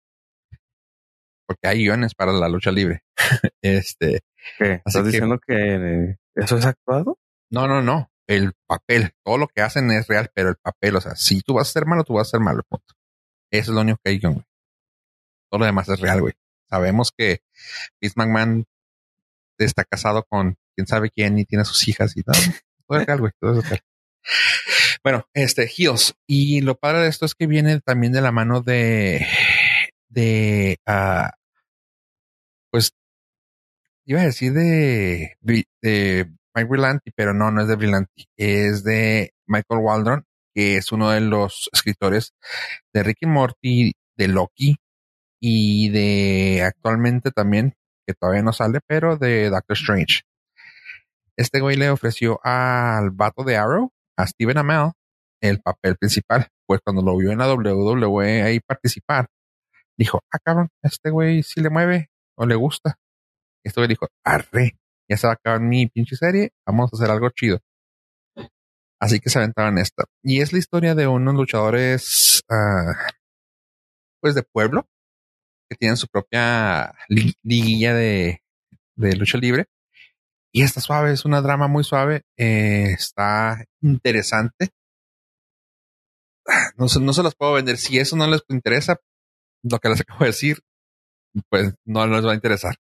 Porque 1.47 1.67
hay 1.67 1.83
guiones 1.83 2.15
para 2.15 2.31
la 2.33 2.49
lucha 2.49 2.71
libre. 2.71 3.03
este, 3.61 4.21
¿Qué? 4.57 4.81
¿Estás 4.85 4.95
que- 4.95 5.03
diciendo 5.03 5.39
que 5.39 5.53
eh, 5.75 6.17
eso 6.35 6.57
es 6.57 6.65
actuado? 6.65 7.17
no, 7.51 7.67
no, 7.67 7.81
no. 7.81 8.09
El 8.27 8.53
papel, 8.65 9.11
todo 9.23 9.37
lo 9.37 9.47
que 9.47 9.61
hacen 9.61 9.91
es 9.91 10.07
real, 10.07 10.31
pero 10.33 10.49
el 10.49 10.55
papel, 10.55 10.95
o 10.95 11.01
sea, 11.01 11.15
si 11.15 11.41
tú 11.41 11.53
vas 11.53 11.69
a 11.69 11.71
ser 11.73 11.85
malo, 11.85 12.03
tú 12.03 12.13
vas 12.15 12.27
a 12.27 12.31
ser 12.31 12.39
malo. 12.39 12.63
Punto. 12.67 12.95
Eso 13.51 13.71
es 13.71 13.75
lo 13.75 13.81
único 13.81 13.99
que 14.03 14.09
hay 14.09 14.17
guion, 14.19 14.33
güey. 14.33 14.45
Todo 15.51 15.59
lo 15.59 15.65
demás 15.65 15.87
es 15.89 15.99
real, 15.99 16.21
güey. 16.21 16.33
Sabemos 16.67 17.11
que 17.15 17.41
Vince 18.01 18.15
McMahon 18.17 18.65
está 19.59 19.83
casado 19.85 20.23
con 20.27 20.55
quién 20.75 20.87
sabe 20.87 21.11
quién 21.11 21.37
y 21.37 21.45
tiene 21.45 21.65
sus 21.65 21.87
hijas 21.87 22.17
y 22.17 22.23
todo. 22.23 22.33
Todo 22.87 22.99
es 22.99 23.05
real, 23.05 23.19
güey. 23.19 23.31
Todo 23.39 23.59
es 23.59 23.69
real. 23.69 23.81
Bueno, 25.05 25.27
este, 25.35 25.69
Heels. 25.69 26.15
Y 26.25 26.61
lo 26.61 26.79
padre 26.79 27.03
de 27.03 27.09
esto 27.09 27.27
es 27.27 27.35
que 27.35 27.45
viene 27.45 27.79
también 27.79 28.11
de 28.11 28.21
la 28.21 28.31
mano 28.31 28.61
de, 28.61 29.23
de, 30.09 30.79
ah, 30.87 31.31
pues, 32.71 32.95
iba 34.05 34.21
a 34.21 34.23
decir 34.23 34.53
de, 34.53 35.37
de 35.41 36.31
Mike 36.55 36.67
Brillanti, 36.67 37.11
pero 37.15 37.35
no, 37.35 37.51
no 37.51 37.61
es 37.61 37.67
de 37.67 37.75
Brillanti. 37.75 38.25
Es 38.35 38.83
de 38.83 39.31
Michael 39.45 39.81
Waldron, 39.83 40.25
que 40.55 40.77
es 40.77 40.91
uno 40.91 41.11
de 41.11 41.21
los 41.21 41.69
escritores 41.71 42.33
de 42.91 43.03
Ricky 43.03 43.27
Morty, 43.27 43.93
de 44.17 44.27
Loki 44.27 44.77
y 45.39 45.89
de 45.89 46.63
actualmente 46.63 47.29
también, 47.29 47.75
que 48.07 48.15
todavía 48.15 48.41
no 48.41 48.53
sale, 48.53 48.79
pero 48.87 49.17
de 49.17 49.51
Doctor 49.51 49.77
Strange. 49.77 50.21
Este 51.37 51.59
güey 51.59 51.75
le 51.75 51.91
ofreció 51.91 52.39
al 52.43 53.11
vato 53.11 53.43
de 53.43 53.57
Arrow, 53.57 53.91
a 54.17 54.27
Steven 54.27 54.57
Amell, 54.57 54.91
el 55.41 55.59
papel 55.61 55.97
principal. 55.97 56.47
Pues 56.67 56.81
cuando 56.83 57.01
lo 57.01 57.17
vio 57.17 57.31
en 57.31 57.37
la 57.39 57.53
WWE 57.53 58.41
ahí 58.43 58.59
participar, 58.59 59.27
dijo, 59.97 60.19
ah, 60.33 60.39
cabrón, 60.43 60.69
este 60.83 61.09
güey 61.11 61.43
sí 61.43 61.61
le 61.61 61.69
mueve 61.69 62.09
o 62.37 62.45
le 62.45 62.55
gusta. 62.55 62.95
Este 63.63 63.79
güey 63.81 63.87
dijo, 63.89 64.07
arre, 64.25 64.77
ya 65.09 65.17
se 65.17 65.27
va 65.27 65.33
a 65.33 65.35
acabar 65.35 65.59
mi 65.61 65.87
pinche 65.87 66.15
serie, 66.15 66.51
vamos 66.67 66.91
a 66.91 66.95
hacer 66.97 67.11
algo 67.11 67.29
chido. 67.29 67.59
Así 69.01 69.19
que 69.19 69.29
se 69.29 69.39
aventaron 69.39 69.77
esta. 69.77 70.05
Y 70.23 70.41
es 70.41 70.53
la 70.53 70.59
historia 70.59 70.95
de 70.95 71.07
unos 71.07 71.35
luchadores, 71.35 72.43
ah, 72.49 72.93
pues 74.21 74.35
de 74.35 74.43
pueblo, 74.43 74.87
que 75.69 75.75
tienen 75.77 75.97
su 75.97 76.07
propia 76.07 76.93
li- 77.09 77.35
liguilla 77.43 77.93
de 77.93 78.39
lucha 79.17 79.37
libre. 79.37 79.65
Y 80.55 80.61
está 80.61 80.79
suave, 80.79 81.11
es 81.11 81.25
una 81.25 81.41
drama 81.41 81.67
muy 81.67 81.83
suave, 81.83 82.21
eh, 82.37 82.93
está 82.93 83.65
interesante. 83.81 84.69
Ah, 86.47 86.69
No 86.77 86.85
no 87.01 87.11
se 87.11 87.23
los 87.23 87.35
puedo 87.35 87.51
vender. 87.51 87.75
Si 87.75 87.99
eso 87.99 88.15
no 88.15 88.25
les 88.25 88.41
interesa, 88.47 88.95
lo 89.63 89.79
que 89.79 89.89
les 89.89 89.99
acabo 90.07 90.21
de 90.21 90.27
decir, 90.27 90.59
pues 91.49 91.73
no 91.83 92.07
les 92.07 92.25
va 92.25 92.31
a 92.31 92.35
interesar. 92.35 92.75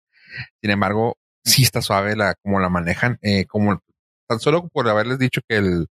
Sin 0.61 0.69
embargo, 0.69 1.15
sí 1.45 1.63
está 1.63 1.81
suave 1.81 2.17
la, 2.17 2.35
como 2.43 2.59
la 2.59 2.67
manejan, 2.67 3.17
eh, 3.21 3.45
como 3.45 3.79
tan 4.27 4.41
solo 4.41 4.67
por 4.67 4.89
haberles 4.89 5.17
dicho 5.17 5.39
que 5.47 5.55
el 5.55 5.87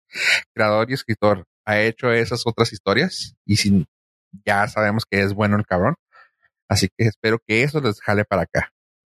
creador 0.54 0.90
y 0.90 0.94
escritor 0.94 1.44
ha 1.66 1.80
hecho 1.82 2.10
esas 2.10 2.46
otras 2.46 2.72
historias 2.72 3.34
y 3.44 3.58
sin, 3.58 3.84
ya 4.46 4.66
sabemos 4.68 5.04
que 5.04 5.20
es 5.20 5.34
bueno 5.34 5.58
el 5.58 5.66
cabrón. 5.66 5.96
Así 6.70 6.88
que 6.96 7.04
espero 7.06 7.38
que 7.46 7.64
eso 7.64 7.82
les 7.82 8.00
jale 8.00 8.24
para 8.24 8.44
acá. 8.44 8.70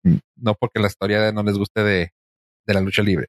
Mm, 0.04 0.18
No 0.36 0.56
porque 0.56 0.82
la 0.82 0.88
historia 0.88 1.32
no 1.32 1.44
les 1.44 1.58
guste 1.58 1.84
de, 1.84 2.12
de 2.66 2.74
la 2.74 2.82
lucha 2.82 3.02
libre. 3.02 3.28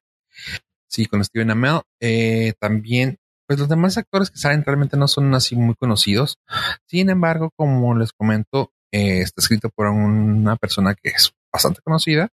Sí, 0.87 1.05
con 1.05 1.23
Steven 1.23 1.51
Amell. 1.51 1.81
Eh, 1.99 2.53
también, 2.59 3.17
pues 3.47 3.59
los 3.59 3.69
demás 3.69 3.97
actores 3.97 4.29
que 4.29 4.37
salen 4.37 4.63
realmente 4.63 4.97
no 4.97 5.07
son 5.07 5.33
así 5.33 5.55
muy 5.55 5.75
conocidos. 5.75 6.37
Sin 6.85 7.09
embargo, 7.09 7.51
como 7.55 7.95
les 7.97 8.11
comento, 8.11 8.71
eh, 8.91 9.21
está 9.21 9.41
escrito 9.41 9.69
por 9.69 9.87
una 9.87 10.55
persona 10.57 10.95
que 10.95 11.09
es 11.09 11.31
bastante 11.51 11.81
conocida. 11.81 12.29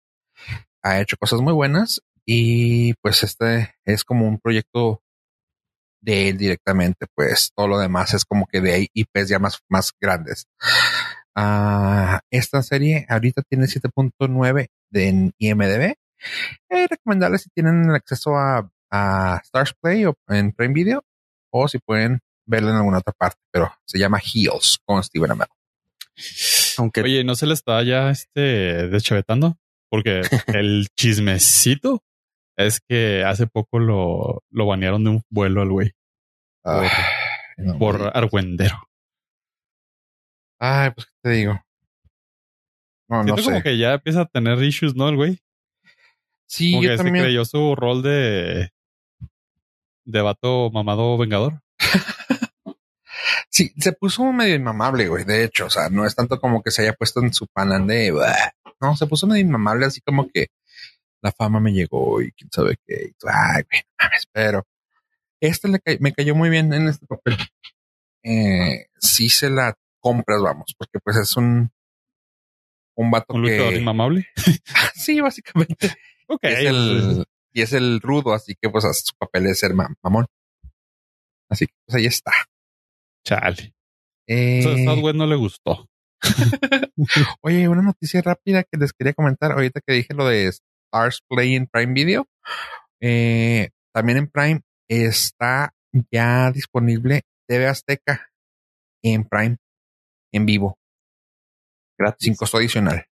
Ha 0.83 1.01
hecho 1.01 1.17
cosas 1.17 1.41
muy 1.41 1.53
buenas 1.53 2.01
y 2.25 2.95
pues 2.95 3.23
este 3.23 3.75
es 3.85 4.05
como 4.05 4.27
un 4.27 4.39
proyecto 4.39 5.03
de 6.01 6.29
él 6.29 6.39
directamente, 6.39 7.07
pues 7.15 7.53
todo 7.55 7.69
lo 7.69 7.79
demás 7.79 8.15
es 8.15 8.25
como 8.25 8.47
que 8.47 8.61
de 8.61 8.89
IPs 8.95 9.29
ya 9.29 9.39
más, 9.39 9.61
más 9.69 9.93
grandes. 10.01 10.47
Ah, 11.35 12.21
esta 12.31 12.63
serie 12.63 13.05
ahorita 13.09 13.43
tiene 13.43 13.67
7.9 13.67 14.69
de 14.91 15.09
en 15.09 15.33
IMDB. 15.39 15.95
Eh, 16.71 16.87
recomendarles 16.89 17.43
si 17.43 17.51
tienen 17.51 17.91
acceso 17.91 18.37
a, 18.37 18.71
a 18.91 19.41
Stars 19.45 19.75
Play 19.81 20.05
o 20.07 20.15
en 20.29 20.53
Prime 20.53 20.75
Video 20.75 21.05
o 21.51 21.69
si 21.69 21.79
pueden 21.79 22.21
verla 22.47 22.71
en 22.71 22.77
alguna 22.77 22.99
otra 22.99 23.13
parte, 23.13 23.41
pero 23.51 23.73
se 23.85 23.99
llama 23.99 24.19
Heels 24.21 24.79
con 24.85 25.03
Steven 25.03 25.33
Amell. 25.33 25.49
Aunque 26.79 27.03
Oye, 27.03 27.25
¿no 27.25 27.35
se 27.35 27.47
le 27.47 27.55
está 27.55 27.83
ya 27.83 28.11
este 28.11 28.89
deschavetando? 28.89 29.57
Porque 29.91 30.21
el 30.49 30.89
chismecito 30.97 32.03
es 32.57 32.81
que 32.81 33.25
hace 33.25 33.47
poco 33.47 33.79
lo, 33.79 34.43
lo 34.51 34.67
banearon 34.67 35.05
de 35.05 35.11
un 35.11 35.23
vuelo 35.31 35.63
al 35.63 35.71
güey 35.71 35.93
no, 37.59 37.79
por 37.79 37.99
güey. 37.99 38.11
argüendero. 38.13 38.77
Ay, 40.59 40.91
pues 40.91 41.07
qué 41.07 41.13
te 41.23 41.31
digo. 41.31 41.61
No, 43.09 43.19
no 43.19 43.25
Siento 43.25 43.43
sé. 43.43 43.51
como 43.51 43.63
que 43.63 43.79
ya 43.79 43.95
empieza 43.95 44.23
a 44.23 44.27
tener 44.27 44.63
issues, 44.63 44.97
¿no? 44.97 45.09
El 45.09 45.17
güey. 45.17 45.39
Sí, 46.47 46.73
Como 46.73 46.83
yo 46.85 46.91
que 46.91 46.97
se 46.99 47.05
también. 47.05 47.25
creyó 47.25 47.45
su 47.45 47.75
rol 47.77 48.03
de 48.03 48.71
de 50.05 50.21
vato 50.23 50.71
mamado 50.71 51.17
vengador. 51.19 51.61
Sí, 53.49 53.73
se 53.79 53.93
puso 53.93 54.23
medio 54.33 54.55
inmamable, 54.55 55.09
güey. 55.09 55.25
De 55.25 55.45
hecho, 55.45 55.67
o 55.67 55.71
sea, 55.71 55.89
no 55.89 56.05
es 56.05 56.15
tanto 56.15 56.39
como 56.39 56.63
que 56.63 56.71
se 56.71 56.83
haya 56.83 56.93
puesto 56.93 57.21
en 57.21 57.33
su 57.33 57.47
panán 57.47 57.87
de. 57.87 58.11
"Bah". 58.11 58.53
No, 58.81 58.95
se 58.97 59.07
puso 59.07 59.27
medio 59.27 59.41
inmamable, 59.43 59.87
así 59.87 60.01
como 60.03 60.29
que 60.29 60.49
la 61.23 61.33
fama 61.33 61.59
me 61.61 61.73
llegó 61.73 62.21
y 62.21 62.33
quién 62.33 62.51
sabe 62.53 62.77
qué. 62.87 63.13
Ay, 63.27 63.63
güey, 63.71 63.83
mames, 63.99 64.27
pero 64.31 64.67
este 65.41 65.69
le 65.69 65.81
ca- 65.81 65.97
me 66.01 66.13
cayó 66.13 66.35
muy 66.35 66.51
bien 66.51 66.73
en 66.75 66.89
este 66.89 67.07
papel. 67.07 67.37
Eh, 68.23 68.89
sí 68.99 69.31
se 69.31 69.49
la 69.49 69.75
compras, 70.01 70.43
vamos, 70.43 70.75
porque 70.77 70.99
pues 71.03 71.17
es 71.17 71.35
un 71.37 71.71
un 72.95 73.11
vato 73.11 73.35
Un 73.35 73.43
luchador 73.43 73.73
que 73.73 73.79
inmamable. 73.79 74.27
sí, 74.95 75.21
básicamente 75.21 75.95
Ok. 76.29 76.41
es 76.45 76.59
el 76.61 77.25
y 77.53 77.63
es 77.63 77.73
el 77.73 78.01
rudo, 78.01 78.35
así 78.35 78.55
que 78.61 78.69
pues 78.69 78.85
su 78.85 79.15
papel 79.19 79.47
es 79.47 79.61
ser 79.61 79.73
mam- 79.73 79.95
mamón. 80.03 80.27
Así 81.49 81.67
que 81.67 81.73
pues 81.87 81.97
ahí 81.97 82.07
está. 82.07 82.33
Chale. 83.25 83.73
Eh, 84.29 84.59
Eso 84.59 84.73
a 84.73 84.77
Southwest 84.95 85.17
no 85.17 85.27
le 85.27 85.37
gustó. 85.37 85.87
Oye, 87.43 87.69
una 87.69 87.83
noticia 87.83 88.21
rápida 88.23 88.65
que 88.65 88.79
les 88.79 88.93
quería 88.93 89.15
comentar 89.15 89.53
ahorita 89.53 89.81
que 89.87 89.95
dije 89.95 90.15
lo 90.15 90.27
de 90.27 90.49
Stars 90.49 91.21
Play 91.29 91.55
en 91.55 91.67
Prime 91.67 91.93
Video. 91.93 92.27
Eh, 93.01 93.71
también 93.95 94.19
en 94.19 94.29
Prime 94.29 94.61
está 94.89 95.73
ya 96.13 96.51
disponible 96.53 97.23
TV 97.49 97.67
Azteca 97.69 98.29
en 99.05 99.25
Prime 99.25 99.57
en 100.33 100.47
vivo, 100.47 100.77
gratis. 101.99 102.25
sin 102.25 102.35
costo 102.35 102.57
adicional. 102.59 103.07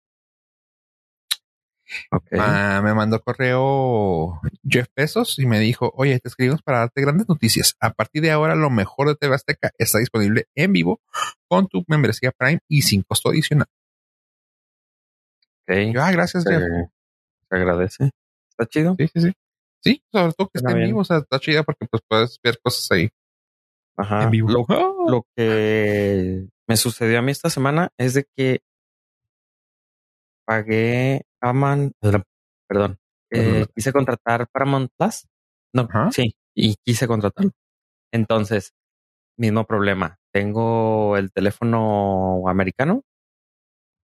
Ah, 2.38 2.82
me 2.84 2.94
mandó 2.94 3.22
correo 3.22 4.39
Jeff 4.68 4.88
Pesos 4.94 5.38
y 5.39 5.46
me 5.46 5.60
dijo, 5.60 5.92
oye, 5.96 6.20
te 6.20 6.30
escribimos 6.30 6.62
para 6.62 6.80
darte 6.80 7.02
grandes 7.02 7.28
noticias. 7.28 7.76
A 7.80 7.92
partir 7.92 8.22
de 8.22 8.32
ahora, 8.32 8.56
lo 8.56 8.70
mejor 8.70 9.08
de 9.08 9.16
TV 9.16 9.36
Azteca 9.36 9.72
está 9.78 10.00
disponible 10.00 10.48
en 10.56 10.74
vivo 10.74 11.02
con 11.48 11.68
tu 11.68 11.84
membresía 11.88 12.32
Prime 12.32 12.60
y 12.68 12.82
sin 12.84 13.04
costo 13.04 13.30
adicional. 13.30 13.68
ok. 15.68 15.76
Yo, 15.94 16.02
ah, 16.04 16.12
gracias, 16.12 16.44
Se, 16.44 16.50
Jeff. 16.52 16.62
se 17.50 17.56
agradece. 17.56 18.12
Está 18.50 18.66
chido. 18.68 18.96
Sí, 18.98 19.08
sí, 19.14 19.22
sí. 19.22 19.34
Sí, 19.84 20.04
sobre 20.12 20.34
todo 20.34 20.48
que 20.50 20.60
esté 20.60 20.72
en 20.72 20.84
vivo, 20.86 21.00
o 21.02 21.04
sea, 21.04 21.18
está 21.18 21.39
chida 21.39 21.64
porque 21.64 21.88
pues 21.89 22.04
puedes 22.08 22.39
ver 22.44 22.60
cosas 22.62 22.89
ahí 22.92 23.10
Ajá. 23.98 24.24
en 24.24 24.30
vivo. 24.32 24.50
Lo, 24.50 24.66
lo 25.08 25.26
que 25.36 26.48
me 26.68 26.78
sucedió 26.78 27.18
a 27.18 27.22
mí 27.24 27.32
esta 27.32 27.50
semana 27.50 27.89
es 27.98 28.14
de 28.14 28.26
que 28.36 28.62
pagué 30.46 31.26
Perdón, 32.68 32.98
eh, 33.32 33.66
quise 33.76 33.92
contratar 33.92 34.48
Paramount 34.52 34.92
Plus. 34.98 35.28
No, 35.74 35.84
Ajá. 35.89 36.12
sí, 36.12 36.36
y 36.56 36.76
quise 36.86 37.08
contratarlo. 37.08 37.52
Entonces, 38.14 38.72
mismo 39.38 39.66
problema. 39.66 40.18
Tengo 40.34 41.18
el 41.18 41.32
teléfono 41.32 42.44
americano, 42.48 43.02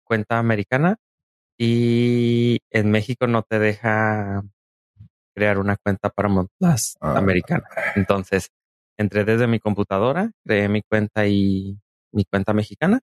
cuenta 0.06 0.40
americana, 0.40 0.98
y 1.58 2.60
en 2.72 2.92
México 2.92 3.28
no 3.28 3.44
te 3.44 3.60
deja 3.60 4.44
crear 5.36 5.58
una 5.58 5.78
cuenta 5.78 6.10
Paramount 6.10 6.50
Plus 6.60 6.96
Ah. 7.02 7.18
americana. 7.18 7.66
Entonces, 7.96 8.50
entré 8.98 9.24
desde 9.26 9.48
mi 9.48 9.60
computadora, 9.60 10.32
creé 10.46 10.70
mi 10.70 10.82
cuenta 10.84 11.26
y 11.28 11.80
mi 12.14 12.26
cuenta 12.26 12.54
mexicana. 12.54 13.00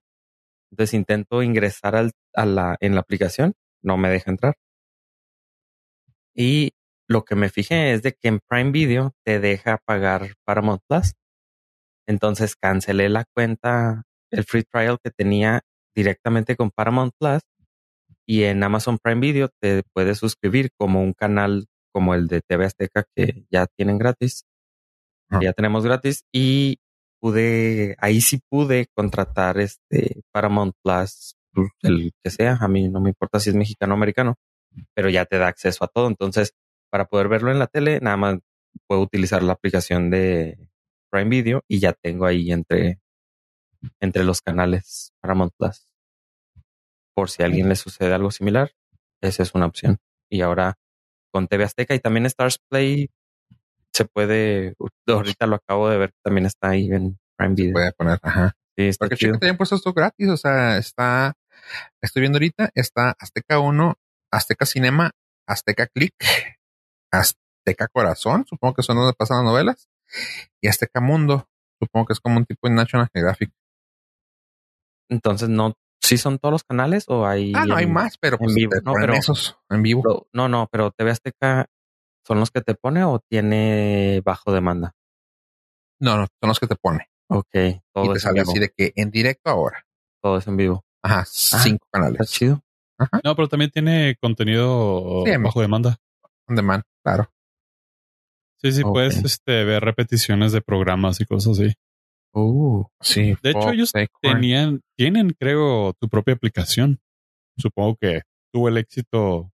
Entonces 0.71 0.93
intento 0.93 1.43
ingresar 1.43 1.95
al- 1.97 2.11
a 2.33 2.45
la, 2.45 2.77
en 2.79 2.95
la 2.95 3.01
aplicación, 3.01 3.53
no 3.83 3.97
me 3.97 4.09
deja 4.09 4.31
entrar. 4.31 4.55
Y 6.35 6.71
lo 7.07 7.25
que 7.25 7.35
me 7.35 7.49
fijé 7.49 7.93
es 7.93 8.03
de 8.03 8.13
que 8.13 8.29
en 8.29 8.39
Prime 8.39 8.71
Video 8.71 9.13
te 9.25 9.39
deja 9.39 9.77
pagar 9.85 10.33
Paramount 10.45 10.81
Plus. 10.87 11.13
Entonces 12.07 12.55
cancelé 12.55 13.09
la 13.09 13.25
cuenta, 13.33 14.03
el 14.31 14.43
free 14.45 14.63
trial 14.63 14.97
que 15.03 15.11
tenía 15.11 15.61
directamente 15.95 16.55
con 16.55 16.71
Paramount 16.71 17.13
Plus 17.19 17.41
y 18.25 18.43
en 18.43 18.63
Amazon 18.63 18.97
Prime 18.97 19.19
Video 19.19 19.49
te 19.59 19.83
puedes 19.93 20.19
suscribir 20.19 20.71
como 20.77 21.01
un 21.03 21.13
canal 21.13 21.65
como 21.93 22.15
el 22.15 22.27
de 22.27 22.41
TV 22.41 22.65
Azteca 22.65 23.03
que 23.15 23.45
ya 23.51 23.67
tienen 23.67 23.97
gratis. 23.97 24.45
Ah. 25.29 25.39
Ya 25.41 25.53
tenemos 25.53 25.83
gratis 25.83 26.23
y 26.31 26.79
pude, 27.19 27.95
ahí 27.99 28.21
sí 28.21 28.39
pude 28.49 28.87
contratar 28.95 29.59
este 29.59 30.21
Paramount 30.31 30.73
Plus, 30.83 31.35
el 31.81 32.11
que 32.23 32.29
sea. 32.29 32.57
A 32.59 32.67
mí 32.67 32.89
no 32.89 33.01
me 33.01 33.09
importa 33.09 33.39
si 33.39 33.49
es 33.49 33.55
mexicano 33.55 33.93
o 33.93 33.97
americano, 33.97 34.35
pero 34.93 35.09
ya 35.09 35.25
te 35.25 35.37
da 35.37 35.47
acceso 35.47 35.83
a 35.83 35.87
todo. 35.87 36.07
Entonces, 36.07 36.53
para 36.89 37.05
poder 37.05 37.27
verlo 37.27 37.51
en 37.51 37.59
la 37.59 37.67
tele, 37.67 37.99
nada 38.01 38.17
más 38.17 38.39
puedo 38.87 39.01
utilizar 39.01 39.43
la 39.43 39.53
aplicación 39.53 40.09
de 40.09 40.69
Prime 41.11 41.29
Video 41.29 41.63
y 41.67 41.79
ya 41.79 41.93
tengo 41.93 42.25
ahí 42.25 42.51
entre, 42.51 42.99
entre 43.99 44.23
los 44.23 44.41
canales 44.41 45.13
Paramount 45.21 45.53
Plus. 45.57 45.87
Por 47.13 47.29
si 47.29 47.43
a 47.43 47.45
alguien 47.45 47.67
le 47.69 47.75
sucede 47.75 48.13
algo 48.13 48.31
similar, 48.31 48.71
esa 49.21 49.43
es 49.43 49.53
una 49.53 49.65
opción. 49.65 49.97
Y 50.29 50.41
ahora 50.41 50.77
con 51.33 51.47
TV 51.47 51.63
Azteca 51.63 51.95
y 51.95 51.99
también 51.99 52.25
Stars 52.25 52.59
Play 52.69 53.09
se 53.93 54.05
puede, 54.05 54.75
ahorita 55.07 55.47
lo 55.47 55.57
acabo 55.57 55.89
de 55.89 55.97
ver, 55.97 56.13
también 56.23 56.45
está 56.45 56.69
ahí 56.69 56.89
en 56.91 57.19
Prime 57.37 57.55
Video. 57.55 57.73
Voy 57.73 57.87
a 57.87 57.91
poner, 57.91 58.19
ajá. 58.21 58.55
Sí, 58.77 58.85
está 58.87 59.05
Porque 59.05 59.17
chido. 59.17 59.31
chico, 59.33 59.39
te 59.39 59.45
hayan 59.47 59.57
puesto 59.57 59.75
esto 59.75 59.93
gratis. 59.93 60.29
O 60.29 60.37
sea, 60.37 60.77
está, 60.77 61.33
estoy 62.01 62.21
viendo 62.21 62.37
ahorita, 62.37 62.71
está 62.75 63.15
Azteca 63.19 63.59
1, 63.59 63.95
Azteca 64.31 64.65
Cinema, 64.65 65.11
Azteca 65.47 65.87
Click, 65.87 66.13
Azteca 67.11 67.87
Corazón, 67.87 68.45
supongo 68.47 68.75
que 68.75 68.83
son 68.83 68.97
donde 68.97 69.13
pasan 69.13 69.37
las 69.37 69.45
novelas, 69.45 69.89
y 70.61 70.67
Azteca 70.67 71.01
Mundo, 71.01 71.47
supongo 71.79 72.07
que 72.07 72.13
es 72.13 72.19
como 72.19 72.37
un 72.37 72.45
tipo 72.45 72.67
de 72.67 72.73
National 72.75 73.09
Geographic. 73.13 73.51
Entonces, 75.09 75.49
no, 75.49 75.73
¿sí 76.01 76.17
son 76.17 76.39
todos 76.39 76.53
los 76.53 76.63
canales 76.63 77.05
o 77.07 77.25
hay? 77.25 77.51
Ah, 77.55 77.65
no, 77.65 77.75
hay 77.75 77.83
en- 77.85 77.93
más, 77.93 78.17
pero 78.17 78.35
en 78.35 78.45
pues 78.45 78.55
vivo, 78.55 78.71
te 78.71 78.81
no, 78.81 78.93
pero- 78.93 79.13
esos 79.13 79.57
en 79.69 79.81
vivo. 79.83 80.01
pero- 80.03 80.27
no, 80.33 80.47
no, 80.47 80.67
pero 80.71 80.91
TV 80.91 81.11
Azteca 81.11 81.67
son 82.25 82.39
los 82.39 82.51
que 82.51 82.61
te 82.61 82.75
pone 82.75 83.03
o 83.03 83.19
tiene 83.19 84.21
bajo 84.23 84.51
demanda. 84.53 84.93
No, 85.99 86.17
no, 86.17 86.27
son 86.41 86.47
los 86.47 86.59
que 86.59 86.67
te 86.67 86.75
pone. 86.75 87.07
Ok, 87.29 87.47
y 87.53 87.81
todo 87.93 88.11
te 88.13 88.17
es 88.17 88.23
en 88.25 88.29
sale 88.29 88.39
vivo. 88.41 88.51
así 88.51 88.59
de 88.59 88.69
que 88.75 88.93
en 88.95 89.11
directo 89.11 89.49
ahora. 89.49 89.85
Todo 90.23 90.37
es 90.37 90.47
en 90.47 90.57
vivo. 90.57 90.83
Ajá, 91.03 91.25
cinco 91.25 91.85
Está 91.85 91.99
canales. 91.99 92.31
chido. 92.31 92.63
No, 93.23 93.35
pero 93.35 93.47
también 93.47 93.71
tiene 93.71 94.15
contenido 94.21 95.23
Sí, 95.25 95.31
bajo 95.37 95.61
demanda. 95.61 95.97
On 96.47 96.55
demand, 96.55 96.83
claro. 97.03 97.31
Sí, 98.57 98.71
sí, 98.71 98.83
puedes 98.83 99.17
este, 99.17 99.63
ver 99.63 99.83
repeticiones 99.83 100.51
de 100.51 100.61
programas 100.61 101.19
y 101.19 101.25
cosas 101.25 101.59
así. 101.59 101.73
Uh, 102.33 102.85
Sí. 103.01 103.35
De 103.41 103.49
hecho, 103.49 103.61
Fox, 103.61 103.73
ellos 103.73 103.91
Acorn. 103.95 104.09
Tenían, 104.21 104.81
tienen, 104.95 105.31
creo, 105.31 105.93
tu 105.99 106.07
propia 106.07 106.35
aplicación. 106.35 106.99
Supongo 107.57 107.95
que 107.99 108.21
tuvo 108.53 108.69
el 108.69 108.77
éxito 108.77 109.51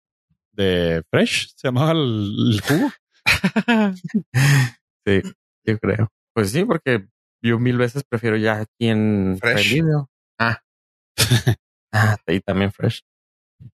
de 0.53 1.03
Fresh, 1.11 1.53
se 1.55 1.67
llamaba 1.67 1.91
el, 1.91 2.53
el 2.53 2.61
jugo. 2.61 2.91
sí, 5.05 5.21
yo 5.65 5.79
creo. 5.79 6.09
Pues 6.33 6.51
sí, 6.51 6.63
porque 6.63 7.05
yo 7.41 7.59
mil 7.59 7.77
veces 7.77 8.03
prefiero 8.07 8.37
ya 8.37 8.61
aquí 8.61 8.87
en 8.87 9.37
Fresh. 9.39 9.73
Video. 9.73 10.09
Ah. 10.39 10.61
Ah, 11.91 12.17
y 12.27 12.39
también 12.41 12.71
Fresh. 12.71 13.01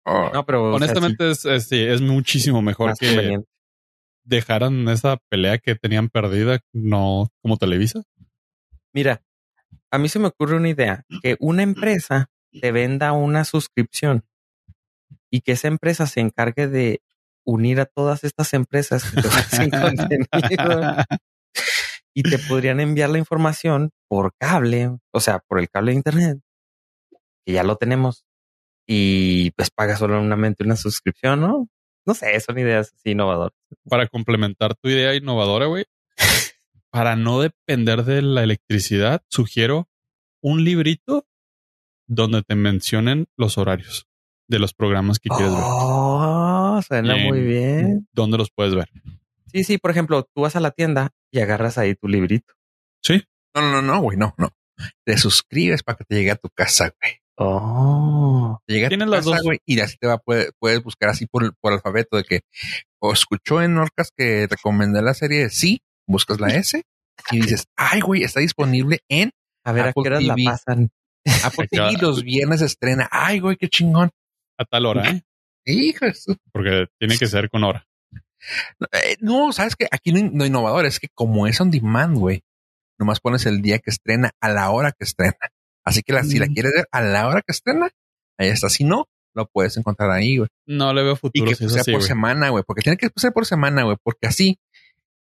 Oh, 0.06 0.30
No, 0.34 0.46
pero 0.46 0.64
o 0.64 0.70
sea, 0.70 0.76
Honestamente, 0.78 1.32
es, 1.32 1.46
es, 1.46 1.68
sí, 1.68 1.82
es 1.82 2.02
muchísimo 2.02 2.62
mejor 2.62 2.90
más 2.90 3.00
que 3.00 3.40
dejaran 4.26 4.88
esa 4.88 5.18
pelea 5.30 5.58
que 5.58 5.76
tenían 5.76 6.10
perdida, 6.10 6.60
no 6.72 7.30
como 7.42 7.58
Televisa. 7.58 8.04
Mira, 8.94 9.22
a 9.92 9.98
mí 9.98 10.10
se 10.10 10.20
me 10.20 10.28
ocurre 10.28 10.56
una 10.56 10.70
idea, 10.70 11.04
que 11.22 11.36
una 11.40 11.64
empresa 11.64 12.30
te 12.62 12.72
venda 12.72 13.12
una 13.12 13.44
suscripción 13.44 14.24
y 15.30 15.42
que 15.42 15.54
esa 15.54 15.68
empresa 15.68 16.08
se 16.08 16.20
encargue 16.20 16.68
de 16.68 17.02
unir 17.46 17.80
a 17.80 17.86
todas 17.86 18.24
estas 18.24 18.54
empresas 18.54 19.04
que 19.04 19.22
te 19.22 19.28
ofrecen 19.28 19.70
contenido 19.72 20.96
y 22.14 22.24
te 22.24 22.38
podrían 22.40 22.80
enviar 22.80 23.10
la 23.10 23.18
información 23.18 23.92
por 24.08 24.34
cable, 24.38 24.96
o 25.12 25.20
sea, 25.20 25.40
por 25.40 25.60
el 25.60 25.70
cable 25.70 25.92
de 25.92 25.98
internet, 25.98 26.40
que 27.46 27.54
ya 27.54 27.64
lo 27.64 27.76
tenemos, 27.76 28.26
y 28.88 29.52
pues 29.52 29.70
pagas 29.72 30.00
solamente 30.00 30.64
una 30.64 30.76
suscripción, 30.76 31.42
¿no? 31.42 31.70
No 32.06 32.14
sé, 32.14 32.38
son 32.42 32.60
ideas 32.60 32.94
así 32.94 33.12
innovadoras. 33.12 33.54
Para 33.90 34.08
complementar 34.08 34.76
tu 34.76 34.90
idea 34.90 35.16
innovadora, 35.16 35.68
güey, 35.68 35.86
para 36.90 37.16
no 37.16 37.40
depender 37.40 38.04
de 38.04 38.22
la 38.22 38.44
electricidad, 38.44 39.22
sugiero 39.30 39.88
un 40.42 40.64
librito 40.64 41.26
donde 42.08 42.42
te 42.44 42.56
mencionen 42.56 43.28
los 43.38 43.58
horarios 43.58 44.08
de 44.50 44.60
los 44.60 44.74
programas 44.74 45.20
que 45.20 45.30
quieres 45.30 45.54
ver. 45.54 45.64
Oh, 45.64 46.82
suena 46.86 47.14
Bien. 47.16 47.28
muy 47.28 47.42
bien. 47.42 48.08
¿Dónde 48.12 48.38
los 48.38 48.52
puedes 48.52 48.76
ver? 48.76 48.90
Sí, 49.48 49.64
sí, 49.64 49.78
por 49.78 49.92
ejemplo, 49.92 50.28
tú 50.34 50.42
vas 50.42 50.56
a 50.56 50.60
la 50.60 50.72
tienda 50.72 51.12
y 51.32 51.40
agarras 51.40 51.78
ahí 51.78 51.96
tu 51.96 52.08
librito. 52.08 52.54
Sí. 53.02 53.24
No, 53.56 53.62
no, 53.62 53.72
no, 53.72 53.82
no, 53.82 54.02
güey, 54.02 54.18
no, 54.18 54.34
no. 54.38 54.50
Te 55.06 55.18
suscribes 55.18 55.84
para 55.84 55.98
que 55.98 56.04
te 56.04 56.16
llegue 56.16 56.32
a 56.32 56.36
tu 56.36 56.50
casa, 56.50 56.94
güey. 57.02 57.23
Oh, 57.36 58.60
llega 58.68 58.88
a 58.88 58.90
tu 58.90 58.92
Tienes 58.92 59.08
las 59.10 59.26
casa, 59.26 59.38
dos. 59.38 59.44
güey, 59.44 59.60
y 59.66 59.80
así 59.80 59.98
te 59.98 60.08
va, 60.08 60.18
puedes, 60.20 60.52
puedes 60.60 60.84
buscar 60.84 61.10
así 61.10 61.26
por, 61.26 61.56
por 61.60 61.74
alfabeto 61.74 62.18
de 62.18 62.24
que 62.24 62.42
o 63.00 63.12
escuchó 63.14 63.62
en 63.62 63.78
Orcas 63.78 64.10
que 64.16 64.48
recomendé 64.50 65.02
la 65.02 65.14
serie 65.14 65.40
de 65.44 65.50
sí, 65.50 65.82
buscas 66.08 66.40
la 66.40 66.50
S 66.50 66.84
y 67.32 67.42
dices, 67.42 67.66
ay, 67.76 68.02
güey, 68.02 68.24
está 68.24 68.40
disponible 68.40 69.00
en 69.10 69.32
a 69.66 69.72
ver, 69.72 69.88
¿a 69.88 69.94
qué 69.94 70.00
horas 70.02 70.24
la 70.24 70.36
pasan? 70.46 70.90
Apple 71.44 71.68
TV. 71.72 71.94
Los 72.02 72.24
viernes 72.24 72.62
estrena. 72.62 73.08
Ay, 73.12 73.40
güey, 73.40 73.56
qué 73.58 73.70
chingón. 73.70 74.12
A 74.60 74.66
tal 74.66 74.86
hora, 74.86 75.10
¿eh? 75.10 75.24
Su- 76.14 76.36
Porque 76.52 76.88
tiene 77.00 77.18
que 77.18 77.28
ser 77.28 77.50
con 77.50 77.64
hora. 77.64 77.86
Eh, 78.92 79.16
No, 79.22 79.54
sabes 79.54 79.76
que 79.78 79.88
aquí 79.90 80.12
no, 80.12 80.30
no 80.34 80.46
innovador 80.46 80.86
es 80.86 81.00
que 81.00 81.08
como 81.14 81.48
es 81.48 81.60
on 81.62 81.72
demand, 81.72 82.18
güey, 82.18 82.42
nomás 83.00 83.22
pones 83.22 83.46
el 83.46 83.62
día 83.62 83.80
que 83.80 83.90
estrena 83.90 84.32
a 84.42 84.50
la 84.50 84.70
hora 84.70 84.92
que 84.92 85.06
estrena. 85.06 85.34
Así 85.86 86.02
que 86.02 86.14
la, 86.14 86.24
si 86.24 86.40
la 86.40 86.48
quieres 86.48 86.74
ver 86.74 86.88
a 86.92 87.02
la 87.02 87.28
hora 87.28 87.42
que 87.42 87.52
estrena, 87.52 87.90
ahí 88.38 88.50
está. 88.50 88.70
Si 88.70 88.84
no, 88.84 89.06
lo 89.36 89.48
puedes 89.48 89.76
encontrar 89.78 90.12
ahí, 90.12 90.38
güey. 90.38 90.50
No 90.68 90.94
le 90.94 91.04
veo 91.04 91.14
Y 91.14 91.18
futuro 91.18 91.50
que 91.50 91.56
si 91.56 91.66
es 91.66 91.74
sea 91.74 91.82
así, 91.82 91.92
por 91.92 92.04
semana, 92.04 92.50
güey, 92.50 92.64
porque 92.66 92.82
tiene 92.82 92.98
que 92.98 93.10
ser 93.16 93.34
por 93.34 93.46
semana, 93.46 93.84
güey, 93.84 93.98
porque 94.04 94.28
así 94.28 94.58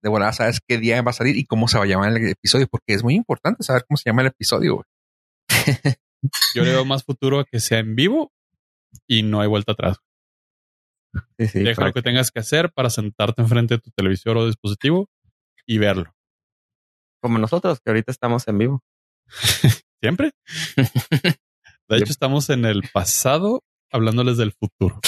de 0.02 0.08
volada 0.08 0.32
sabes 0.32 0.60
qué 0.66 0.78
día 0.78 1.00
va 1.02 1.10
a 1.10 1.14
salir 1.14 1.36
y 1.36 1.44
cómo 1.44 1.68
se 1.68 1.78
va 1.78 1.84
a 1.84 1.86
llamar 1.86 2.16
el 2.16 2.28
episodio, 2.28 2.66
porque 2.66 2.94
es 2.94 3.04
muy 3.04 3.14
importante 3.14 3.62
saber 3.62 3.84
cómo 3.88 3.96
se 3.96 4.10
llama 4.10 4.22
el 4.22 4.28
episodio, 4.28 4.74
güey. 4.74 4.86
Yo 6.54 6.64
le 6.64 6.72
veo 6.72 6.84
más 6.84 7.04
futuro 7.04 7.40
a 7.40 7.44
que 7.44 7.60
sea 7.60 7.78
en 7.78 7.94
vivo 7.94 8.32
y 9.06 9.22
no 9.22 9.40
hay 9.40 9.48
vuelta 9.48 9.72
atrás. 9.72 9.98
Sí, 11.38 11.46
sí, 11.46 11.60
Deja 11.60 11.84
lo 11.84 11.92
que 11.92 12.02
tengas 12.02 12.30
que 12.30 12.40
hacer 12.40 12.72
para 12.72 12.90
sentarte 12.90 13.42
enfrente 13.42 13.74
de 13.74 13.80
tu 13.80 13.90
televisor 13.90 14.36
o 14.36 14.46
dispositivo 14.46 15.08
y 15.66 15.78
verlo. 15.78 16.14
Como 17.20 17.38
nosotros, 17.38 17.80
que 17.80 17.90
ahorita 17.90 18.10
estamos 18.10 18.46
en 18.48 18.58
vivo. 18.58 18.82
Siempre. 20.02 20.32
De 21.88 21.96
hecho, 21.96 22.10
estamos 22.10 22.50
en 22.50 22.64
el 22.64 22.82
pasado 22.92 23.62
hablándoles 23.92 24.36
del 24.36 24.52
futuro. 24.52 25.00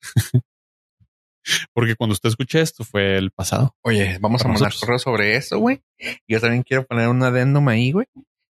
Porque 1.74 1.96
cuando 1.96 2.12
usted 2.12 2.28
escuche 2.28 2.60
esto 2.60 2.84
fue 2.84 3.16
el 3.16 3.32
pasado. 3.32 3.74
Oye, 3.82 4.18
vamos 4.20 4.44
a 4.44 4.48
mandar 4.48 4.68
nosotros. 4.68 4.80
correo 4.80 4.98
sobre 5.00 5.36
eso, 5.36 5.58
güey. 5.58 5.82
Yo 6.28 6.40
también 6.40 6.62
quiero 6.62 6.86
poner 6.86 7.08
un 7.08 7.22
adendum 7.22 7.66
ahí, 7.68 7.90
güey. 7.90 8.06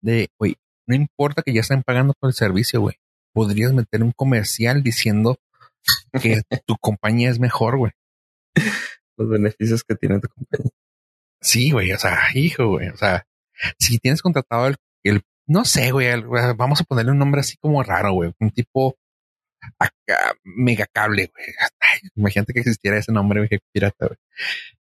De, 0.00 0.30
güey, 0.38 0.56
no 0.86 0.96
importa 0.96 1.42
que 1.42 1.52
ya 1.52 1.60
estén 1.60 1.82
pagando 1.84 2.14
por 2.18 2.30
el 2.30 2.34
servicio, 2.34 2.80
güey. 2.80 2.96
Podrías 3.32 3.72
meter 3.72 4.02
un 4.02 4.12
comercial 4.12 4.82
diciendo 4.82 5.38
que 6.20 6.42
tu 6.66 6.76
compañía 6.76 7.30
es 7.30 7.38
mejor, 7.38 7.76
güey. 7.78 7.92
Los 9.16 9.28
beneficios 9.28 9.84
que 9.84 9.94
tiene 9.94 10.18
tu 10.18 10.28
compañía. 10.28 10.72
Sí, 11.40 11.70
güey. 11.70 11.92
O 11.92 11.98
sea, 11.98 12.18
hijo, 12.34 12.66
güey. 12.66 12.88
O 12.88 12.96
sea, 12.96 13.26
si 13.78 13.98
tienes 13.98 14.22
contratado 14.22 14.66
el, 14.68 14.76
el 15.04 15.22
no 15.46 15.64
sé, 15.64 15.92
güey, 15.92 16.08
el- 16.08 16.26
vamos 16.56 16.80
a 16.80 16.84
ponerle 16.84 17.12
un 17.12 17.18
nombre 17.18 17.40
así 17.40 17.56
como 17.58 17.82
raro, 17.82 18.12
güey. 18.12 18.32
Un 18.40 18.50
tipo 18.50 18.96
acá, 19.78 20.34
megacable, 20.44 21.30
güey. 21.32 21.46
Imagínate 22.14 22.52
que 22.52 22.60
existiera 22.60 22.98
ese 22.98 23.12
nombre, 23.12 23.46
güey, 23.46 23.60
pirata, 23.72 24.06
güey. 24.06 24.18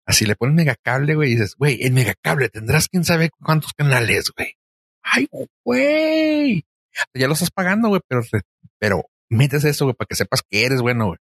Así 0.07 0.27
le 0.27 0.37
pones 0.37 0.55
megacable, 0.55 1.15
güey, 1.15 1.31
y 1.31 1.35
dices, 1.35 1.55
güey, 1.57 1.83
el 1.83 1.93
megacable 1.93 2.49
tendrás 2.51 2.89
quién 2.89 3.05
sabe 3.05 3.31
cuántos 3.31 3.73
canales, 3.73 4.31
güey. 4.37 4.55
Ay, 5.03 5.29
güey. 5.65 6.65
Ya 7.15 7.27
lo 7.27 7.33
estás 7.35 7.51
pagando, 7.51 7.89
güey, 7.89 8.01
pero, 8.07 8.23
pero 8.79 9.03
metes 9.31 9.65
eso, 9.65 9.87
güey, 9.87 9.95
para 9.95 10.07
que 10.07 10.15
sepas 10.15 10.43
que 10.49 10.65
eres 10.65 10.81
bueno, 10.81 11.07
güey. 11.09 11.19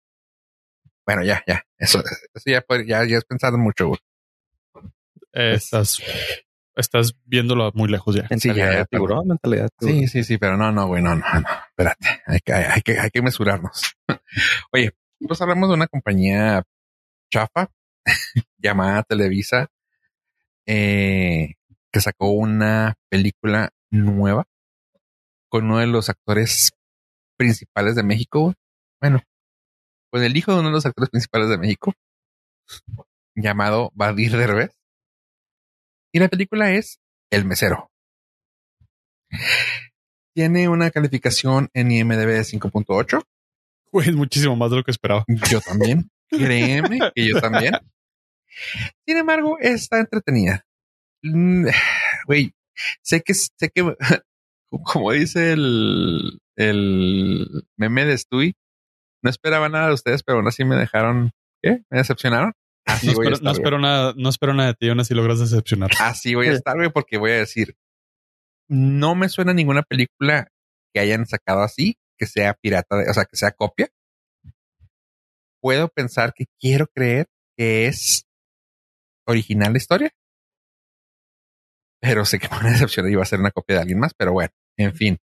Bueno, 1.07 1.25
ya, 1.25 1.43
ya. 1.47 1.65
Eso, 1.79 2.03
eso 2.35 2.45
ya, 2.47 2.65
ya, 2.87 3.05
ya 3.07 3.19
has 3.19 3.25
pensado 3.25 3.59
mucho, 3.59 3.89
güey. 3.89 4.01
Eh, 5.33 5.59
Pues- 5.71 6.03
estás, 6.81 7.15
viéndolo 7.25 7.71
muy 7.75 7.89
lejos 7.89 8.17
ya. 8.17 8.23
Sí, 8.23 8.29
ya, 8.29 8.55
Mentalidad 8.55 8.73
ya, 8.73 8.79
de 8.79 8.87
tiburón, 8.87 9.29
mentalidad 9.29 9.63
de 9.65 9.69
tiburón. 9.79 10.01
Sí, 10.01 10.09
sí, 10.09 10.25
sí, 10.25 10.39
pero 10.39 10.57
no, 10.57 10.73
no, 10.73 10.87
güey, 10.87 11.03
no, 11.03 11.15
no, 11.15 11.25
no. 11.25 11.47
Espérate, 11.69 12.23
hay 12.27 12.41
que, 12.41 12.53
hay 12.53 12.83
que, 12.83 12.99
hay 12.99 13.11
que 13.11 13.23
mesurarnos. 13.23 13.95
Oye, 14.73 14.93
pues 15.27 15.41
hablamos 15.41 15.69
de 15.69 15.75
una 15.75 15.87
compañía 15.87 16.63
chafa 17.31 17.71
llamada 18.59 19.03
Televisa 19.03 19.69
eh, 20.67 21.55
que 21.93 22.01
sacó 22.01 22.31
una 22.31 22.95
película 23.09 23.71
nueva 23.91 24.47
con 25.49 25.65
uno 25.65 25.79
de 25.79 25.87
los 25.87 26.09
actores 26.09 26.71
principales 27.37 27.97
de 27.97 28.03
México. 28.03 28.55
Bueno, 29.01 29.21
con 30.11 30.23
el 30.23 30.37
hijo 30.37 30.53
de 30.53 30.61
uno 30.61 30.69
de 30.69 30.75
los 30.75 30.87
actores 30.87 31.11
principales 31.11 31.49
de 31.49 31.59
México, 31.59 31.93
llamado 33.35 33.91
Badir 33.95 34.37
Derbez. 34.37 34.80
Y 36.13 36.19
la 36.19 36.29
película 36.29 36.73
es 36.73 36.99
El 37.31 37.45
Mesero. 37.45 37.91
Tiene 40.35 40.69
una 40.69 40.91
calificación 40.91 41.69
en 41.75 41.91
IMDb 41.91 42.27
de 42.27 42.41
5.8. 42.41 43.23
Güey, 43.93 44.09
es 44.09 44.15
muchísimo 44.15 44.57
más 44.57 44.71
de 44.71 44.77
lo 44.79 44.85
que 44.85 44.91
esperaba. 44.91 45.25
Yo 45.51 45.61
también. 45.61 46.11
Créeme 46.31 46.99
que 47.15 47.29
yo 47.29 47.41
también. 47.41 47.75
Sin 49.07 49.17
embargo, 49.17 49.59
está 49.61 49.99
entretenida. 49.99 50.65
Mm, 51.23 51.67
Güey, 52.27 52.53
sé 53.03 53.21
que, 53.23 53.35
sé 53.35 53.71
que, 53.75 53.97
como 54.71 55.13
dice 55.13 55.53
el, 55.53 56.41
el 56.57 57.65
meme 57.77 58.05
de 58.05 58.17
Stewie, 58.17 58.55
no 59.23 59.31
esperaba 59.31 59.69
nada 59.69 59.89
de 59.89 59.95
ustedes, 59.95 60.23
pero 60.23 60.39
aún 60.39 60.49
así 60.49 60.65
me 60.65 60.77
dejaron, 60.77 61.33
¿qué? 61.63 61.83
Me 61.91 61.99
decepcionaron. 61.99 62.53
Así 62.91 63.07
No 63.09 63.13
voy 63.15 63.27
a 63.27 63.31
espero, 63.31 63.35
estar, 63.37 63.45
no 63.45 63.51
espero 63.53 63.79
nada, 63.79 64.15
no 64.17 64.29
espero 64.29 64.55
nada 64.55 64.69
de 64.71 64.75
ti, 64.75 64.89
aún 64.89 65.01
así 65.01 65.15
logras 65.15 65.39
decepcionar. 65.41 65.91
Así 66.01 66.35
voy 66.35 66.49
a 66.49 66.53
estar, 66.53 66.77
güey, 66.77 66.91
porque 66.91 67.19
voy 67.19 67.31
a 67.33 67.37
decir, 67.39 67.77
no 68.69 69.15
me 69.15 69.29
suena 69.29 69.53
ninguna 69.53 69.83
película 69.83 70.49
que 70.93 71.01
hayan 71.01 71.27
sacado 71.27 71.63
así, 71.63 71.97
que 72.19 72.27
sea 72.27 72.55
pirata, 72.55 72.97
de- 72.97 73.11
o 73.11 73.15
sea, 73.15 73.25
que 73.25 73.37
sea 73.37 73.53
copia. 73.53 73.89
Puedo 75.63 75.89
pensar 75.89 76.33
que 76.35 76.47
quiero 76.59 76.87
creer 76.87 77.27
que 77.57 77.87
es 77.87 78.25
original 79.27 79.73
la 79.73 79.79
historia, 79.79 80.11
pero 82.01 82.25
sé 82.25 82.39
que 82.39 82.49
me 82.49 82.57
van 82.57 82.67
a 82.67 82.71
decepcionar 82.73 83.11
y 83.13 83.15
va 83.15 83.23
a 83.23 83.27
ser 83.27 83.41
una 83.41 83.51
copia 83.51 83.77
de 83.77 83.83
alguien 83.83 83.99
más, 83.99 84.13
pero 84.17 84.33
bueno, 84.33 84.51
en 84.79 84.95
fin, 84.95 85.19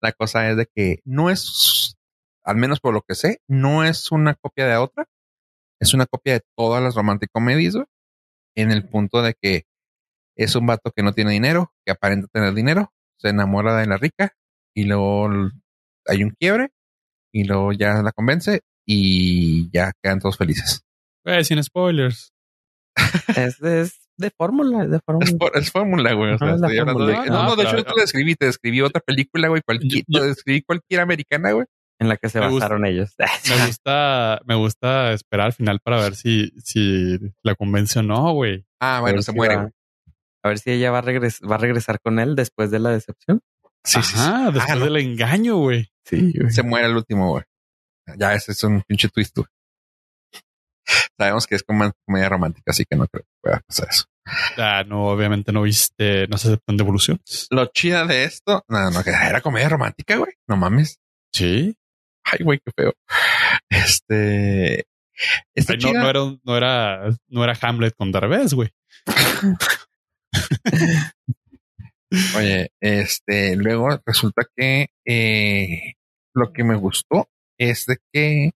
la 0.00 0.12
cosa 0.12 0.50
es 0.50 0.56
de 0.56 0.66
que 0.66 1.00
no 1.04 1.30
es, 1.30 1.96
al 2.44 2.56
menos 2.56 2.80
por 2.80 2.92
lo 2.92 3.00
que 3.02 3.14
sé, 3.14 3.40
no 3.48 3.82
es 3.84 4.12
una 4.12 4.34
copia 4.34 4.66
de 4.66 4.76
otra, 4.76 5.06
es 5.80 5.94
una 5.94 6.06
copia 6.06 6.34
de 6.34 6.40
todas 6.56 6.82
las 6.82 6.94
romantic 6.94 7.30
comedies, 7.32 7.74
güey, 7.74 7.86
en 8.56 8.70
el 8.70 8.88
punto 8.88 9.22
de 9.22 9.34
que 9.40 9.64
es 10.36 10.54
un 10.56 10.66
vato 10.66 10.90
que 10.94 11.02
no 11.02 11.12
tiene 11.12 11.32
dinero, 11.32 11.72
que 11.84 11.92
aparenta 11.92 12.28
tener 12.32 12.54
dinero, 12.54 12.92
se 13.20 13.28
enamora 13.30 13.76
de 13.76 13.86
la 13.86 13.96
rica 13.96 14.32
y 14.76 14.84
luego 14.84 15.28
hay 16.06 16.22
un 16.24 16.30
quiebre 16.38 16.70
y 17.32 17.44
luego 17.44 17.72
ya 17.72 18.02
la 18.02 18.12
convence 18.12 18.60
y 18.86 19.70
ya 19.70 19.92
quedan 20.02 20.20
todos 20.20 20.36
felices. 20.36 20.82
Güey, 21.24 21.44
sin 21.44 21.62
spoilers. 21.62 22.32
Es 23.36 23.58
de, 23.60 23.82
es 23.82 24.08
de 24.16 24.30
fórmula, 24.36 24.84
es 24.84 24.90
de 24.90 24.96
Es, 24.96 25.02
fórmula. 25.04 25.32
por- 25.38 25.56
es 25.56 25.70
fórmula, 25.70 26.12
güey. 26.14 26.34
O 26.34 26.38
sea, 26.38 26.48
Ajá, 26.48 26.54
es 26.56 26.60
la 26.60 26.66
estoy 26.68 26.78
hablando 26.78 27.06
de-. 27.06 27.14
No, 27.14 27.44
no, 27.44 27.56
de 27.56 27.62
hecho, 27.64 27.76
yo 27.76 27.84
te 27.84 27.90
lo 27.90 27.96
describí, 28.00 28.34
te 28.34 28.46
describí 28.46 28.80
otra 28.80 29.00
película, 29.00 29.48
güey. 29.48 29.62
Cualquier, 29.64 29.90
Yo- 29.92 30.04
yo- 30.08 30.20
te 30.22 30.26
describí 30.28 30.62
cualquier 30.62 31.00
americana, 31.00 31.52
güey. 31.52 31.66
En 32.00 32.08
la 32.08 32.16
que 32.16 32.28
se 32.28 32.38
Me 32.40 32.48
gusta. 32.48 32.66
basaron 32.66 32.86
ellos. 32.86 33.14
Me 33.18 33.66
gusta, 33.66 34.40
me 34.46 34.54
gusta 34.54 35.12
esperar 35.12 35.46
al 35.46 35.52
final 35.52 35.80
para 35.80 36.00
ver 36.00 36.14
si, 36.14 36.52
si 36.62 37.18
la 37.42 37.54
convence 37.56 37.98
o 37.98 38.02
no, 38.02 38.32
güey. 38.32 38.64
Ah, 38.80 39.00
bueno, 39.00 39.20
se 39.22 39.32
si 39.32 39.36
muere, 39.36 39.56
va-. 39.56 39.70
A 40.44 40.48
ver 40.48 40.58
si 40.60 40.70
ella 40.70 40.90
va 40.92 40.98
a, 40.98 41.02
regres- 41.02 41.40
va 41.48 41.56
a 41.56 41.58
regresar 41.58 42.00
con 42.00 42.20
él 42.20 42.36
después 42.36 42.70
de 42.70 42.78
la 42.78 42.90
decepción. 42.90 43.40
Sí, 43.84 44.00
sí, 44.02 44.12
sí. 44.12 44.18
Ajá, 44.20 44.50
después 44.52 44.70
Ah, 44.70 44.74
no. 44.76 44.84
del 44.84 44.96
engaño, 44.98 45.56
güey. 45.56 45.90
Sí, 46.04 46.32
Se 46.50 46.62
muere 46.62 46.86
el 46.86 46.96
último, 46.96 47.30
güey. 47.30 47.44
Ya 48.16 48.32
ese 48.34 48.52
es 48.52 48.62
un 48.64 48.80
pinche 48.82 49.08
twist, 49.08 49.36
güey. 49.36 49.46
Sabemos 51.18 51.46
que 51.46 51.56
es 51.56 51.62
como 51.62 51.90
comedia 52.06 52.28
romántica, 52.28 52.70
así 52.70 52.84
que 52.88 52.96
no 52.96 53.06
creo 53.08 53.24
que 53.24 53.28
pueda 53.42 53.60
pasar 53.66 53.88
eso. 53.90 54.04
Ah, 54.56 54.84
no, 54.86 55.08
obviamente 55.08 55.52
no 55.52 55.62
viste, 55.62 56.26
no 56.28 56.38
se 56.38 56.48
aceptan 56.48 56.76
devoluciones. 56.76 57.46
Lo 57.50 57.66
chida 57.66 58.06
de 58.06 58.24
esto, 58.24 58.62
no, 58.68 58.90
no, 58.90 59.02
que 59.02 59.10
era 59.10 59.40
comedia 59.40 59.68
romántica, 59.68 60.16
güey. 60.16 60.32
No 60.46 60.56
mames. 60.56 60.98
Sí. 61.32 61.76
Ay, 62.32 62.44
güey, 62.44 62.60
qué 62.64 62.72
feo. 62.76 62.92
Este. 63.70 64.86
Está 65.54 65.74
Ay, 65.74 65.78
no, 65.80 65.92
no 65.92 66.08
era, 66.08 66.20
no 66.44 66.56
era, 66.56 67.10
no 67.28 67.44
era 67.44 67.58
Hamlet 67.60 67.94
con 67.96 68.12
Derbez, 68.12 68.54
güey. 68.54 68.70
Oye, 72.36 72.70
este, 72.80 73.56
luego 73.56 74.00
resulta 74.06 74.42
que 74.56 74.88
eh, 75.04 75.94
lo 76.34 76.52
que 76.52 76.64
me 76.64 76.76
gustó 76.76 77.28
es 77.58 77.84
de 77.86 77.98
que 78.12 78.52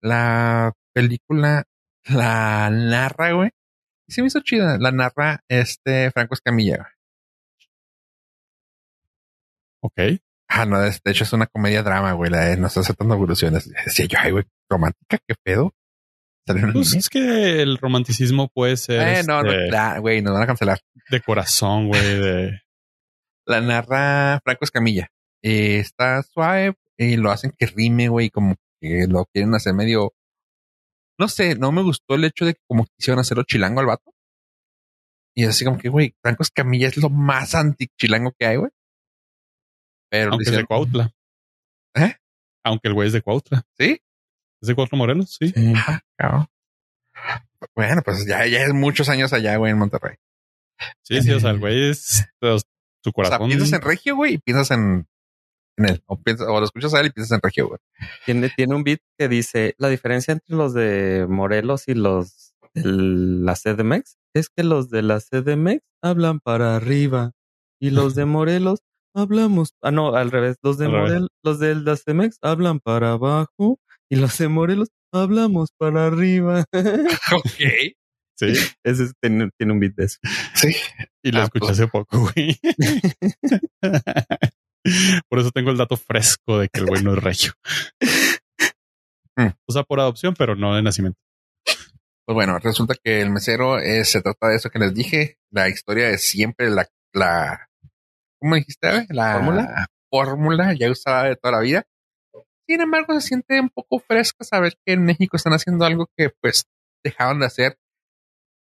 la 0.00 0.72
película 0.94 1.64
la 2.04 2.70
narra, 2.70 3.32
güey. 3.32 3.50
Y 4.08 4.12
se 4.12 4.22
me 4.22 4.28
hizo 4.28 4.40
chida. 4.40 4.78
La 4.78 4.92
narra 4.92 5.42
este 5.48 6.10
Franco 6.10 6.34
Escamilla. 6.34 6.88
Ok. 9.82 10.20
Ah, 10.52 10.66
no, 10.66 10.80
de 10.80 10.90
hecho 11.04 11.22
es 11.24 11.32
una 11.32 11.46
comedia 11.46 11.82
drama, 11.84 12.12
güey. 12.12 12.30
La 12.30 12.46
de 12.46 12.56
no 12.56 12.66
está 12.66 12.80
aceptando 12.80 13.14
evoluciones. 13.14 13.70
Decía 13.84 14.06
yo, 14.06 14.18
ay, 14.20 14.32
güey, 14.32 14.44
romántica, 14.68 15.18
qué 15.26 15.34
pedo. 15.44 15.72
Pues 16.72 16.94
es 16.94 17.08
que 17.08 17.62
el 17.62 17.78
romanticismo 17.78 18.48
puede 18.48 18.76
ser 18.76 19.00
Eh, 19.18 19.22
no, 19.22 19.42
no, 19.44 19.50
este, 19.52 19.70
la- 19.70 19.98
güey, 20.00 20.22
nos 20.22 20.32
van 20.34 20.42
a 20.42 20.46
cancelar. 20.46 20.80
de 21.08 21.20
corazón, 21.20 21.86
güey, 21.88 22.02
de 22.02 22.60
La 23.46 23.60
narra 23.60 24.40
Franco 24.42 24.64
Escamilla. 24.64 25.08
Eh, 25.42 25.78
está 25.78 26.22
suave 26.24 26.74
y 26.98 27.16
lo 27.16 27.30
hacen 27.30 27.52
que 27.56 27.66
rime, 27.66 28.08
güey, 28.08 28.30
como 28.30 28.56
que 28.80 29.06
lo 29.08 29.26
quieren 29.32 29.54
hacer 29.54 29.74
medio. 29.74 30.12
No 31.18 31.28
sé, 31.28 31.54
no 31.54 31.70
me 31.70 31.82
gustó 31.82 32.14
el 32.16 32.24
hecho 32.24 32.44
de 32.44 32.54
que 32.54 32.60
como 32.68 32.86
quisieron 32.96 33.20
hacerlo 33.20 33.44
chilango 33.44 33.80
al 33.80 33.86
vato. 33.86 34.10
Y 35.36 35.44
así 35.44 35.64
como 35.64 35.78
que, 35.78 35.88
güey, 35.88 36.14
Franco 36.22 36.42
Escamilla 36.42 36.88
es 36.88 36.96
lo 36.96 37.08
más 37.10 37.54
anti-chilango 37.54 38.32
que 38.38 38.46
hay, 38.46 38.56
güey. 38.56 38.70
Pero 40.10 40.32
aunque 40.32 40.50
es 40.50 40.56
de 40.56 40.64
Cuautla. 40.66 41.10
¿Eh? 41.94 42.14
Aunque 42.64 42.88
el 42.88 42.94
güey 42.94 43.06
es 43.08 43.12
de 43.12 43.22
Cuautla. 43.22 43.62
¿Sí? 43.78 44.00
¿Es 44.60 44.68
de 44.68 44.74
Cuautla 44.74 44.98
Morelos? 44.98 45.36
Sí. 45.38 45.48
Sí. 45.50 45.72
Ajá, 45.74 46.02
cabrón. 46.16 46.46
Bueno, 47.74 48.02
pues 48.04 48.26
ya, 48.26 48.46
ya 48.46 48.62
es 48.64 48.72
muchos 48.72 49.08
años 49.08 49.32
allá, 49.32 49.56
güey, 49.56 49.72
en 49.72 49.78
Monterrey. 49.78 50.16
Sí, 51.02 51.20
sí, 51.22 51.30
o 51.32 51.40
sea, 51.40 51.50
el 51.50 51.58
güey 51.58 51.90
es 51.90 52.24
su 52.40 52.46
O 52.46 52.58
sea, 52.58 53.12
corazón. 53.12 53.48
piensas 53.48 53.72
en 53.72 53.82
Regio, 53.82 54.16
güey, 54.16 54.34
y 54.34 54.38
piensas 54.38 54.70
en, 54.70 55.06
en 55.76 55.84
él. 55.84 56.02
O, 56.06 56.18
piensas, 56.20 56.48
o 56.48 56.58
lo 56.58 56.64
escuchas 56.64 56.94
a 56.94 57.00
él 57.00 57.06
y 57.06 57.10
piensas 57.10 57.36
en 57.36 57.42
Regio, 57.42 57.68
güey. 57.68 57.78
Tiene, 58.24 58.48
tiene 58.56 58.74
un 58.74 58.82
beat 58.82 59.00
que 59.18 59.28
dice 59.28 59.74
la 59.78 59.88
diferencia 59.88 60.32
entre 60.32 60.56
los 60.56 60.72
de 60.72 61.26
Morelos 61.28 61.86
y 61.86 61.94
los 61.94 62.54
de 62.74 62.82
la 62.84 63.54
CDMX 63.54 64.16
es 64.34 64.48
que 64.48 64.62
los 64.62 64.90
de 64.90 65.02
la 65.02 65.20
CDMX 65.20 65.82
hablan 66.02 66.38
para 66.40 66.76
arriba 66.76 67.32
y 67.80 67.90
los 67.90 68.14
de 68.14 68.24
Morelos 68.26 68.80
hablamos, 69.14 69.70
ah 69.82 69.90
no, 69.90 70.14
al 70.14 70.30
revés, 70.30 70.56
los 70.62 70.78
de. 70.78 70.88
Morelos, 70.88 71.28
los 71.44 71.58
de 71.58 71.74
la 71.74 71.96
CDMX 71.96 72.38
hablan 72.42 72.80
para 72.80 73.12
abajo 73.12 73.78
y 74.10 74.16
los 74.16 74.36
de 74.38 74.48
Morelos 74.48 74.88
hablamos 75.12 75.70
para 75.78 76.06
arriba. 76.06 76.64
ok. 76.72 77.94
Sí. 78.38 78.46
Ese 78.84 79.04
es- 79.04 79.12
tiene, 79.20 79.50
tiene 79.58 79.72
un 79.74 79.80
beat 79.80 79.94
de 79.96 80.04
eso. 80.06 80.18
Sí. 80.54 80.74
Y 81.22 81.32
lo 81.32 81.40
Ah, 81.40 81.44
escuché 81.44 81.60
pues. 81.66 81.72
hace 81.72 81.88
poco, 81.88 82.30
güey. 82.32 82.58
por 85.28 85.38
eso 85.38 85.50
tengo 85.50 85.70
el 85.70 85.76
dato 85.76 85.96
fresco 85.96 86.58
de 86.58 86.68
que 86.68 86.80
el 86.80 86.86
güey 86.86 87.02
no 87.02 87.14
es 87.14 87.22
regio. 87.22 87.52
Mm. 89.36 89.48
O 89.68 89.72
sea, 89.72 89.82
por 89.84 90.00
adopción, 90.00 90.34
pero 90.38 90.56
no 90.56 90.74
de 90.74 90.82
nacimiento. 90.82 91.18
Pues 92.26 92.34
bueno, 92.34 92.58
resulta 92.58 92.94
que 93.02 93.20
el 93.20 93.30
mesero 93.30 93.78
eh, 93.78 94.04
se 94.04 94.22
trata 94.22 94.48
de 94.48 94.56
eso 94.56 94.70
que 94.70 94.78
les 94.78 94.94
dije. 94.94 95.36
La 95.52 95.68
historia 95.68 96.08
es 96.10 96.22
siempre 96.22 96.70
la, 96.70 96.86
la 97.12 97.68
¿cómo 98.40 98.56
dijiste? 98.56 99.06
La 99.10 99.34
¿Fórmula? 99.34 99.86
fórmula 100.10 100.74
ya 100.74 100.90
usada 100.90 101.24
de 101.24 101.36
toda 101.36 101.52
la 101.52 101.60
vida. 101.60 101.86
Sin 102.66 102.80
embargo, 102.80 103.14
se 103.14 103.28
siente 103.28 103.60
un 103.60 103.70
poco 103.70 104.00
fresco 104.00 104.44
saber 104.44 104.74
que 104.84 104.94
en 104.94 105.04
México 105.04 105.36
están 105.36 105.52
haciendo 105.52 105.84
algo 105.84 106.08
que 106.16 106.30
pues 106.40 106.66
dejaron 107.02 107.40
de 107.40 107.46
hacer 107.46 107.78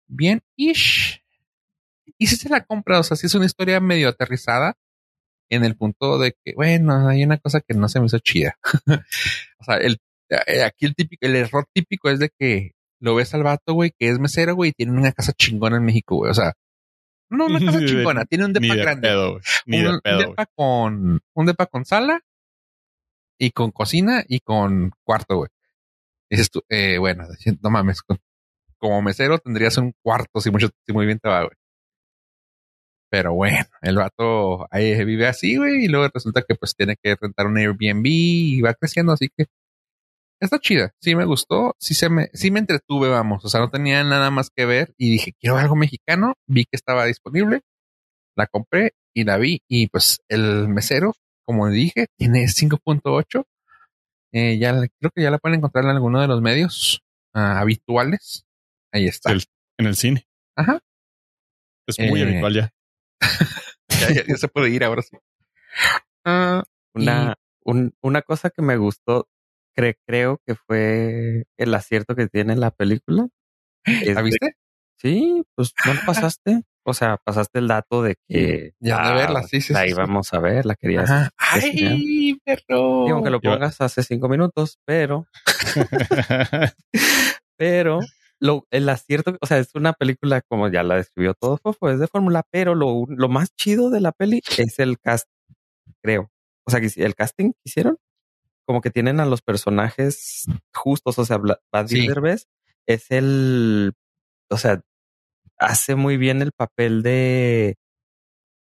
bien 0.07 0.43
ish. 0.57 1.23
Y 2.19 2.27
si 2.27 2.37
se 2.37 2.49
la 2.49 2.65
compra, 2.65 3.01
o 3.01 3.03
sea, 3.03 3.17
si 3.17 3.27
es 3.27 3.35
una 3.35 3.47
historia 3.47 3.81
medio 3.81 4.09
aterrizada 4.09 4.77
en 5.51 5.65
el 5.65 5.77
punto 5.77 6.19
de 6.19 6.37
que, 6.45 6.55
bueno, 6.55 7.09
hay 7.09 7.25
una 7.25 7.39
cosa 7.39 7.61
que 7.61 7.75
no 7.75 7.89
se 7.89 8.01
me 8.01 8.07
hizo 8.07 8.19
chida. 8.19 8.57
o 9.59 9.65
sea, 9.65 9.77
el, 9.77 9.99
eh, 10.29 10.63
aquí 10.63 10.87
el 10.87 10.95
típico, 10.95 11.27
el 11.27 11.37
error 11.37 11.67
típico 11.73 12.11
es 12.11 12.19
de 12.19 12.31
que 12.39 12.73
lo 13.01 13.15
ves 13.15 13.35
al 13.35 13.43
vato, 13.43 13.75
güey, 13.75 13.93
que 13.99 14.09
es 14.09 14.19
mesero, 14.19 14.55
güey, 14.55 14.71
y 14.71 14.73
tiene 14.73 14.93
una 14.93 15.13
casa 15.13 15.33
chingona 15.33 15.77
en 15.77 15.85
México, 15.85 16.17
güey. 16.17 16.31
O 16.31 16.35
sea, 16.35 16.55
no 17.35 17.47
una 17.47 17.59
casa 17.65 17.85
chingona, 17.85 18.25
tiene 18.25 18.45
un 18.47 18.53
depa 18.53 18.75
de 18.75 18.81
grande. 18.81 19.09
pedo, 19.09 19.33
un, 19.35 19.41
de 19.67 19.89
un 19.89 20.01
pedo, 20.01 20.17
güey. 20.17 20.29
depa 20.29 20.47
con, 20.55 21.21
un 21.35 21.47
depa 21.47 21.67
con 21.67 21.85
sala 21.85 22.21
y 23.39 23.51
con 23.51 23.71
cocina 23.71 24.25
y 24.27 24.41
con 24.41 24.93
cuarto, 25.05 25.37
güey. 25.37 25.51
Dices 26.31 26.51
tú, 26.51 26.63
eh, 26.69 26.99
bueno, 26.99 27.27
no 27.63 27.71
mames, 27.71 28.01
como 28.79 29.03
mesero 29.03 29.39
tendrías 29.39 29.77
un 29.79 29.93
cuarto 30.03 30.41
si 30.41 30.51
mucho, 30.51 30.69
si 30.87 30.93
muy 30.93 31.07
bien 31.07 31.19
te 31.19 31.29
va, 31.29 31.43
güey. 31.43 31.57
Pero 33.11 33.33
bueno, 33.35 33.65
el 33.83 33.97
vato 33.97 34.67
ahí 34.71 35.05
vive 35.05 35.29
así, 35.29 35.57
güey, 35.57 35.85
y 35.85 35.89
luego 35.89 36.09
resulta 36.13 36.43
que 36.43 36.57
pues 36.57 36.75
tiene 36.75 36.97
que 37.01 37.15
rentar 37.21 37.47
un 37.47 37.57
Airbnb 37.57 38.05
y 38.07 38.61
va 38.61 38.75
creciendo, 38.75 39.13
así 39.13 39.29
que 39.37 39.47
está 40.45 40.59
chida. 40.59 40.93
Sí 41.01 41.15
me 41.15 41.25
gustó. 41.25 41.75
Sí 41.79 41.95
se 41.95 42.09
me, 42.09 42.29
sí 42.35 42.51
me 42.51 42.61
entretuve, 42.61 43.09
vamos. 43.09 43.45
O 43.45 43.49
sea, 43.49 43.61
no 43.61 43.71
tenía 43.71 44.03
nada 44.05 44.31
más 44.31 44.51
que 44.55 44.65
ver 44.67 44.95
y 44.99 45.11
dije, 45.13 45.33
quiero 45.41 45.57
algo 45.59 45.77
mexicano. 45.77 46.35
Vi 46.47 46.65
que 46.65 46.77
estaba 46.77 47.05
disponible. 47.07 47.61
La 48.37 48.47
compré 48.47 48.95
y 49.15 49.25
la 49.25 49.37
vi. 49.39 49.63
Y 49.69 49.89
pues 49.89 50.21
el 50.29 50.69
mesero, 50.69 51.15
como 51.45 51.69
dije, 51.69 52.07
tiene 52.17 52.47
5.8. 52.49 53.45
Eh, 54.33 54.59
ya 54.59 54.73
creo 54.73 55.11
que 55.15 55.23
ya 55.23 55.31
la 55.31 55.39
pueden 55.39 55.59
encontrar 55.59 55.85
en 55.85 55.91
alguno 55.91 56.21
de 56.21 56.27
los 56.27 56.41
medios 56.43 57.03
ah, 57.35 57.61
habituales. 57.61 58.45
Ahí 58.93 59.07
está. 59.07 59.31
El- 59.33 59.45
en 59.79 59.87
el 59.87 59.97
cine. 59.97 60.27
Ajá. 60.57 60.81
Es 61.87 61.99
muy 61.99 62.21
Eh, 62.21 62.25
habitual 62.25 62.55
ya. 62.55 62.71
Ya, 64.01 64.13
ya- 64.13 64.25
ya 64.27 64.37
se 64.37 64.49
puede 64.49 64.71
ir 64.71 64.83
ahora 64.85 65.03
sí. 65.03 65.17
Ah, 66.25 66.65
Una, 66.95 67.35
un- 67.65 67.95
una 68.03 68.23
cosa 68.23 68.51
que 68.51 68.63
me 68.63 68.77
gustó, 68.77 69.29
cre- 69.77 69.97
creo 70.07 70.41
que 70.47 70.55
fue 70.55 71.45
el 71.59 71.75
acierto 71.75 72.15
que 72.15 72.27
tiene 72.29 72.57
la 72.57 72.71
película. 72.71 73.29
¿La 73.87 74.15
de- 74.15 74.23
viste? 74.23 74.53
sí, 75.01 75.43
pues 75.57 75.73
no 75.87 75.95
lo 75.95 76.01
pasaste. 76.07 76.63
O 76.87 76.93
sea, 76.93 77.17
pasaste 77.25 77.61
el 77.61 77.69
dato 77.69 78.03
de 78.03 78.17
que 78.29 78.73
Ya 78.79 78.99
de 78.99 79.09
la- 79.11 79.15
verla, 79.15 79.43
sí, 79.45 79.61
sí, 79.63 79.73
la 79.73 79.81
sí, 79.83 79.87
sí. 79.87 79.93
íbamos 79.93 80.35
a 80.35 80.39
ver, 80.39 80.67
la 80.67 80.75
querías. 80.77 81.11
Ajá. 81.11 81.31
Ay, 81.39 82.39
perro. 82.45 83.05
Digo 83.07 83.23
que 83.23 83.31
lo 83.31 83.41
pongas 83.41 83.81
hace 83.81 84.03
cinco 84.03 84.29
minutos, 84.29 84.79
pero, 84.85 85.27
pero 87.57 88.01
lo, 88.41 88.67
el 88.71 88.89
acierto, 88.89 89.37
o 89.41 89.47
sea, 89.47 89.59
es 89.59 89.75
una 89.75 89.93
película 89.95 90.43
como 90.43 90.69
ya 90.69 90.83
la 90.83 90.97
describió 90.97 91.35
todo 91.35 91.57
Fofo, 91.57 91.89
es 91.91 91.99
de 91.99 92.07
fórmula, 92.09 92.43
pero 92.51 92.75
lo, 92.75 93.05
lo 93.09 93.29
más 93.29 93.55
chido 93.57 93.91
de 93.91 94.01
la 94.01 94.13
peli 94.13 94.43
es 94.59 94.79
el 94.79 94.99
cast, 94.99 95.29
creo. 96.03 96.31
O 96.67 96.71
sea, 96.71 96.81
que 96.81 96.91
el 96.97 97.15
casting 97.15 97.53
que 97.53 97.61
hicieron, 97.65 97.97
como 98.67 98.81
que 98.81 98.91
tienen 98.91 99.21
a 99.21 99.27
los 99.27 99.43
personajes 99.43 100.47
justos, 100.75 101.19
o 101.19 101.25
sea, 101.25 101.39
Brad 101.39 101.87
Sí. 101.87 102.07
Derbez 102.07 102.47
es 102.87 103.11
el, 103.11 103.93
o 104.51 104.57
sea, 104.59 104.81
hace 105.59 105.95
muy 105.95 106.17
bien 106.17 106.43
el 106.43 106.53
papel 106.53 107.03
de 107.03 107.77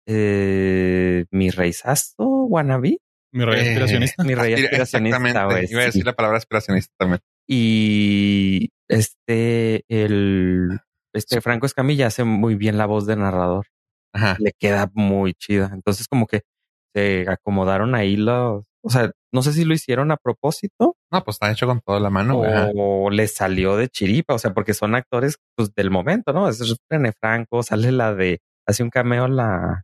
eh, 0.07 1.25
mi 1.31 1.49
reizazo, 1.49 2.15
wannabe, 2.45 2.99
Mi 3.31 3.43
rey 3.43 3.59
Eh, 3.65 3.69
aspiracionista. 3.69 4.23
mi 4.23 4.35
rey 4.35 4.53
Aspira- 4.53 4.65
aspiracionista, 4.67 5.17
Exactamente. 5.17 5.53
güey, 5.53 5.71
Iba 5.71 5.79
a 5.79 5.83
sí. 5.83 5.87
decir 5.87 6.05
la 6.05 6.13
palabra 6.13 6.37
aspiracionista 6.37 6.93
también. 6.97 7.19
Y 7.47 8.69
este, 8.87 9.83
el, 9.89 10.79
este 11.13 11.41
Franco 11.41 11.65
Escamilla 11.65 12.07
hace 12.07 12.23
muy 12.23 12.55
bien 12.55 12.77
la 12.77 12.85
voz 12.85 13.05
de 13.07 13.15
narrador. 13.17 13.65
Ajá. 14.13 14.37
Le 14.39 14.53
queda 14.57 14.89
muy 14.93 15.33
chida. 15.33 15.69
Entonces, 15.73 16.07
como 16.07 16.27
que 16.27 16.43
se 16.93 17.25
acomodaron 17.29 17.93
ahí 17.95 18.15
los, 18.15 18.63
o 18.81 18.89
sea, 18.89 19.11
no 19.35 19.41
sé 19.43 19.53
si 19.53 19.65
lo 19.65 19.73
hicieron 19.75 20.09
a 20.11 20.17
propósito 20.17 20.95
No, 21.11 21.23
pues 21.23 21.35
está 21.35 21.51
hecho 21.51 21.67
con 21.67 21.81
toda 21.81 21.99
la 21.99 22.09
mano. 22.09 22.39
o 22.75 23.09
le 23.11 23.27
salió 23.27 23.75
de 23.77 23.87
chiripa, 23.89 24.33
o 24.33 24.39
sea, 24.39 24.53
porque 24.53 24.73
son 24.73 24.95
actores 24.95 25.37
pues 25.55 25.73
del 25.75 25.91
momento, 25.91 26.33
¿no? 26.33 26.49
Es 26.49 26.59
René 26.89 27.11
Franco, 27.11 27.61
sale 27.61 27.91
la 27.91 28.15
de, 28.15 28.39
hace 28.65 28.81
un 28.81 28.89
cameo 28.89 29.27
la, 29.27 29.83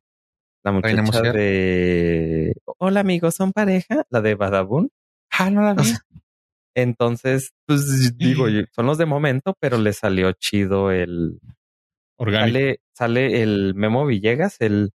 la 0.63 0.71
muchacha 0.71 1.21
de 1.33 2.53
Hola 2.79 3.01
amigos, 3.01 3.35
son 3.35 3.51
pareja, 3.51 4.03
la 4.09 4.21
de 4.21 4.35
Badabun. 4.35 4.89
Ah, 5.37 5.49
no 5.51 5.61
la 5.61 5.73
vi. 5.73 5.91
Entonces, 6.75 7.51
pues 7.67 8.17
digo, 8.17 8.45
son 8.73 8.85
los 8.85 8.97
de 8.97 9.05
momento, 9.05 9.55
pero 9.59 9.77
le 9.77 9.93
salió 9.93 10.31
chido 10.31 10.89
el 10.91 11.39
Orgánico. 12.17 12.57
sale, 12.57 12.79
sale 12.93 13.41
el 13.43 13.73
Memo 13.75 14.05
Villegas, 14.05 14.55
el 14.59 14.91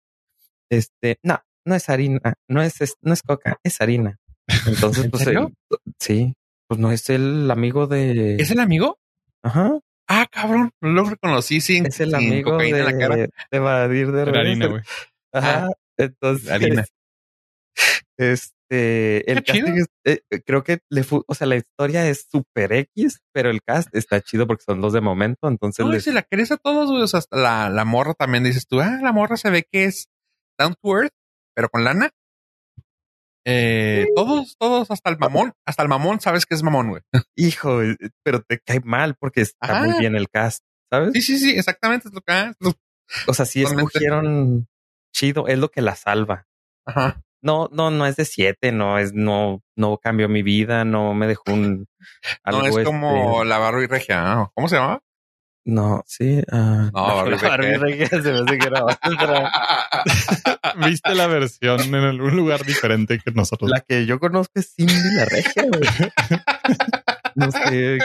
este, 0.71 1.19
no, 1.23 1.39
no 1.65 1.75
es 1.75 1.89
harina, 1.89 2.35
no 2.49 2.63
es, 2.63 2.81
es- 2.81 2.97
no 3.03 3.13
es 3.13 3.23
coca, 3.23 3.59
es 3.63 3.81
harina. 3.81 4.19
Entonces, 4.67 5.05
¿En 5.05 5.11
pues 5.11 5.23
serio? 5.25 5.51
el- 5.71 5.79
sí, 5.99 6.35
pues 6.69 6.81
no 6.81 6.91
es 6.93 7.09
el 7.11 7.51
amigo 7.51 7.87
de 7.87 8.37
¿Es 8.37 8.51
el 8.51 8.61
amigo? 8.61 8.99
Ajá, 9.43 9.79
Ah, 10.09 10.27
cabrón. 10.31 10.71
No 10.83 10.91
lo 10.91 11.05
reconocí 11.05 11.61
sin, 11.61 11.87
es 11.87 11.99
el 12.01 12.09
sin 12.11 12.17
amigo 12.17 12.51
cocaína 12.53 12.79
en 12.79 12.85
la 12.85 12.99
cara. 12.99 13.17
de, 13.17 13.31
de 13.51 13.59
Badir 13.59 14.13
de 14.13 14.23
Era 14.23 14.41
harina, 14.41 14.67
güey. 14.67 14.83
Ajá. 15.33 15.69
Entonces, 15.97 16.51
harina. 16.51 16.85
este, 18.19 19.31
el 19.31 19.43
casting 19.45 19.73
es- 19.79 19.87
eh, 20.05 20.21
eh, 20.31 20.43
creo 20.45 20.63
que 20.65 20.81
le 20.91 21.03
fu- 21.05 21.25
o 21.27 21.35
sea, 21.35 21.47
la 21.47 21.57
historia 21.57 22.07
es 22.09 22.27
super 22.31 22.73
X, 22.73 23.21
pero 23.33 23.51
el 23.51 23.63
cast 23.63 23.95
está 23.95 24.21
chido 24.21 24.47
porque 24.47 24.65
son 24.65 24.81
los 24.81 24.93
de 24.93 25.01
momento. 25.01 25.49
Entonces, 25.49 25.85
No, 25.85 25.91
y 25.93 25.95
les- 25.95 26.05
si 26.05 26.13
la 26.13 26.23
querés 26.23 26.53
a 26.53 26.57
todos, 26.59 26.91
güey. 26.91 27.03
O 27.03 27.09
sea, 27.09 27.21
la, 27.31 27.71
la 27.71 27.85
morra 27.85 28.15
también 28.15 28.45
dices 28.45 28.67
tú, 28.67 28.81
ah, 28.81 28.99
la 29.03 29.13
morra 29.13 29.37
se 29.37 29.51
ve 29.51 29.65
que 29.71 29.85
es 29.85 30.09
down 30.59 30.75
to 30.83 30.99
earth, 30.99 31.13
pero 31.55 31.69
con 31.69 31.85
lana. 31.85 32.11
Eh, 33.45 34.07
todos, 34.15 34.57
todos, 34.59 34.91
hasta 34.91 35.11
el 35.11 35.19
mamón, 35.19 35.53
hasta 35.67 35.83
el 35.83 35.89
mamón 35.89 36.21
sabes 36.21 36.47
que 36.47 36.55
es 36.55 36.63
mamón, 36.63 36.91
güey. 36.91 37.03
hijo, 37.37 37.83
eh, 37.83 37.97
pero 38.23 38.41
te 38.43 38.61
cae 38.61 38.81
mal 38.85 39.17
porque 39.19 39.41
está 39.41 39.79
Ajá. 39.79 39.85
muy 39.85 39.99
bien 39.99 40.15
el 40.17 40.29
cast, 40.29 40.63
¿sabes? 40.91 41.11
Sí, 41.15 41.23
sí, 41.23 41.39
sí, 41.39 41.51
exactamente. 41.59 42.09
Es 42.09 42.15
lo 42.15 42.21
que, 42.21 42.33
ah, 42.33 42.53
lo- 42.61 42.75
O 43.27 43.35
sea, 43.35 43.45
sí 43.47 43.63
Totalmente. 43.63 43.89
escogieron 43.89 44.69
chido, 45.15 45.49
es 45.49 45.59
lo 45.59 45.71
que 45.71 45.83
la 45.83 45.95
salva. 45.97 46.47
ajá. 46.87 47.21
No, 47.45 47.69
no, 47.73 47.91
no 47.91 48.07
es 48.07 48.15
de 48.15 48.25
siete, 48.25 48.71
no 48.71 49.01
es, 49.01 49.15
no, 49.15 49.63
no 49.77 49.99
cambió 49.99 50.29
mi 50.29 50.45
vida, 50.45 50.85
no 50.85 51.13
me 51.13 51.27
dejó 51.27 51.43
un 51.53 51.89
No 52.47 52.59
algo 52.63 52.79
es 52.79 52.85
como 52.85 53.33
este, 53.39 53.45
la 53.47 53.59
Barbie 53.59 53.89
Regia. 53.89 54.23
¿no? 54.37 54.53
¿Cómo 54.55 54.69
se 54.69 54.77
llama? 54.77 55.01
no, 55.65 56.03
sí, 56.07 56.41
ah, 56.53 56.91
No, 56.95 57.03
Barbie 57.17 57.37
Regia. 57.37 57.79
Regia 57.79 58.09
se 58.09 58.33
me 58.33 58.39
hace 58.39 58.59
que 58.59 58.67
era 58.69 58.85
otra. 58.85 59.53
Viste 60.87 61.15
la 61.15 61.27
versión 61.27 61.81
en 61.81 61.95
algún 61.95 62.37
lugar 62.37 62.65
diferente 62.65 63.19
que 63.19 63.31
nosotros. 63.33 63.71
La 63.71 63.81
que 63.81 64.07
yo 64.07 64.19
conozco 64.19 64.59
es 64.59 64.75
Cindy 64.75 64.95
la 65.17 65.25
Regia, 65.25 65.65
güey. 65.69 65.83
No 67.35 67.51
sé. 67.51 67.99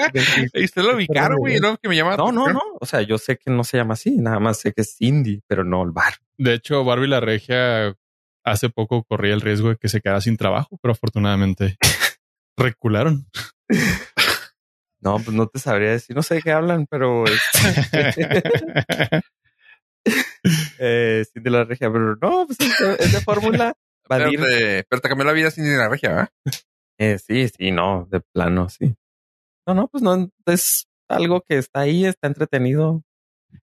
Y 0.54 0.64
usted 0.64 0.84
lo 0.84 0.96
ubicaron, 0.96 1.38
güey, 1.40 1.60
¿no? 1.60 1.76
Que 1.78 1.90
me 1.90 1.98
llama. 1.98 2.12
la 2.12 2.18
No, 2.18 2.32
no, 2.32 2.48
no. 2.48 2.62
O 2.80 2.86
sea, 2.86 3.02
yo 3.02 3.18
sé 3.18 3.38
que 3.38 3.52
no 3.52 3.66
se 3.66 3.76
llama 3.76 3.96
así, 3.96 4.16
nada 4.16 4.40
más 4.40 4.60
sé 4.60 4.72
que 4.72 4.82
es 4.82 4.96
Cindy, 4.96 5.42
pero 5.48 5.66
no 5.66 5.84
el 5.84 5.92
bar. 5.92 6.14
De 6.38 6.54
hecho, 6.54 6.86
Barbie 6.86 7.08
la 7.08 7.20
Regia 7.20 7.94
hace 8.46 8.70
poco 8.70 9.04
corría 9.04 9.34
el 9.34 9.42
riesgo 9.42 9.70
de 9.70 9.76
que 9.76 9.90
se 9.90 10.00
quedara 10.00 10.22
sin 10.22 10.38
trabajo, 10.38 10.80
pero 10.82 10.94
afortunadamente 10.94 11.78
recularon. 12.58 13.28
No, 15.02 15.16
pues 15.20 15.34
no 15.36 15.48
te 15.48 15.60
sabría 15.60 15.92
decir, 15.92 16.16
no 16.16 16.24
sé 16.24 16.36
de 16.36 16.42
qué 16.42 16.52
hablan, 16.52 16.88
pero 16.90 17.24
eh, 20.80 21.26
Cindy 21.34 21.50
la 21.50 21.64
Regia, 21.64 21.92
pero 21.92 22.16
no, 22.16 22.46
pues 22.48 22.58
es 22.60 22.80
de, 22.80 23.18
de 23.18 23.22
fórmula. 23.22 23.74
Pero 24.10 24.30
te, 24.32 24.86
pero 24.90 25.02
te 25.02 25.10
cambió 25.10 25.26
la 25.26 25.34
vida 25.34 25.52
sin 25.52 25.66
a 25.66 25.78
la 25.80 25.90
regia, 25.90 26.10
¿verdad? 26.12 26.30
eh, 26.98 27.18
sí, 27.20 27.50
sí, 27.50 27.72
no, 27.72 28.08
de 28.10 28.22
plano, 28.22 28.70
sí. 28.70 28.96
No, 29.68 29.74
no, 29.74 29.90
pues 29.90 30.02
no, 30.02 30.30
es 30.46 30.88
algo 31.10 31.42
que 31.42 31.58
está 31.58 31.82
ahí, 31.82 32.06
está 32.06 32.28
entretenido. 32.28 33.04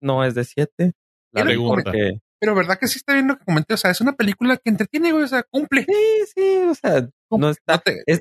No 0.02 0.22
es 0.22 0.34
de 0.34 0.44
siete. 0.44 0.92
La 1.32 1.44
pregunta. 1.44 1.84
porque- 1.84 2.18
Pero 2.38 2.54
verdad 2.54 2.78
que 2.78 2.88
sí 2.88 2.98
está 2.98 3.14
bien 3.14 3.28
lo 3.28 3.38
que 3.38 3.44
comenté. 3.46 3.72
O 3.72 3.78
sea, 3.78 3.90
es 3.90 4.02
una 4.02 4.12
película 4.12 4.58
que 4.58 4.68
entretiene, 4.68 5.12
güey. 5.12 5.24
O 5.24 5.28
sea, 5.28 5.44
cumple. 5.44 5.86
Sí, 5.88 6.24
sí, 6.34 6.56
o 6.68 6.74
sea, 6.74 7.08
no 7.30 7.48
está, 7.48 7.76
No 7.76 7.80
te- 7.80 8.02
es 8.06 8.20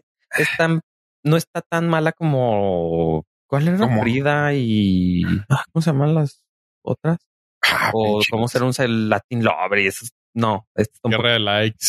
tan, 0.57 0.79
no 1.25 1.35
está 1.35 1.61
tan 1.61 1.89
mala 1.89 2.13
como 2.13 3.25
¿cuál 3.49 3.67
era? 3.67 3.99
Frida 3.99 4.53
y 4.53 5.23
ah, 5.49 5.65
¿cómo 5.73 5.81
se 5.83 5.91
llaman 5.91 6.15
las 6.15 6.41
otras? 6.85 7.17
Ah, 7.63 7.91
o 7.93 8.19
cómo 8.29 8.47
ser 8.47 8.63
un 8.63 8.73
cel- 8.73 9.07
Latin 9.09 9.43
Lover 9.43 9.79
y 9.79 9.87
eso. 9.87 10.05
No, 10.35 10.67
esta 10.75 10.93
está 10.95 11.07
un 11.07 11.11
Guerra 11.11 11.33
de 11.33 11.39
likes. 11.39 11.85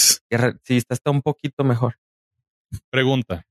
sí, 0.65 0.77
esta 0.77 0.95
está 0.95 1.11
un 1.11 1.23
poquito 1.23 1.65
mejor. 1.65 1.99
Pregunta. 2.91 3.47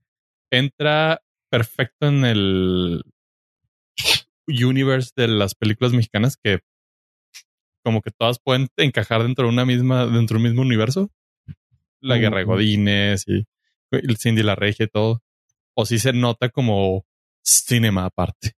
¿Entra 0.52 1.22
perfecto 1.50 2.08
en 2.08 2.26
el 2.26 3.04
universe 4.48 5.12
de 5.16 5.28
las 5.28 5.56
películas 5.56 5.94
mexicanas 5.94 6.38
que 6.38 6.60
como 7.84 8.02
que 8.02 8.12
todas 8.12 8.40
pueden 8.40 8.70
encajar 8.78 9.24
dentro 9.24 9.46
de 9.46 9.52
una 9.54 9.66
misma, 9.66 10.06
dentro 10.06 10.36
de 10.38 10.44
un 10.44 10.50
mismo 10.50 10.62
universo? 10.62 11.12
La 12.00 12.18
Guerra 12.18 12.38
de 12.40 12.44
Ujú. 12.44 12.54
Godines 12.54 13.26
y 13.28 13.46
el 13.92 14.18
Cindy 14.18 14.44
la 14.44 14.56
Regia 14.56 14.86
y 14.86 14.90
todo. 14.90 15.22
O 15.76 15.86
si 15.86 16.00
se 16.00 16.14
nota 16.14 16.50
como 16.50 17.06
cinema 17.44 18.06
aparte. 18.06 18.54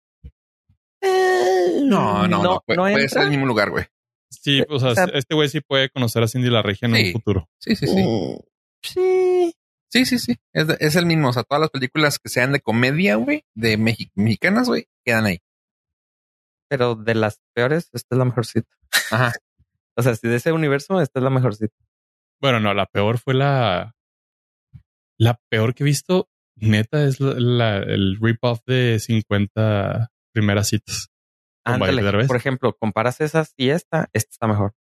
No, 1.83 2.27
no, 2.27 2.43
no. 2.43 2.63
puede, 2.65 2.77
puede 2.93 3.09
ser 3.09 3.23
el 3.23 3.29
mismo 3.29 3.45
lugar, 3.45 3.69
güey. 3.71 3.85
Sí, 4.29 4.63
o 4.69 4.79
sea, 4.79 4.89
O 4.91 4.95
sea- 4.95 5.05
este 5.13 5.35
güey 5.35 5.49
sí 5.49 5.61
puede 5.61 5.89
conocer 5.89 6.23
a 6.23 6.27
Cindy 6.27 6.49
la 6.49 6.61
Regia 6.61 6.87
en 6.87 6.95
Sí. 6.95 7.05
un 7.07 7.11
futuro. 7.13 7.49
Sí, 7.59 7.75
sí, 7.75 7.87
sí. 7.87 8.03
Mm, 8.03 8.37
Sí. 8.83 9.53
Sí, 9.91 10.05
sí, 10.05 10.19
sí. 10.19 10.35
Es, 10.53 10.67
es 10.79 10.95
el 10.95 11.05
mismo. 11.05 11.29
O 11.29 11.33
sea, 11.33 11.43
todas 11.43 11.61
las 11.61 11.69
películas 11.69 12.19
que 12.19 12.27
sean 12.29 12.51
de 12.51 12.59
comedia, 12.59 13.15
güey, 13.15 13.43
de 13.55 13.77
Mexi- 13.79 14.11
mexicanas, 14.15 14.67
güey, 14.67 14.87
quedan 15.05 15.25
ahí. 15.25 15.39
Pero 16.69 16.95
de 16.95 17.15
las 17.15 17.39
peores, 17.55 17.89
esta 17.93 18.15
es 18.15 18.17
la 18.19 18.25
mejorcita. 18.25 18.67
Ajá. 19.11 19.33
O 19.97 20.01
sea, 20.03 20.13
si 20.13 20.27
de 20.27 20.35
ese 20.35 20.51
universo, 20.51 20.99
esta 20.99 21.19
es 21.19 21.23
la 21.23 21.29
mejorcita. 21.29 21.73
Bueno, 22.41 22.59
no, 22.59 22.73
la 22.73 22.85
peor 22.85 23.17
fue 23.17 23.33
la. 23.33 23.95
La 25.17 25.39
peor 25.49 25.73
que 25.73 25.83
he 25.83 25.85
visto, 25.85 26.27
neta, 26.57 27.05
es 27.05 27.21
la, 27.21 27.35
la- 27.39 27.77
el 27.77 28.17
rip-off 28.19 28.59
de 28.67 28.99
50 28.99 30.11
primeras 30.33 30.67
citas. 30.67 31.07
Ándale, 31.65 32.27
por 32.27 32.35
ejemplo, 32.37 32.75
comparas 32.77 33.21
esas 33.21 33.53
y 33.57 33.69
esta, 33.69 34.07
esta 34.13 34.29
está 34.31 34.47
mejor. 34.47 34.73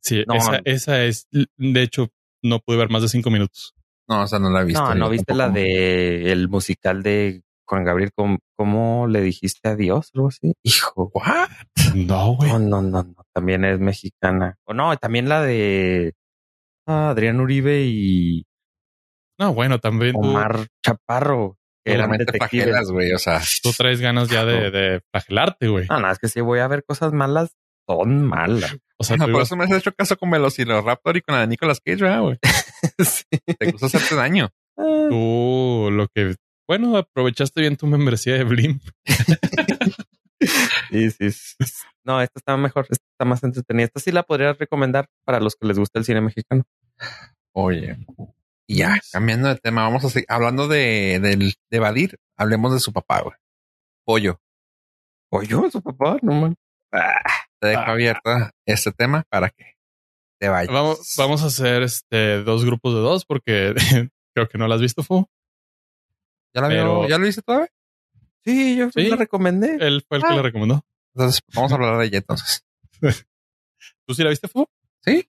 Sí, 0.00 0.24
No. 0.26 0.34
esa, 0.34 0.60
esa 0.64 1.04
es. 1.04 1.28
De 1.30 1.82
hecho, 1.82 2.08
no 2.42 2.60
pude 2.60 2.76
ver 2.76 2.90
más 2.90 3.02
de 3.02 3.08
cinco 3.08 3.30
minutos. 3.30 3.74
No, 4.08 4.22
o 4.22 4.26
sea, 4.26 4.38
no 4.38 4.50
la 4.50 4.62
he 4.62 4.64
visto. 4.64 4.82
No, 4.82 4.94
no 4.94 5.08
viste 5.08 5.34
la 5.34 5.48
de 5.48 6.32
el 6.32 6.48
musical 6.48 7.02
de 7.02 7.42
Juan 7.66 7.84
Gabriel. 7.84 8.10
¿Cómo, 8.14 8.38
cómo 8.56 9.06
le 9.06 9.20
dijiste 9.20 9.68
adiós? 9.68 10.10
Algo 10.14 10.28
así. 10.28 10.54
Hijo. 10.62 11.10
¿What? 11.14 11.48
No, 11.94 12.34
güey. 12.34 12.50
No, 12.50 12.58
no, 12.58 12.82
no, 12.82 13.02
no. 13.04 13.26
También 13.32 13.64
es 13.64 13.78
mexicana. 13.78 14.58
O 14.64 14.74
no, 14.74 14.96
también 14.96 15.28
la 15.28 15.42
de 15.42 16.14
ah, 16.86 17.10
Adrián 17.10 17.40
Uribe 17.40 17.82
y 17.84 18.44
No, 19.38 19.54
bueno, 19.54 19.78
también 19.78 20.12
tú, 20.12 20.20
Omar 20.20 20.66
Chaparro. 20.84 21.56
Que 21.84 21.96
flagelas, 22.38 22.90
güey. 22.90 23.12
O 23.12 23.18
sea, 23.18 23.40
tú 23.62 23.72
traes 23.76 24.00
ganas 24.00 24.28
ya 24.28 24.44
de, 24.44 24.70
de 24.70 25.00
flagelarte, 25.10 25.68
güey. 25.68 25.86
No, 25.88 26.00
no, 26.00 26.10
es 26.10 26.18
que 26.18 26.28
si 26.28 26.40
voy 26.40 26.60
a 26.60 26.68
ver 26.68 26.84
cosas 26.84 27.12
malas, 27.12 27.50
son 27.88 28.24
malas. 28.26 28.76
O 28.98 29.04
sea, 29.04 29.16
no, 29.18 29.24
por 29.24 29.34
ibas- 29.34 29.48
eso 29.48 29.56
me 29.56 29.64
has 29.64 29.72
hecho 29.72 29.92
caso 29.92 30.16
con 30.16 30.30
Velociraptor 30.30 31.16
y 31.16 31.22
con 31.22 31.34
la 31.34 31.40
de 31.42 31.46
Nicolas 31.48 31.80
Cage, 31.84 32.02
¿verdad, 32.02 32.20
güey? 32.22 32.38
sí. 33.04 33.24
Te 33.58 33.70
gusta 33.72 33.86
hacerte 33.86 34.14
daño. 34.14 34.50
Ah, 34.76 35.06
tú 35.10 35.88
lo 35.92 36.06
que... 36.08 36.36
Bueno, 36.68 36.96
aprovechaste 36.96 37.60
bien 37.60 37.76
tu 37.76 37.86
membresía 37.86 38.34
de 38.34 38.44
Blim. 38.44 38.80
sí, 40.90 41.10
sí, 41.10 41.30
sí. 41.30 41.56
No, 42.04 42.20
esta 42.20 42.38
está 42.38 42.56
mejor, 42.56 42.86
esta 42.90 43.04
está 43.12 43.24
más 43.24 43.42
entretenida. 43.44 43.84
Esta 43.86 44.00
sí 44.00 44.10
la 44.12 44.22
podría 44.22 44.52
recomendar 44.54 45.06
para 45.24 45.40
los 45.40 45.54
que 45.56 45.66
les 45.66 45.78
gusta 45.78 45.98
el 45.98 46.04
cine 46.04 46.20
mexicano. 46.20 46.62
Oye. 47.52 47.96
Y 48.72 48.76
ya, 48.76 48.98
cambiando 49.12 49.48
de 49.48 49.56
tema, 49.56 49.82
vamos 49.82 50.02
a 50.02 50.08
seguir 50.08 50.24
hablando 50.30 50.66
de, 50.66 51.18
del- 51.20 51.54
de 51.70 51.76
evadir. 51.76 52.18
Hablemos 52.38 52.72
de 52.72 52.80
su 52.80 52.90
papá, 52.90 53.20
güey. 53.20 53.36
Pollo. 54.06 54.40
Oye, 55.30 55.48
su 55.70 55.82
papá, 55.82 56.16
no 56.22 56.32
man. 56.32 56.54
Ah, 56.90 57.20
Te 57.60 57.68
dejo 57.68 57.82
Ah. 57.82 57.92
abierta 57.92 58.50
este 58.66 58.90
tema 58.92 59.24
para 59.28 59.50
que 59.50 59.76
te 60.40 60.48
vayas. 60.48 60.72
Vamos, 60.72 61.14
vamos 61.18 61.42
a 61.42 61.46
hacer 61.48 61.82
este 61.82 62.42
dos 62.44 62.64
grupos 62.64 62.94
de 62.94 63.00
dos 63.00 63.26
porque 63.26 63.74
creo 64.34 64.48
que 64.48 64.56
no 64.56 64.66
lo 64.68 64.74
has 64.74 64.80
visto, 64.80 65.02
Fu. 65.02 65.26
¿Ya, 66.54 66.62
la 66.62 66.68
vio- 66.68 66.76
pero- 66.78 67.08
¿Ya 67.08 67.18
lo 67.18 67.26
viste 67.26 67.42
todavía? 67.42 67.68
sí, 68.42 68.76
yo 68.78 68.90
Sí. 68.90 69.02
la 69.10 69.16
recomendé. 69.16 69.76
Él 69.86 70.02
fue 70.08 70.16
el 70.16 70.22
que 70.24 70.32
Ah. 70.32 70.36
le 70.36 70.42
recomendó. 70.42 70.82
Entonces, 71.14 71.42
vamos 71.54 71.72
a 71.72 71.74
hablar 71.74 71.98
de 71.98 72.06
ella 72.06 72.18
entonces. 72.18 72.64
¿Tú 74.06 74.14
sí 74.14 74.22
la 74.22 74.30
viste, 74.30 74.48
Fu? 74.48 74.66
Sí. 75.04 75.28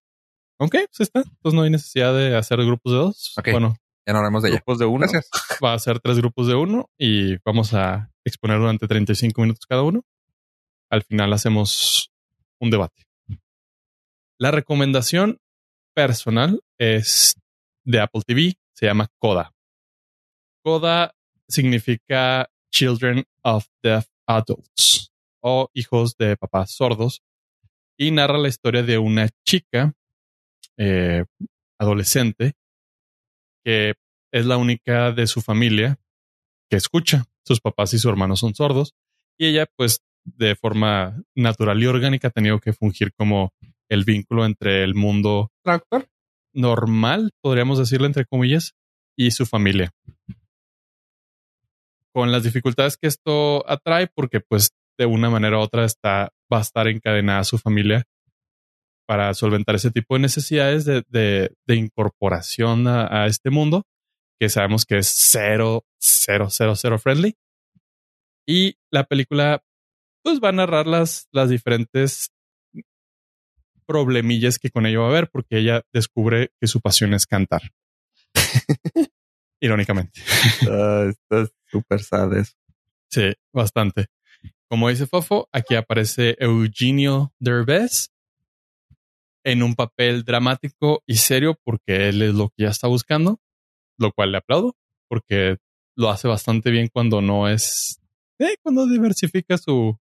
Ok, 0.63 0.71
pues 0.71 0.99
está. 1.01 1.19
Entonces 1.19 1.53
no 1.53 1.63
hay 1.63 1.69
necesidad 1.69 2.13
de 2.13 2.37
hacer 2.37 2.57
grupos 2.59 2.91
de 2.91 2.97
dos. 2.97 3.33
Ok. 3.37 3.49
Bueno, 3.51 3.75
Ya 4.07 4.13
no 4.13 4.19
hablemos 4.19 4.43
de 4.43 4.49
ella. 4.49 4.57
Grupos 4.57 4.79
de 4.79 4.85
uno. 4.85 4.99
Gracias. 4.99 5.29
va 5.63 5.73
a 5.73 5.79
ser 5.79 5.99
tres 5.99 6.17
grupos 6.17 6.47
de 6.47 6.55
uno 6.55 6.89
y 6.97 7.37
vamos 7.43 7.73
a 7.73 8.11
exponer 8.23 8.59
durante 8.59 8.87
35 8.87 9.41
minutos 9.41 9.65
cada 9.65 9.83
uno. 9.83 10.03
Al 10.89 11.03
final 11.03 11.33
hacemos 11.33 12.11
un 12.59 12.69
debate. 12.69 13.03
La 14.39 14.51
recomendación 14.51 15.39
personal 15.93 16.61
es 16.77 17.35
de 17.83 17.99
Apple 17.99 18.21
TV, 18.25 18.53
se 18.73 18.85
llama 18.85 19.09
Coda. 19.19 19.53
Coda 20.63 21.13
significa 21.47 22.49
Children 22.71 23.25
of 23.43 23.67
Deaf 23.83 24.07
Adults 24.25 25.11
o 25.41 25.69
hijos 25.73 26.15
de 26.17 26.37
papás 26.37 26.71
sordos 26.71 27.21
y 27.97 28.11
narra 28.11 28.37
la 28.37 28.47
historia 28.47 28.81
de 28.81 28.97
una 28.97 29.29
chica 29.45 29.93
eh, 30.77 31.25
adolescente 31.79 32.53
que 33.63 33.93
es 34.31 34.45
la 34.45 34.57
única 34.57 35.11
de 35.11 35.27
su 35.27 35.41
familia 35.41 35.97
que 36.69 36.77
escucha. 36.77 37.25
Sus 37.45 37.59
papás 37.59 37.93
y 37.93 37.99
su 37.99 38.09
hermano 38.09 38.35
son 38.35 38.55
sordos 38.55 38.93
y 39.37 39.47
ella, 39.47 39.65
pues, 39.75 40.01
de 40.23 40.55
forma 40.55 41.21
natural 41.35 41.81
y 41.81 41.85
orgánica 41.85 42.29
ha 42.29 42.31
tenido 42.31 42.59
que 42.59 42.73
fungir 42.73 43.13
como 43.13 43.51
el 43.89 44.05
vínculo 44.05 44.45
entre 44.45 44.83
el 44.83 44.95
mundo 44.95 45.51
normal, 46.53 47.31
podríamos 47.41 47.77
decirle 47.77 48.07
entre 48.07 48.25
comillas, 48.25 48.73
y 49.17 49.31
su 49.31 49.45
familia. 49.45 49.91
Con 52.13 52.31
las 52.31 52.43
dificultades 52.43 52.95
que 52.95 53.07
esto 53.07 53.69
atrae, 53.69 54.07
porque 54.07 54.39
pues 54.39 54.71
de 54.97 55.05
una 55.05 55.29
manera 55.29 55.57
u 55.57 55.61
otra 55.61 55.83
está, 55.83 56.31
va 56.51 56.59
a 56.59 56.61
estar 56.61 56.87
encadenada 56.87 57.39
a 57.39 57.43
su 57.43 57.57
familia 57.57 58.05
para 59.13 59.31
solventar 59.35 59.75
ese 59.75 59.91
tipo 59.91 60.15
de 60.15 60.21
necesidades 60.21 60.85
de, 60.85 61.03
de- 61.07 61.53
de 61.67 61.75
incorporación 61.75 62.87
a, 62.87 63.05
a 63.25 63.27
este 63.27 63.51
mundo, 63.51 63.83
que 64.39 64.49
sabemos 64.49 64.85
que 64.85 64.97
es 64.97 65.07
cero, 65.15 65.85
cero, 65.99 66.47
cero, 66.49 66.75
cero 66.75 66.97
friendly. 66.97 67.35
Y 68.47 68.73
la 68.91 69.03
película, 69.03 69.61
pues 70.23 70.39
va 70.43 70.49
a 70.49 70.51
narrar 70.53 70.87
las, 70.87 71.27
las 71.31 71.51
diferentes 71.51 72.31
problemillas 73.85 74.57
que 74.57 74.71
con 74.71 74.87
ello 74.87 75.01
va 75.01 75.09
a 75.09 75.09
haber, 75.11 75.29
porque 75.29 75.59
ella 75.59 75.83
descubre 75.93 76.49
que 76.59 76.65
su 76.65 76.81
pasión 76.81 77.13
es 77.13 77.27
cantar. 77.27 77.61
Irónicamente. 79.61 80.21
Está 80.59 81.47
súper 81.69 82.01
sad 82.01 82.35
eso. 82.35 82.53
Sí, 83.11 83.31
bastante. 83.53 84.07
Como 84.67 84.89
dice 84.89 85.05
Fofo, 85.05 85.47
aquí 85.51 85.75
aparece 85.75 86.35
Eugenio 86.39 87.31
Derbez 87.37 88.09
en 89.43 89.63
un 89.63 89.75
papel 89.75 90.23
dramático 90.23 91.03
y 91.05 91.15
serio 91.15 91.59
porque 91.63 92.09
él 92.09 92.21
es 92.21 92.33
lo 92.33 92.49
que 92.49 92.63
ya 92.63 92.69
está 92.69 92.87
buscando, 92.87 93.39
lo 93.97 94.11
cual 94.11 94.31
le 94.31 94.37
aplaudo 94.37 94.75
porque 95.09 95.57
lo 95.95 96.09
hace 96.09 96.27
bastante 96.27 96.71
bien 96.71 96.89
cuando 96.91 97.21
no 97.21 97.47
es, 97.47 97.99
eh, 98.39 98.55
cuando 98.63 98.87
diversifica 98.87 99.57
su, 99.57 99.97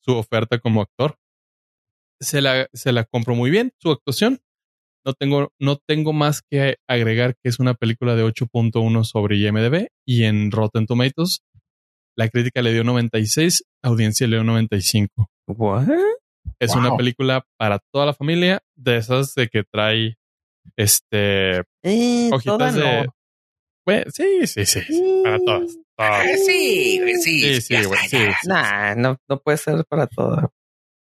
su 0.00 0.12
oferta 0.12 0.58
como 0.58 0.80
actor. 0.80 1.16
Se 2.20 2.40
la, 2.40 2.68
se 2.72 2.92
la 2.92 3.04
compro 3.04 3.34
muy 3.34 3.50
bien, 3.50 3.72
su 3.80 3.90
actuación. 3.90 4.40
No 5.04 5.14
tengo, 5.14 5.52
no 5.58 5.76
tengo 5.76 6.12
más 6.12 6.42
que 6.42 6.76
agregar 6.86 7.34
que 7.34 7.48
es 7.48 7.58
una 7.58 7.74
película 7.74 8.14
de 8.14 8.24
8.1 8.24 9.04
sobre 9.04 9.38
IMDb 9.38 9.88
y 10.06 10.24
en 10.24 10.50
Rotten 10.50 10.86
Tomatoes 10.86 11.40
la 12.18 12.28
crítica 12.28 12.62
le 12.62 12.72
dio 12.72 12.82
96, 12.82 13.64
la 13.82 13.90
audiencia 13.90 14.26
le 14.26 14.36
dio 14.36 14.44
95. 14.44 15.30
What? 15.46 15.88
Es 16.58 16.70
Wow. 16.72 16.78
una 16.80 16.96
película 16.96 17.44
para 17.58 17.78
toda 17.92 18.06
la 18.06 18.14
familia, 18.14 18.60
de 18.76 18.96
esas 18.96 19.34
de 19.34 19.48
que 19.48 19.64
trae 19.64 20.16
este 20.76 21.62
Eh, 21.82 22.30
hojitas 22.32 22.74
de. 22.74 22.80
no. 23.04 23.14
Bueno, 23.86 24.04
sí, 24.12 24.46
sí, 24.46 24.66
sí, 24.66 24.80
sí, 24.82 25.20
para 25.24 25.38
todas. 25.38 25.76
todas. 25.96 26.26
Eh, 26.26 26.36
sí, 26.38 27.00
sí. 27.22 27.40
Sí, 27.40 27.60
sí, 27.62 27.74
ya 27.74 27.86
güey, 27.86 28.00
está, 28.04 28.18
sí, 28.18 28.24
ya. 28.24 28.36
sí. 28.42 28.48
Nah, 28.48 28.94
no, 28.96 29.16
no 29.28 29.38
puede 29.40 29.56
ser 29.56 29.84
para 29.88 30.06
todo. 30.06 30.52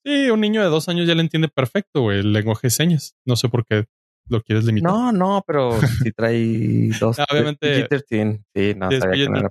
Sí, 0.05 0.29
un 0.29 0.39
niño 0.39 0.61
de 0.63 0.69
dos 0.69 0.87
años 0.87 1.05
ya 1.05 1.15
le 1.15 1.21
entiende 1.21 1.49
perfecto, 1.49 2.01
güey, 2.01 2.19
el 2.19 2.31
lenguaje 2.31 2.67
de 2.67 2.71
señas. 2.71 3.13
No 3.25 3.35
sé 3.35 3.49
por 3.49 3.65
qué 3.65 3.85
lo 4.29 4.41
quieres 4.41 4.63
limitar. 4.65 4.89
No, 4.89 5.11
no, 5.11 5.43
pero 5.45 5.77
si 5.81 6.11
trae 6.13 6.89
dos. 6.99 7.17
Ah, 7.19 7.25
obviamente- 7.29 7.87
PG-13. 7.89 8.43
Sí, 8.55 8.73
no, 8.75 8.89
Sí, 8.89 8.95
es 8.97 9.03
que 9.03 9.27
no 9.29 9.47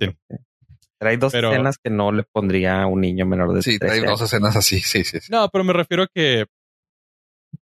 era 0.99 1.11
PG-13. 1.11 1.17
PG. 1.17 1.17
Trae 1.17 1.17
dos 1.17 1.31
Pero- 1.31 1.51
escenas 1.51 1.77
que 1.77 1.89
no 1.89 2.11
le 2.11 2.23
pondría 2.23 2.81
a 2.83 2.87
un 2.87 3.01
niño 3.01 3.25
menor 3.25 3.53
de 3.53 3.61
Sí, 3.61 3.77
13 3.79 3.97
trae 3.99 4.09
dos 4.09 4.21
escenas 4.21 4.55
así. 4.55 4.79
Sí, 4.79 5.03
sí. 5.03 5.19
sí. 5.19 5.27
No, 5.31 5.49
pero 5.49 5.63
me 5.63 5.73
refiero 5.73 6.03
a 6.03 6.07
que 6.13 6.45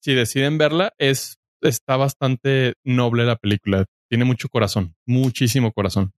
si 0.00 0.14
deciden 0.14 0.58
verla, 0.58 0.92
es 0.98 1.38
está 1.60 1.96
bastante 1.96 2.74
noble 2.84 3.24
la 3.24 3.36
película. 3.36 3.84
Tiene 4.08 4.24
mucho 4.24 4.48
corazón, 4.48 4.94
muchísimo 5.06 5.72
corazón. 5.72 6.12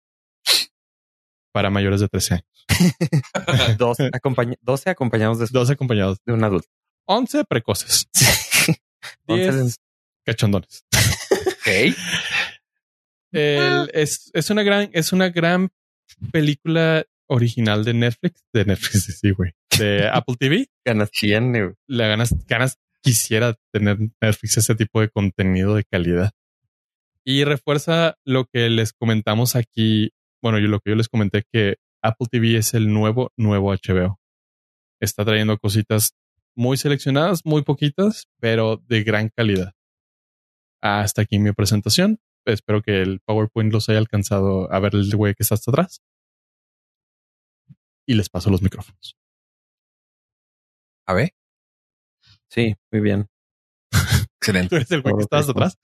Para 1.53 1.71
mayores 1.71 2.01
de 2.01 2.09
13 2.09 2.35
años. 2.35 2.67
Dos 3.79 3.99
acompañ- 3.99 4.59
12 4.61 4.91
acompañados 4.91 5.39
de, 5.41 5.47
12 5.51 5.73
acompañados. 5.73 6.19
de 6.25 6.33
un 6.33 6.45
adulto. 6.45 6.69
11 7.07 7.45
precoces. 7.45 8.09
Once 9.27 9.51
10 9.53 9.77
cachondones. 10.25 10.85
Ok. 10.93 11.97
El- 13.33 13.91
es, 13.95 14.31
es 14.33 14.51
una 14.51 14.63
gran, 14.63 14.91
es 14.93 15.13
una 15.13 15.29
gran 15.31 15.71
película 16.33 17.05
original 17.29 17.85
de 17.85 17.95
Netflix, 17.95 18.45
de 18.53 18.65
Netflix, 18.65 19.19
sí, 19.21 19.31
güey, 19.31 19.53
de 19.79 20.09
Apple 20.09 20.37
TV. 20.39 20.67
ganas 20.85 21.11
güey. 21.21 21.75
Le 21.87 22.09
ganas, 22.09 22.35
ganas 22.47 22.79
quisiera 23.03 23.57
tener 23.73 23.99
Netflix 24.21 24.59
ese 24.59 24.75
tipo 24.75 25.01
de 25.01 25.09
contenido 25.09 25.75
de 25.75 25.85
calidad. 25.85 26.33
Y 27.25 27.45
refuerza 27.45 28.17
lo 28.25 28.47
que 28.47 28.69
les 28.71 28.93
comentamos 28.93 29.57
aquí. 29.57 30.11
Bueno, 30.43 30.59
yo 30.59 30.69
lo 30.69 30.81
que 30.81 30.91
yo 30.91 30.97
les 30.97 31.09
comenté 31.09 31.45
que 31.53 31.77
Apple 32.03 32.29
TV 32.31 32.57
es 32.57 32.75
el 32.75 32.93
nuevo, 32.93 33.33
nuevo 33.37 33.73
HBO. 33.73 34.19
Está 35.01 35.25
trayendo 35.25 35.59
cositas 35.59 36.15
muy 36.55 36.77
seleccionadas, 36.77 37.45
muy 37.45 37.63
poquitas, 37.63 38.27
pero 38.41 38.83
de 38.89 39.03
gran 39.03 39.31
calidad. 39.35 39.73
Hasta 40.83 41.23
aquí 41.23 41.39
mi 41.39 41.53
presentación. 41.53 42.19
Espero 42.47 42.83
que 42.83 43.03
el 43.03 43.21
PowerPoint 43.21 43.73
los 43.73 43.89
haya 43.89 43.99
alcanzado 43.99 44.73
a 44.73 44.79
ver 44.81 44.95
el 44.95 45.15
güey 45.15 45.35
que 45.35 45.43
está 45.43 45.55
hasta 45.55 45.71
atrás. 45.71 46.01
Y 48.07 48.15
les 48.15 48.29
paso 48.29 48.51
los 48.51 48.63
micrófonos. 48.63 49.17
A 51.07 51.15
ver. 51.15 51.31
Sí, 52.51 52.75
muy 52.93 53.01
bien. 53.03 53.29
¿Tú 53.93 54.27
Excelente. 54.41 54.77
eres 54.77 54.91
el 54.91 55.03
güey 55.03 55.15
que 55.17 55.23
está 55.23 55.39
hasta 55.39 55.53
atrás? 55.53 55.79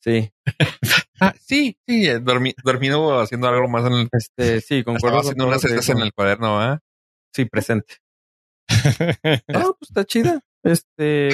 Sí, 0.00 0.30
Ah, 1.20 1.32
sí, 1.40 1.78
sí. 1.86 2.06
eh, 2.08 2.18
dormi- 2.20 2.54
dormido 2.62 3.20
haciendo 3.20 3.48
algo 3.48 3.68
más 3.68 3.86
en 3.86 3.92
el. 3.94 4.08
este, 4.12 4.60
sí, 4.60 4.82
concuerdo. 4.84 5.18
con 5.18 5.26
haciendo 5.26 5.46
unas 5.46 5.62
cestas 5.62 5.88
en 5.90 6.00
el 6.00 6.12
cuaderno, 6.12 6.60
¿ah? 6.60 6.80
Sí, 7.32 7.44
presente. 7.46 7.96
No, 9.48 9.74
pues 9.78 9.90
está 9.90 10.04
chida. 10.04 10.40
Este, 10.64 11.30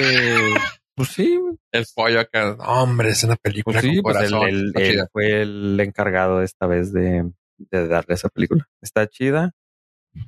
pues 0.95 1.09
sí, 1.09 1.35
güey. 1.37 1.57
El 1.71 1.85
pollo 1.95 2.19
acá. 2.19 2.53
Hombre, 2.59 3.09
es 3.09 3.23
una 3.23 3.35
película 3.37 3.79
Pues 3.81 3.91
sí, 3.91 4.01
con 4.01 4.03
pues 4.13 4.17
corazón. 4.29 4.49
él- 4.49 4.73
él 4.75 5.07
fue 5.11 5.41
el 5.41 5.79
encargado 5.79 6.41
esta 6.41 6.67
vez 6.67 6.91
de, 6.91 7.31
de 7.57 7.87
darle 7.87 8.15
esa 8.15 8.29
película. 8.29 8.67
Está 8.81 9.07
chida. 9.07 9.51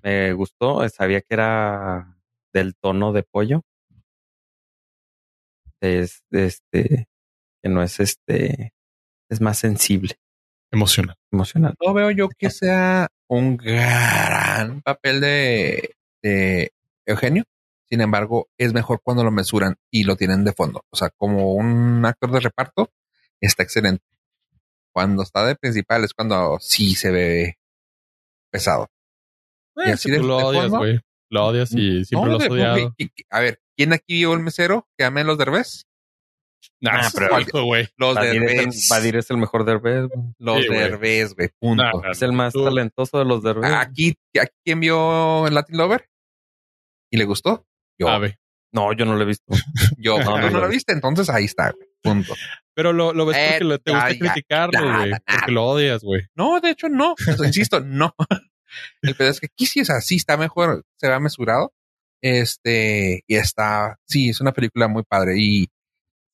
Me 0.02 0.32
gustó. 0.34 0.88
Sabía 0.90 1.20
que 1.22 1.34
era 1.34 2.18
del 2.54 2.76
tono 2.76 3.12
de 3.12 3.24
pollo. 3.24 3.62
Es 5.82 6.24
este 6.32 7.08
que 7.62 7.70
no 7.70 7.84
es 7.84 8.00
este 8.00 8.74
es 9.30 9.42
más 9.42 9.58
sensible, 9.58 10.16
Emocional. 10.72 11.16
emocional. 11.32 11.76
No 11.86 11.94
veo 11.94 12.12
yo 12.12 12.30
que 12.30 12.50
sea 12.50 13.08
un 13.28 13.58
gran 13.58 14.82
papel 14.82 15.20
de, 15.22 15.96
de 16.22 16.72
Eugenio. 17.06 17.44
Sin 17.94 18.02
embargo, 18.02 18.50
es 18.58 18.74
mejor 18.74 19.02
cuando 19.04 19.24
lo 19.24 19.30
mesuran 19.30 19.76
y 19.92 20.04
lo 20.04 20.16
tienen 20.16 20.44
de 20.44 20.52
fondo. 20.52 20.84
O 20.90 20.96
sea, 20.96 21.12
como 21.12 21.54
un 21.54 22.04
actor 22.08 22.32
de 22.32 22.40
reparto, 22.40 22.92
está 23.40 23.62
excelente. 23.62 24.04
Cuando 24.92 25.22
está 25.22 25.46
de 25.46 25.56
principal 25.56 26.04
es 26.04 26.12
cuando 26.16 26.58
sí 26.60 26.96
se 26.96 27.12
ve 27.12 27.60
pesado. 28.52 28.90
Y 29.76 29.92
así 29.92 30.10
si 30.10 30.12
de- 30.12 30.18
tú 30.22 30.24
lo 30.26 30.38
de 30.40 30.44
odias, 30.44 30.70
güey. 30.72 31.00
Lo 31.30 31.46
odias 31.46 31.72
y 31.74 32.04
siempre 32.04 32.32
No, 32.32 32.38
lo 32.40 32.44
has 32.44 32.50
odiado. 32.50 32.96
y- 32.98 33.12
a 33.30 33.40
ver, 33.42 33.62
¿quién 33.78 33.94
aquí 33.94 34.16
vio 34.16 34.34
el 34.34 34.40
mesero 34.40 34.88
que 34.98 35.04
ame 35.06 35.24
los 35.24 35.38
derbés? 35.38 35.86
Nah, 36.82 36.94
Ah, 37.00 37.10
pero 37.14 37.40
hijo. 37.42 37.60
Los 37.98 38.16
Badir 38.16 38.42
es, 38.44 38.60
el. 38.60 38.72
Badir 38.90 39.16
es 39.18 39.30
el 39.30 39.38
mejor 39.38 39.66
Derbez. 39.66 40.10
Los 40.40 40.62
Sí, 40.62 40.68
güey. 40.68 40.80
derbés, 40.80 41.36
güey. 41.36 41.50
Punto. 41.60 41.84
Nah, 41.84 42.10
Es 42.10 42.24
el 42.24 42.34
más 42.34 42.54
Tú- 42.54 42.64
talentoso 42.64 43.20
de 43.20 43.26
los 43.26 43.44
Derbez. 43.44 43.72
Aquí, 43.72 44.16
aquí, 44.42 44.52
¿quién 44.66 44.80
vio 44.80 45.46
el 45.46 45.54
Latin 45.54 45.78
Lover? 45.78 46.10
¿Y 47.12 47.18
le 47.18 47.26
gustó? 47.26 47.68
Yo. 48.00 48.08
Ave. 48.10 48.38
No, 48.72 48.92
yo 48.94 49.06
no 49.06 49.16
lo 49.16 49.22
he 49.22 49.26
visto. 49.26 49.46
Yo. 49.98 50.18
No, 50.24 50.24
No, 50.32 50.38
no 50.38 50.50
no, 50.50 50.50
lo 50.60 50.60
lo 50.62 50.68
viste, 50.70 50.94
entonces 50.94 51.30
ahí 51.30 51.46
está, 51.46 51.72
güey. 51.72 51.88
Punto. 52.02 52.34
Pero 52.76 52.92
lo, 52.92 53.14
lo 53.14 53.26
ves 53.26 53.38
Eh, 53.38 53.48
porque 53.52 53.64
le- 53.66 53.80
te 53.80 53.92
gusta 53.92 54.12
ya, 54.12 54.20
criticarlo, 54.20 54.80
güey. 54.98 55.12
Porque 55.26 55.52
lo 55.52 55.66
odias, 55.66 56.02
güey. 56.04 56.24
No, 56.36 56.60
de 56.60 56.72
hecho, 56.72 56.90
no. 56.90 57.16
Insisto, 57.46 57.80
no. 57.82 58.16
El 59.04 59.16
pedo 59.16 59.30
es 59.30 59.40
que 59.40 59.46
aquí 59.46 59.68
sí 59.68 59.80
es 59.82 59.90
así, 59.92 60.16
está 60.16 60.36
mejor, 60.38 60.84
se 61.00 61.08
va 61.08 61.20
mesurado. 61.20 61.72
Este, 62.22 63.22
y 63.28 63.36
está, 63.36 63.98
sí, 64.08 64.30
es 64.30 64.42
una 64.42 64.52
película 64.54 64.88
muy 64.88 65.04
padre. 65.04 65.36
Y 65.38 65.70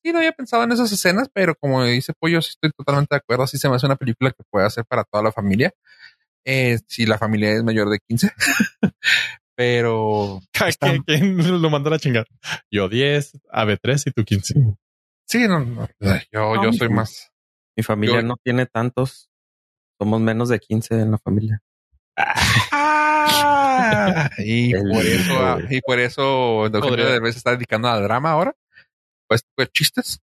sí, 0.02 0.12
no 0.12 0.18
había 0.18 0.32
pensado 0.32 0.64
en 0.64 0.72
esas 0.72 0.90
escenas, 0.92 1.28
pero 1.34 1.54
como 1.56 1.84
dice 1.84 2.14
Pollo, 2.18 2.40
sí 2.40 2.50
estoy 2.50 2.70
totalmente 2.70 3.14
de 3.14 3.18
acuerdo. 3.18 3.46
Sí 3.46 3.58
se 3.58 3.68
me 3.68 3.76
hace 3.76 3.84
una 3.86 3.96
película 3.96 4.30
que 4.30 4.42
puede 4.50 4.66
hacer 4.66 4.84
para 4.86 5.04
toda 5.04 5.22
la 5.24 5.32
familia. 5.32 5.72
Eh, 6.46 6.78
si 6.88 7.04
la 7.04 7.18
familia 7.18 7.52
es 7.52 7.62
mayor 7.62 7.90
de 7.90 7.98
15. 8.08 8.32
pero 9.60 10.40
Está- 10.66 10.96
¿Quién, 11.04 11.60
lo 11.60 11.68
mandó 11.68 11.92
a 11.92 11.98
chingar? 11.98 12.26
Yo 12.70 12.88
10, 12.88 13.40
AB 13.50 13.78
3 13.78 14.06
y 14.06 14.10
tú 14.10 14.24
15. 14.24 14.54
sí, 15.28 15.46
no, 15.46 15.60
no, 15.60 15.86
yo, 16.32 16.54
No, 16.54 16.64
yo 16.64 16.72
soy 16.72 16.88
más. 16.88 17.30
Mi 17.76 17.82
familia 17.82 18.22
Yo- 18.22 18.26
no 18.26 18.36
tiene 18.42 18.64
tantos. 18.64 19.28
Somos 20.00 20.18
menos 20.22 20.48
de 20.48 20.60
15 20.60 20.94
en 20.94 21.10
la 21.10 21.18
familia. 21.18 21.62
Ah, 22.72 24.30
y 24.38 24.72
por 24.94 25.04
eso, 25.04 25.58
y 25.68 25.80
por 25.82 25.98
eso 25.98 26.64
Eugenio. 26.64 27.10
Derbez 27.10 27.34
se 27.34 27.38
está 27.40 27.50
dedicando 27.50 27.88
al 27.88 28.02
drama 28.02 28.30
ahora. 28.30 28.56
Pues, 29.28 29.44
pues 29.54 29.70
chistes. 29.72 30.22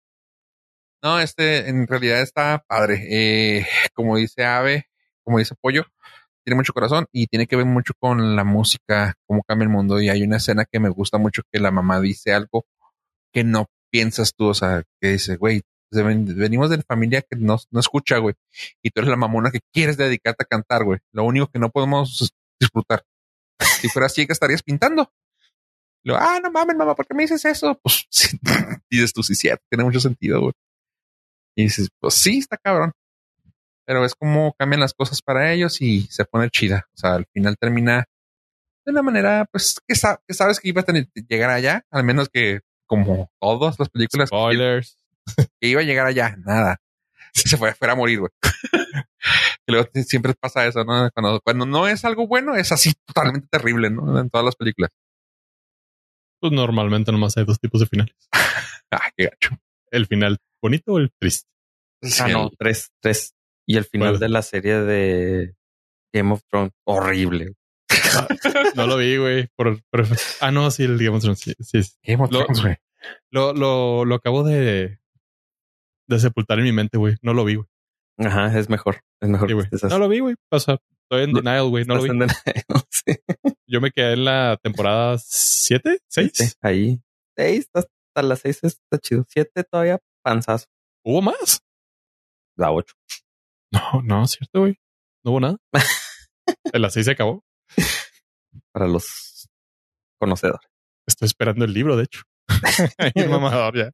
No, 1.02 1.22
este 1.22 1.70
en 1.70 1.88
realidad 1.88 2.20
está 2.22 2.66
padre. 2.68 3.08
Eh, 3.10 3.66
como 3.94 4.18
dice 4.18 4.44
Ave, 4.44 4.90
como 5.24 5.40
dice 5.40 5.56
Pollo, 5.56 5.86
tiene 6.44 6.56
mucho 6.56 6.74
corazón 6.74 7.06
y 7.12 7.28
tiene 7.28 7.48
que 7.48 7.56
ver 7.56 7.66
mucho 7.66 7.94
con 8.00 8.36
la 8.36 8.44
música, 8.44 9.14
cómo 9.28 9.44
cambia 9.48 9.64
el 9.66 9.70
mundo. 9.70 10.02
Y 10.02 10.10
hay 10.10 10.24
una 10.24 10.38
escena 10.38 10.66
que 10.70 10.80
me 10.80 10.90
gusta 10.90 11.18
mucho 11.18 11.44
que 11.52 11.60
la 11.60 11.72
mamá 11.72 12.00
dice 12.02 12.34
algo 12.34 12.66
que 13.34 13.44
no 13.44 13.68
piensas 13.92 14.34
tú, 14.36 14.48
o 14.48 14.54
sea, 14.54 14.84
que 15.02 15.10
dice, 15.14 15.36
güey, 15.38 15.62
ven- 15.92 16.26
venimos 16.36 16.70
de 16.70 16.78
la 16.78 16.84
familia 16.84 17.22
que 17.22 17.36
no, 17.38 17.58
no 17.72 17.80
escucha, 17.80 18.18
güey, 18.18 18.36
y 18.82 18.90
tú 18.90 19.02
eres 19.02 19.10
la 19.10 19.18
mamona 19.18 19.52
que 19.52 19.60
quieres 19.74 19.98
dedicarte 19.98 20.44
a 20.44 20.48
cantar, 20.48 20.84
güey. 20.84 21.00
Lo 21.14 21.24
único 21.24 21.48
que 21.48 21.60
no 21.60 21.70
podemos 21.70 22.34
disfrutar. 22.60 23.04
Si 23.80 23.88
fuera 23.90 24.08
así, 24.08 24.26
que 24.26 24.34
estarías 24.34 24.64
pintando. 24.64 25.12
Lo, 26.04 26.16
ah, 26.18 26.40
no 26.42 26.50
mames, 26.52 26.76
mamá, 26.76 26.96
¿por 26.96 27.06
qué 27.06 27.14
me 27.14 27.24
dices 27.24 27.46
eso? 27.46 27.80
Pues 27.84 28.06
sí, 28.10 28.38
dices 28.90 29.14
tú, 29.14 29.22
sí, 29.24 29.36
cierto, 29.36 29.64
tiene 29.70 29.84
mucho 29.84 30.00
sentido, 30.00 30.40
güey. 30.42 30.54
Y 31.56 31.64
dices, 31.64 31.90
pues 32.00 32.14
sí, 32.16 32.40
está 32.40 32.58
cabrón. 32.58 32.92
Pero 33.92 34.06
es 34.06 34.16
como 34.16 34.54
cambian 34.58 34.80
las 34.80 34.94
cosas 34.94 35.22
para 35.22 35.52
ellos 35.52 35.82
y 35.82 36.04
se 36.04 36.24
pone 36.24 36.50
chida. 36.50 36.88
O 36.94 36.98
sea, 36.98 37.16
al 37.16 37.26
final 37.34 37.58
termina 37.60 38.06
de 38.86 38.92
una 38.94 39.02
manera, 39.02 39.46
pues, 39.52 39.82
que, 39.86 39.96
sa- 39.96 40.18
que 40.26 40.34
sabes 40.34 40.62
que 40.62 40.70
iba 40.70 40.80
a 40.80 40.86
tener, 40.86 41.10
llegar 41.28 41.50
allá, 41.50 41.84
al 41.92 42.06
menos 42.06 42.30
que, 42.30 42.62
como 42.88 43.30
todas 43.42 43.78
las 43.78 43.90
películas, 43.90 44.30
Spoilers. 44.30 44.98
que 45.60 45.68
iba 45.68 45.82
a 45.82 45.84
llegar 45.84 46.08
allá, 46.08 46.38
nada. 46.38 46.78
Se 47.34 47.58
fue, 47.58 47.74
fuera 47.74 47.92
a 47.92 47.96
morir, 47.98 48.20
güey. 48.20 48.32
Luego 49.68 49.90
siempre 50.06 50.36
pasa 50.40 50.66
eso, 50.66 50.86
¿no? 50.86 51.10
Cuando, 51.14 51.42
cuando 51.42 51.66
no 51.66 51.86
es 51.90 52.06
algo 52.06 52.28
bueno, 52.28 52.56
es 52.56 52.72
así 52.72 52.94
totalmente 53.06 53.50
terrible, 53.52 53.90
¿no? 53.90 54.18
En 54.22 54.30
todas 54.30 54.46
las 54.46 54.56
películas. 54.56 54.92
Pues 56.40 56.54
normalmente 56.54 57.12
nomás 57.12 57.36
hay 57.36 57.44
dos 57.44 57.60
tipos 57.60 57.82
de 57.82 57.88
finales. 57.88 58.16
Ah, 58.94 59.10
qué 59.16 59.26
gacho. 59.26 59.58
El 59.90 60.06
final 60.06 60.38
bonito 60.62 60.94
o 60.94 60.98
el 61.00 61.12
triste. 61.18 61.48
Ah, 62.20 62.28
no, 62.34 62.50
tres, 62.58 62.90
tres. 63.02 63.34
Y 63.72 63.78
el 63.78 63.86
final 63.86 64.10
¿Cuál? 64.12 64.20
de 64.20 64.30
la 64.30 64.42
serie 64.42 64.80
de 64.82 65.56
Game 66.14 66.34
of 66.34 66.42
Thrones, 66.50 66.72
horrible. 66.86 67.54
No 68.76 68.88
lo 68.88 68.98
vi, 68.98 69.18
güey. 69.18 69.48
Por, 69.56 69.82
por- 69.90 70.06
ah, 70.42 70.52
no, 70.52 70.70
sí, 70.72 70.84
el 70.84 70.98
Game 70.98 71.16
of 71.16 71.22
Thrones, 71.22 71.40
sí. 71.40 71.54
Game 72.04 72.24
of 72.24 72.32
Lo- 72.32 72.40
Thrones, 72.44 72.62
güey. 72.62 72.76
Lo, 73.32 73.54
lo, 73.54 74.06
lo 74.06 74.16
acabo 74.16 74.44
de, 74.44 75.00
de 76.08 76.20
sepultar 76.20 76.60
en 76.60 76.66
mi 76.66 76.72
mente, 76.72 76.98
güey. 76.98 77.16
No 77.22 77.34
lo 77.34 77.46
vi, 77.46 77.56
güey. 77.56 77.68
Ajá, 78.20 78.58
es 78.60 78.70
mejor. 78.70 79.02
Es 79.22 79.30
mejor. 79.30 79.50
Sí. 79.50 79.88
No 79.90 79.98
lo 80.00 80.08
vi, 80.10 80.20
güey. 80.20 80.36
O 80.52 80.60
sea, 80.60 80.78
estoy 81.04 81.24
en 81.24 81.32
No, 81.32 81.42
denial, 81.42 81.70
güey. 81.70 81.86
No 81.86 81.96
lo 81.96 82.04
vi. 82.04 82.10
En- 82.10 82.28
sí, 82.90 83.16
Yo 83.68 83.80
me 83.82 83.92
quedé 83.92 84.14
en 84.14 84.26
la 84.26 84.60
temporada 84.62 85.18
7, 85.18 86.00
6. 86.08 86.32
sí, 86.34 86.46
ahí. 86.62 87.02
Seis, 87.38 87.70
hasta 87.74 87.90
hasta 88.14 88.28
las 88.28 88.40
seis 88.40 88.60
está 88.62 88.98
chido. 89.00 89.24
Siete 89.30 89.64
todavía 89.64 89.98
panzazo. 90.22 90.66
¿Hubo 91.06 91.22
más? 91.22 91.62
La 92.58 92.72
ocho. 92.74 92.94
No, 93.94 94.02
no, 94.04 94.28
cierto, 94.28 94.62
güey. 94.62 94.78
No 95.24 95.32
hubo 95.32 95.40
nada. 95.40 95.58
en 96.74 96.82
las 96.82 96.94
6 96.94 97.06
se 97.06 97.12
acabó. 97.12 97.44
Para 98.74 98.88
los 98.88 99.48
conocedores. 100.20 100.70
Estoy 101.08 101.28
esperando 101.28 101.66
el 101.66 101.74
libro, 101.74 101.96
de 101.96 102.04
hecho. 102.04 102.22
el 103.16 103.30
mamador 103.30 103.78
ya. 103.78 103.92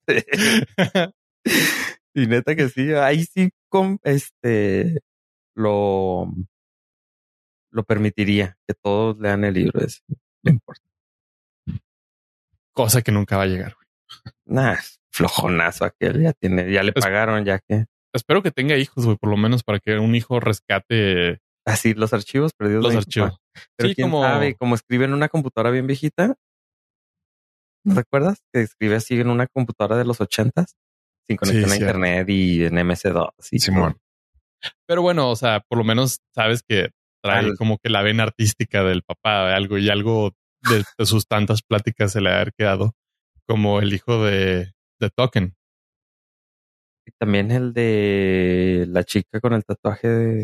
y 2.16 2.28
neta 2.28 2.56
que 2.56 2.70
sí, 2.70 2.94
ahí 2.94 3.24
sí 3.26 3.52
con 3.70 4.00
este 4.04 5.00
lo 5.56 6.28
lo 7.72 7.84
permitiría 7.84 8.58
que 8.68 8.74
todos 8.74 9.18
lean 9.20 9.44
el 9.44 9.54
libro 9.54 9.80
ese. 9.82 10.02
No 10.44 10.52
importa. 10.54 10.82
Cosa 12.74 13.02
que 13.02 13.12
nunca 13.12 13.38
va 13.38 13.44
a 13.44 13.48
llegar, 13.48 13.76
güey. 13.76 13.88
Nah, 14.46 14.78
flojonazo 15.12 15.86
aquel 15.86 16.22
ya 16.24 16.34
tiene, 16.34 16.72
ya 16.72 16.82
le 16.84 16.94
Es- 16.96 17.04
pagaron, 17.04 17.44
ya 17.46 17.60
que 17.60 17.86
Espero 18.18 18.44
que 18.44 18.52
tenga 18.52 18.76
hijos, 18.78 19.06
güey, 19.06 19.18
por 19.18 19.30
lo 19.30 19.38
menos 19.38 19.64
para 19.64 19.80
que 19.80 19.98
un 19.98 20.14
hijo 20.16 20.40
rescate 20.40 21.40
así 21.66 21.94
los 21.94 22.14
archivos 22.14 22.52
perdidos. 22.54 22.84
los 22.84 22.96
archivos. 22.96 23.32
papá. 23.32 23.42
Pero 23.78 23.90
Sí, 23.90 23.96
quién 23.96 24.10
como- 24.10 24.24
sabe, 24.24 24.56
como 24.56 24.76
escribe 24.76 25.06
en 25.06 25.14
una 25.14 25.30
computadora 25.30 25.72
bien 25.72 25.88
viejita. 25.88 26.36
¿No 27.86 27.96
recuerdas? 27.96 28.40
Que 28.54 28.62
escribe 28.62 28.96
así 28.96 29.20
en 29.20 29.30
una 29.30 29.48
computadora 29.48 29.98
de 29.98 30.06
los 30.06 30.20
ochentas, 30.20 30.76
sin 31.26 31.38
conexión 31.38 31.66
a 31.66 31.68
cierto. 31.76 31.86
internet 31.86 32.30
y 32.30 32.66
en 32.66 32.74
MS2. 32.78 33.30
y 33.52 33.60
Simón. 33.60 33.98
Pero 34.88 35.02
bueno, 35.02 35.30
o 35.30 35.36
sea, 35.36 35.62
por 35.70 35.78
lo 35.78 35.84
menos 35.84 36.20
sabes 36.36 36.64
que 36.68 36.90
trae 37.24 37.40
Al- 37.46 37.58
como 37.58 37.78
que 37.78 37.90
la 37.90 38.02
vena 38.02 38.24
artística 38.24 38.84
del 38.84 39.04
papá, 39.04 39.56
algo 39.56 39.78
y 39.78 39.90
algo 39.90 40.34
de, 40.70 40.84
de 40.98 41.06
sus 41.06 41.28
tantas 41.28 41.62
pláticas 41.62 42.12
se 42.12 42.22
le 42.22 42.32
ha 42.32 42.46
quedado, 42.58 42.94
como 43.48 43.80
el 43.80 43.94
hijo 43.94 44.24
de, 44.26 44.74
de 45.00 45.10
Token. 45.16 45.56
Y 47.08 47.12
también 47.18 47.52
el 47.52 47.72
de 47.74 48.86
la 48.90 49.04
chica 49.06 49.40
con 49.40 49.54
el 49.54 49.64
tatuaje 49.64 50.08
de, 50.10 50.44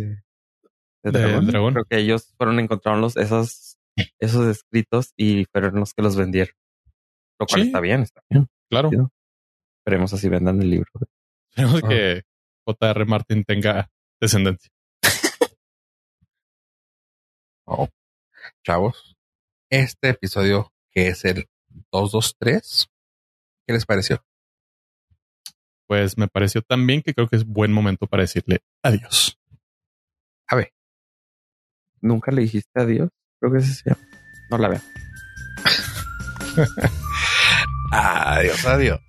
de 1.03 1.11
De 1.11 1.11
dragón. 1.11 1.47
dragón. 1.47 1.74
Creo 1.74 1.86
que 1.86 1.97
ellos 1.97 2.34
fueron 2.38 2.59
encontraron 2.61 3.01
los, 3.01 3.18
esos, 3.18 3.78
esos 4.20 4.47
escritos 4.47 5.11
y 5.18 5.43
fueron 5.51 5.76
los 5.76 5.93
que 5.93 6.01
los 6.03 6.16
vendieron. 6.16 6.55
Lo 7.39 7.45
cual 7.47 7.61
Sí. 7.64 7.68
está 7.68 7.82
bien, 7.82 8.01
está 8.03 8.22
bien. 8.30 8.47
Claro, 8.70 8.89
Sí. 8.89 8.97
Esperemos 9.86 10.14
así 10.14 10.30
vendan 10.30 10.61
el 10.61 10.70
libro. 10.70 10.89
esperemos 11.51 11.84
Ah. 11.84 11.89
que 11.89 12.22
J.R. 12.66 13.05
Martin 13.05 13.43
tenga 13.43 13.89
descendencia. 14.22 14.72
Oh, 17.66 17.88
chavos, 18.66 19.16
este 19.70 20.09
episodio 20.09 20.72
que 20.91 21.07
es 21.07 21.24
el 21.26 21.47
223, 21.91 22.88
¿qué 23.66 23.74
les 23.74 23.86
pareció? 23.86 24.24
Pues 25.94 26.18
me 26.18 26.28
pareció 26.28 26.64
también 26.64 27.04
que 27.04 27.14
creo 27.14 27.28
que 27.28 27.36
es 27.36 27.46
buen 27.46 27.72
momento 27.72 28.08
para 28.08 28.24
decirle 28.24 28.64
adiós. 28.82 29.39
A 30.48 30.56
ver, 30.56 30.74
Nunca 32.02 32.32
le 32.32 32.41
dijiste 32.41 32.82
adiós. 32.82 33.10
Creo 33.39 33.54
que 33.54 33.60
ese 33.60 33.76
se 33.76 33.91
llama. 33.91 34.02
No 34.50 34.58
la 34.58 34.70
veo. 34.70 34.82
adiós, 37.91 38.66
adiós. 38.66 39.02